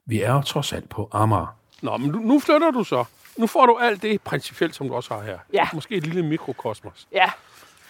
Vi 0.05 0.21
er 0.21 0.33
jo 0.33 0.41
trods 0.41 0.73
alt 0.73 0.89
på 0.89 1.09
Amager. 1.11 1.55
Nå, 1.81 1.97
men 1.97 2.09
nu, 2.09 2.19
nu 2.19 2.39
flytter 2.39 2.71
du 2.71 2.83
så. 2.83 3.05
Nu 3.37 3.47
får 3.47 3.65
du 3.65 3.77
alt 3.81 4.01
det 4.01 4.21
principielt, 4.21 4.75
som 4.75 4.87
du 4.87 4.95
også 4.95 5.13
har 5.13 5.23
her. 5.23 5.37
Ja. 5.53 5.67
Måske 5.73 5.95
et 5.95 6.03
lille 6.07 6.23
mikrokosmos. 6.23 7.07
Ja, 7.11 7.29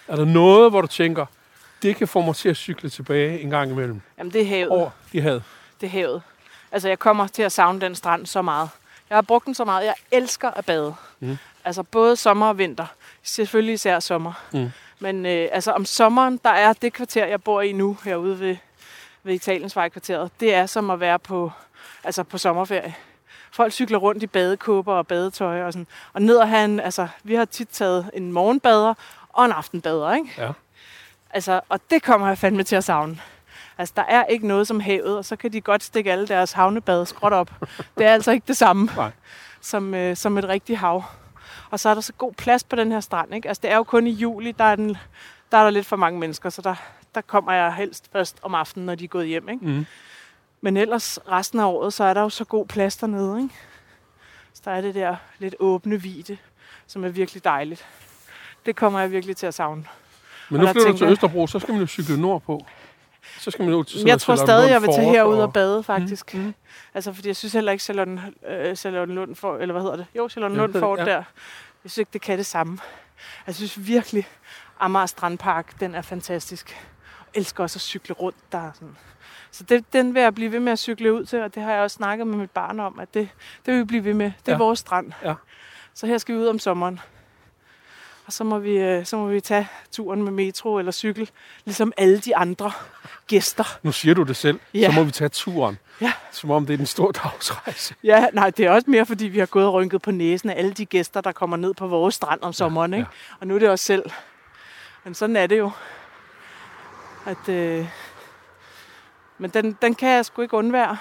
Er 0.08 0.16
der 0.16 0.26
noget, 0.26 0.72
hvor 0.72 0.82
du 0.82 0.88
tænker, 0.88 1.26
det 1.84 1.96
kan 1.96 2.08
få 2.08 2.22
mig 2.22 2.36
til 2.36 2.50
at 2.50 2.58
cykle 2.58 2.90
tilbage 2.90 3.40
en 3.40 3.50
gang 3.50 3.72
imellem 3.72 4.02
jamen 4.18 4.34
det 4.34 4.42
er 4.42 4.46
havet. 4.46 4.70
over 4.70 4.90
de 5.12 5.22
havde? 5.22 5.44
Det 5.82 5.88
er 5.88 5.92
havet. 5.92 6.22
Altså, 6.72 6.88
jeg 6.88 7.00
kommer 7.00 7.28
til 7.28 7.44
at 7.44 7.52
savne 7.52 7.82
den 7.82 7.96
strand 7.96 8.26
så 8.26 8.42
meget. 8.42 8.70
Jeg 9.10 9.18
har 9.18 9.22
brugt 9.22 9.46
den 9.46 9.56
så 9.56 9.66
meget. 9.66 9.86
Jeg 9.86 9.94
elsker 10.12 10.52
at 10.52 10.66
bade. 10.66 10.96
Mm. 11.20 11.38
Altså, 11.66 11.84
både 11.84 12.16
sommer 12.16 12.48
og 12.48 12.58
vinter. 12.58 12.86
Selvfølgelig 13.24 13.74
især 13.74 14.00
sommer. 14.00 14.34
Mm. 14.54 14.72
Men 15.00 15.26
øh, 15.26 15.50
altså, 15.52 15.72
om 15.72 15.86
sommeren, 15.86 16.40
der 16.44 16.50
er 16.50 16.74
det 16.74 16.94
kvarter, 16.94 17.26
jeg 17.26 17.44
bor 17.44 17.62
i 17.62 17.72
nu, 17.72 17.98
herude 18.04 18.40
ved, 18.40 18.56
ved 19.24 19.34
Italiensvejkvarteret. 19.34 20.32
Det 20.40 20.54
er 20.54 20.66
som 20.66 20.90
at 20.90 21.00
være 21.00 21.20
på, 21.20 21.52
altså 22.04 22.24
på 22.24 22.38
sommerferie. 22.38 22.96
Folk 23.52 23.74
cykler 23.74 23.98
rundt 23.98 24.24
i 24.24 24.28
badekåber 24.28 24.94
og 24.94 25.08
badetøj 25.08 25.64
og 25.64 25.74
sådan. 25.74 25.88
Og 26.14 26.22
ned 26.22 26.36
og 26.36 26.50
have 26.50 26.66
en, 26.66 26.80
altså, 26.80 27.08
vi 27.24 27.36
har 27.36 27.46
tit 27.46 27.70
taget 27.70 28.12
en 28.14 28.32
morgenbader 28.32 28.94
og 29.30 29.46
en 29.46 29.52
aftenbader, 29.52 30.14
ikke? 30.14 30.30
Ja. 30.38 30.52
Altså, 31.34 31.62
og 31.70 31.80
det 31.90 32.04
kommer 32.04 32.28
jeg 32.28 32.38
fandme 32.38 32.64
til 32.64 32.76
at 32.76 32.84
savne. 32.84 33.20
Altså, 33.78 33.94
der 33.98 34.04
er 34.04 34.26
ikke 34.26 34.48
noget 34.48 34.68
som 34.68 34.80
havet, 34.80 35.18
og 35.18 35.26
så 35.26 35.36
kan 35.36 35.54
de 35.54 35.62
godt 35.62 35.84
stikke 35.84 36.12
alle 36.12 36.28
deres 36.28 36.52
havnebade 36.52 37.06
skråt 37.06 37.34
op. 37.34 37.52
Det 37.98 38.06
er 38.06 38.14
altså 38.14 38.32
ikke 38.32 38.48
det 38.48 38.58
samme 38.58 38.90
Nej. 38.96 39.12
som, 39.62 39.94
øh, 39.94 40.16
som 40.16 40.38
et 40.38 40.46
rigtigt 40.46 40.80
hav. 40.80 41.04
Og 41.70 41.80
så 41.80 41.90
er 41.90 41.94
der 41.94 42.02
så 42.02 42.14
god 42.14 42.34
plads 42.34 42.64
på 42.64 42.76
den 42.76 42.92
her 42.92 43.00
strand. 43.00 43.36
Ikke? 43.36 43.48
Altså, 43.48 43.62
det 43.62 43.72
er 43.72 43.76
jo 43.76 43.84
kun 43.84 44.08
i 44.08 44.12
juli, 44.12 44.52
der 44.52 44.64
er, 44.64 44.76
den, 44.76 44.98
der 45.52 45.58
er 45.58 45.64
der 45.64 45.70
lidt 45.70 45.86
for 45.86 45.96
mange 45.96 46.20
mennesker, 46.20 46.50
så 46.50 46.62
der, 46.62 46.76
der 47.16 47.22
kommer 47.22 47.54
jeg 47.54 47.74
helst 47.76 48.10
først 48.12 48.38
om 48.42 48.56
aftenen, 48.56 48.86
når 48.86 48.96
de 48.96 49.04
er 49.04 49.08
gået 49.08 49.28
hjem. 49.28 49.50
Ikke? 49.50 49.66
Mm. 49.66 49.86
Men 50.62 50.78
ellers 50.78 51.20
resten 51.30 51.60
af 51.60 51.66
året, 51.66 51.94
så 51.94 52.04
er 52.04 52.14
der 52.14 52.22
jo 52.22 52.30
så 52.30 52.46
god 52.46 52.66
plads 52.66 52.98
dernede. 52.98 53.42
Ikke? 53.42 53.56
Så 54.54 54.62
der 54.66 54.72
er 54.72 54.82
det 54.82 54.96
der 54.96 55.16
lidt 55.40 55.56
åbne 55.60 56.02
vide, 56.02 56.38
som 56.88 57.04
er 57.04 57.10
virkelig 57.10 57.44
dejligt. 57.44 57.86
Det 58.66 58.76
kommer 58.76 59.00
jeg 59.00 59.12
virkelig 59.12 59.38
til 59.38 59.46
at 59.46 59.54
savne. 59.54 59.86
Men 60.58 60.62
nu 60.62 60.72
flytter 60.72 60.92
du 60.92 60.98
til 60.98 61.08
Østerbro, 61.08 61.48
så 61.48 61.60
skal 61.60 61.72
man 61.72 61.82
jo 61.82 61.88
cykle 61.88 62.22
nordpå. 62.22 62.66
Så 63.40 63.52
skal 63.52 63.66
man 63.66 63.74
jo 63.74 63.84
til 63.84 64.02
jeg 64.06 64.22
tror 64.22 64.36
stadig, 64.36 64.70
jeg 64.72 64.82
vil 64.82 64.90
tage 64.96 65.10
herud 65.10 65.38
og 65.40 65.54
bade. 65.54 65.66
bade, 65.74 65.84
faktisk. 65.84 66.34
Mm. 66.34 66.54
Altså, 66.94 67.14
fordi 67.14 67.28
jeg 67.28 67.36
synes 67.36 67.54
heller 67.54 67.72
ikke, 67.72 67.84
Charlotte, 67.84 68.22
øh, 68.50 68.76
Charlotte 68.76 69.14
Lund 69.14 69.36
får, 69.36 69.58
eller 69.58 69.74
hvad 69.74 69.82
hedder 69.82 69.96
det? 69.96 70.06
Jo, 70.18 70.30
Charlotte 70.30 70.56
Ja, 70.56 70.62
Lund 70.62 70.74
får 70.74 70.98
ja. 70.98 71.06
der. 71.06 71.16
Jeg 71.18 71.24
synes 71.92 71.98
ikke, 71.98 72.10
det 72.14 72.22
kan 72.22 72.38
det 72.38 72.46
samme. 72.46 72.78
Jeg 73.48 73.56
synes 73.56 73.88
virkelig, 73.88 74.28
Amager 74.80 75.06
Strandpark, 75.06 75.80
den 75.80 75.96
er 75.96 76.02
fantastisk. 76.02 76.70
Jeg 77.36 77.40
elsker 77.40 77.64
også 77.64 77.78
at 77.78 77.82
cykle 77.82 78.16
rundt 78.16 78.38
der. 78.52 78.72
Sådan. 78.74 78.96
Så 79.52 79.64
det, 79.64 79.94
den 79.94 80.14
vil 80.14 80.22
jeg 80.22 80.36
blive 80.36 80.52
ved 80.52 80.60
med 80.60 80.72
at 80.72 80.80
cykle 80.80 81.14
ud 81.14 81.26
til, 81.26 81.42
og 81.42 81.56
det 81.56 81.64
har 81.64 81.72
jeg 81.74 81.82
også 81.82 81.96
snakket 81.96 82.28
med 82.28 82.38
mit 82.38 82.52
barn 82.52 82.80
om, 82.80 83.00
at 83.00 83.14
det, 83.14 83.30
det 83.66 83.74
vil 83.74 83.80
vi 83.80 83.86
blive 83.86 84.04
ved 84.06 84.14
med. 84.14 84.26
Det 84.46 84.48
er 84.48 84.52
Ja. 84.52 84.58
vores 84.58 84.80
strand. 84.80 85.12
Ja. 85.24 85.34
Så 85.94 86.08
her 86.08 86.18
skal 86.18 86.36
vi 86.36 86.40
ud 86.40 86.48
om 86.48 86.60
sommeren. 86.60 87.00
Og 88.26 88.34
så 88.34 88.44
må, 88.44 88.60
vi, 88.60 88.78
øh, 88.78 89.06
så 89.06 89.18
må 89.18 89.28
vi 89.28 89.42
tage 89.42 89.68
turen 89.92 90.24
med 90.24 90.32
metro 90.32 90.78
eller 90.78 90.92
cykel, 90.92 91.30
ligesom 91.66 91.94
alle 91.98 92.20
de 92.20 92.36
andre 92.36 92.72
gæster. 93.28 93.80
Nu 93.84 93.92
siger 93.92 94.16
du 94.16 94.24
det 94.24 94.36
selv, 94.36 94.60
Ja. 94.74 94.86
så 94.92 94.92
må 94.96 95.04
vi 95.04 95.12
tage 95.12 95.30
turen. 95.30 95.78
Ja. 96.02 96.14
Som 96.32 96.52
om 96.52 96.66
det 96.66 96.74
er 96.74 96.78
en 96.78 96.86
stor 96.86 97.12
dagsrejse. 97.12 97.96
Ja, 98.04 98.28
nej, 98.34 98.50
det 98.50 98.66
er 98.66 98.72
også 98.72 98.90
mere, 98.90 99.06
fordi 99.06 99.26
vi 99.26 99.40
har 99.40 99.46
gået 99.46 99.66
og 99.66 99.74
rynket 99.74 100.02
på 100.02 100.12
næsen 100.12 100.50
af 100.50 100.58
alle 100.58 100.74
de 100.74 100.86
gæster, 100.86 101.22
der 101.22 101.32
kommer 101.32 101.58
ned 101.58 101.74
på 101.74 101.88
vores 101.88 102.16
strand 102.16 102.42
om 102.42 102.54
sommeren. 102.54 102.94
Ikke? 102.94 103.08
Og 103.40 103.48
nu 103.48 103.56
er 103.56 103.60
det 103.60 103.70
os 103.70 103.80
selv. 103.82 104.04
Men 105.04 105.14
sådan 105.14 105.36
er 105.36 105.48
det 105.48 105.58
jo. 105.58 105.72
At, 107.26 107.50
øh, 107.50 107.88
men 109.38 109.50
den, 109.50 109.78
den 109.82 109.96
kan 109.96 110.10
jeg 110.10 110.26
sgu 110.26 110.42
ikke 110.42 110.58
undvære. 110.58 110.98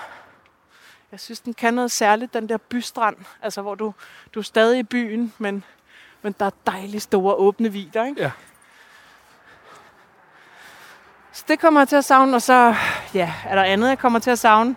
Jeg 1.13 1.21
synes, 1.21 1.41
den 1.41 1.55
kan 1.55 1.75
noget 1.75 1.91
særligt, 1.91 2.35
den 2.35 2.49
der 2.49 2.57
bystrand. 2.57 3.17
Altså, 3.43 3.63
hvor 3.63 3.75
du, 3.75 3.95
du 4.35 4.39
er 4.39 4.45
stadig 4.45 4.79
i 4.79 4.83
byen, 4.83 5.33
men, 5.39 5.65
men 6.23 6.35
der 6.41 6.47
er 6.47 6.51
dejligt 6.67 7.03
store 7.03 7.35
åbne 7.35 7.73
vider. 7.73 8.05
Ikke? 8.05 8.23
Ja. 8.23 8.31
Så 11.33 11.45
det 11.49 11.61
kommer 11.61 11.81
jeg 11.81 11.89
til 11.89 11.97
at 11.97 12.05
savne, 12.05 12.37
og 12.37 12.43
så 12.43 12.75
ja, 13.15 13.33
er 13.45 13.55
der 13.55 13.63
andet, 13.63 13.89
jeg 13.89 13.99
kommer 13.99 14.19
til 14.19 14.31
at 14.31 14.39
savne. 14.39 14.77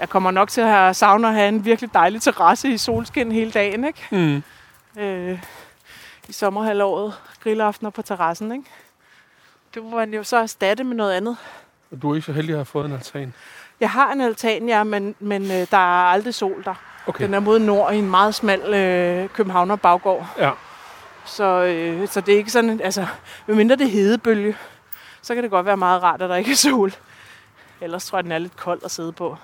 Jeg 0.00 0.08
kommer 0.08 0.30
nok 0.30 0.48
til 0.48 0.60
at 0.60 0.66
have, 0.66 0.94
savne 0.94 1.28
at 1.28 1.34
have 1.34 1.48
en 1.48 1.64
virkelig 1.64 1.94
dejlig 1.94 2.22
terrasse 2.22 2.68
i 2.68 2.78
solskin 2.78 3.32
hele 3.32 3.50
dagen, 3.50 3.84
ikke? 3.84 4.06
Mm. 4.10 4.42
Øh, 5.02 5.42
I 6.28 6.32
sommerhalvåret, 6.32 7.14
grillaftener 7.42 7.90
på 7.90 8.02
terrassen, 8.02 8.52
ikke? 8.52 8.64
Det 9.74 9.82
må 9.82 9.90
man 9.90 10.14
jo 10.14 10.24
så 10.24 10.36
erstatte 10.36 10.84
med 10.84 10.96
noget 10.96 11.12
andet. 11.12 11.36
Og 11.90 12.02
du 12.02 12.10
er 12.10 12.14
ikke 12.14 12.26
så 12.26 12.32
heldig 12.32 12.52
at 12.52 12.58
have 12.58 12.64
fået 12.64 12.86
en 12.86 12.92
altan. 12.92 13.34
Jeg 13.80 13.90
har 13.90 14.12
en 14.12 14.20
altan, 14.20 14.68
ja, 14.68 14.84
men, 14.84 15.14
men 15.18 15.42
øh, 15.42 15.66
der 15.70 15.76
er 15.76 16.10
aldrig 16.10 16.34
sol 16.34 16.64
der. 16.64 16.74
Okay. 17.06 17.24
Den 17.24 17.34
er 17.34 17.40
mod 17.40 17.58
nord 17.58 17.94
i 17.94 17.96
en 17.98 18.10
meget 18.10 18.34
smal 18.34 18.74
øh, 18.74 19.28
Københavner 19.28 19.76
baggård. 19.76 20.26
Ja. 20.38 20.50
Så, 21.24 21.44
øh, 21.44 22.08
så 22.08 22.20
det 22.20 22.34
er 22.34 22.38
ikke 22.38 22.50
sådan, 22.50 22.80
altså, 22.80 23.06
medmindre 23.46 23.76
det 23.76 23.86
er 23.86 23.90
hedebølge, 23.90 24.56
så 25.22 25.34
kan 25.34 25.42
det 25.42 25.50
godt 25.50 25.66
være 25.66 25.76
meget 25.76 26.02
rart, 26.02 26.22
at 26.22 26.30
der 26.30 26.36
ikke 26.36 26.50
er 26.52 26.56
sol. 26.56 26.92
Ellers 27.80 28.06
tror 28.06 28.18
jeg, 28.18 28.24
den 28.24 28.32
er 28.32 28.38
lidt 28.38 28.56
kold 28.56 28.80
at 28.84 28.90
sidde 28.90 29.12
på. 29.12 29.36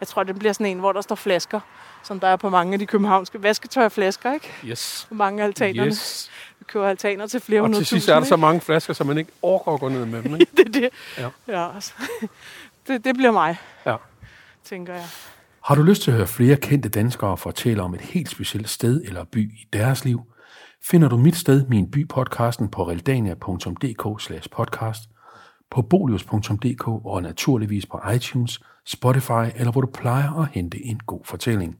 Jeg 0.00 0.08
tror, 0.08 0.22
det 0.22 0.38
bliver 0.38 0.52
sådan 0.52 0.66
en, 0.66 0.78
hvor 0.78 0.92
der 0.92 1.00
står 1.00 1.14
flasker, 1.14 1.60
som 2.02 2.20
der 2.20 2.28
er 2.28 2.36
på 2.36 2.48
mange 2.50 2.72
af 2.72 2.78
de 2.78 2.86
københavnske 2.86 3.42
vasketøjflasker, 3.42 4.32
ikke? 4.32 4.52
Yes. 4.64 5.06
På 5.08 5.14
mange 5.14 5.42
af 5.42 5.46
altanerne. 5.46 5.86
Yes. 5.90 6.30
Vi 6.58 6.64
køber 6.68 6.88
altaner 6.88 7.26
til 7.26 7.40
flere 7.40 7.60
Og 7.60 7.64
hundrede 7.64 7.80
til 7.80 7.86
sidst 7.86 8.08
er 8.08 8.14
der 8.14 8.24
så 8.24 8.34
ikke? 8.34 8.40
mange 8.40 8.60
flasker, 8.60 8.92
så 8.92 9.04
man 9.04 9.18
ikke 9.18 9.30
overgår 9.42 9.74
at 9.74 9.80
gå 9.80 9.88
ned 9.88 10.04
med 10.06 10.22
dem. 10.22 10.34
Ikke? 10.40 10.52
det 10.56 10.66
er 10.66 10.80
det. 10.80 10.90
Ja. 11.18 11.28
ja 11.48 11.74
altså. 11.74 11.92
det, 12.86 13.04
det 13.04 13.14
bliver 13.14 13.30
mig, 13.32 13.58
Ja. 13.86 13.96
tænker 14.64 14.94
jeg. 14.94 15.06
Har 15.64 15.74
du 15.74 15.82
lyst 15.82 16.02
til 16.02 16.10
at 16.10 16.16
høre 16.16 16.26
flere 16.26 16.56
kendte 16.56 16.88
danskere 16.88 17.36
fortælle 17.36 17.82
om 17.82 17.94
et 17.94 18.00
helt 18.00 18.30
specielt 18.30 18.68
sted 18.68 19.02
eller 19.04 19.24
by 19.24 19.52
i 19.52 19.68
deres 19.72 20.04
liv, 20.04 20.22
finder 20.82 21.08
du 21.08 21.16
Mit 21.16 21.36
Sted, 21.36 21.66
Min 21.66 21.90
By 21.90 22.08
podcasten 22.08 22.68
på 22.68 22.88
realdania.dk 22.88 24.50
podcast, 24.52 25.10
på 25.70 25.82
bolius.dk 25.82 26.88
og 26.88 27.22
naturligvis 27.22 27.86
på 27.86 28.00
iTunes, 28.14 28.60
Spotify 28.86 29.56
eller 29.56 29.72
hvor 29.72 29.80
du 29.80 29.90
plejer 29.94 30.32
at 30.32 30.48
hente 30.48 30.84
en 30.84 31.00
god 31.06 31.20
fortælling. 31.24 31.78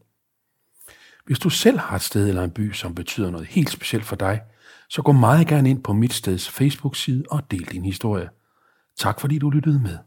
Hvis 1.27 1.39
du 1.39 1.51
selv 1.51 1.79
har 1.79 1.97
et 1.97 2.03
sted 2.03 2.29
eller 2.29 2.45
en 2.45 2.51
by, 2.51 2.73
som 2.73 2.95
betyder 2.95 3.31
noget 3.31 3.47
helt 3.47 3.71
specielt 3.71 4.05
for 4.05 4.17
dig, 4.17 4.41
så 4.89 5.03
gå 5.03 5.13
meget 5.13 5.47
gerne 5.47 5.71
ind 5.71 5.83
på 5.83 5.93
Mit 5.93 6.13
Steds 6.13 6.51
Facebook-side 6.51 7.25
og 7.31 7.51
del 7.51 7.65
din 7.65 7.85
historie. 7.85 8.29
Tak 8.99 9.21
fordi 9.21 9.39
du 9.39 9.51
lyttede 9.51 9.79
med. 9.79 9.99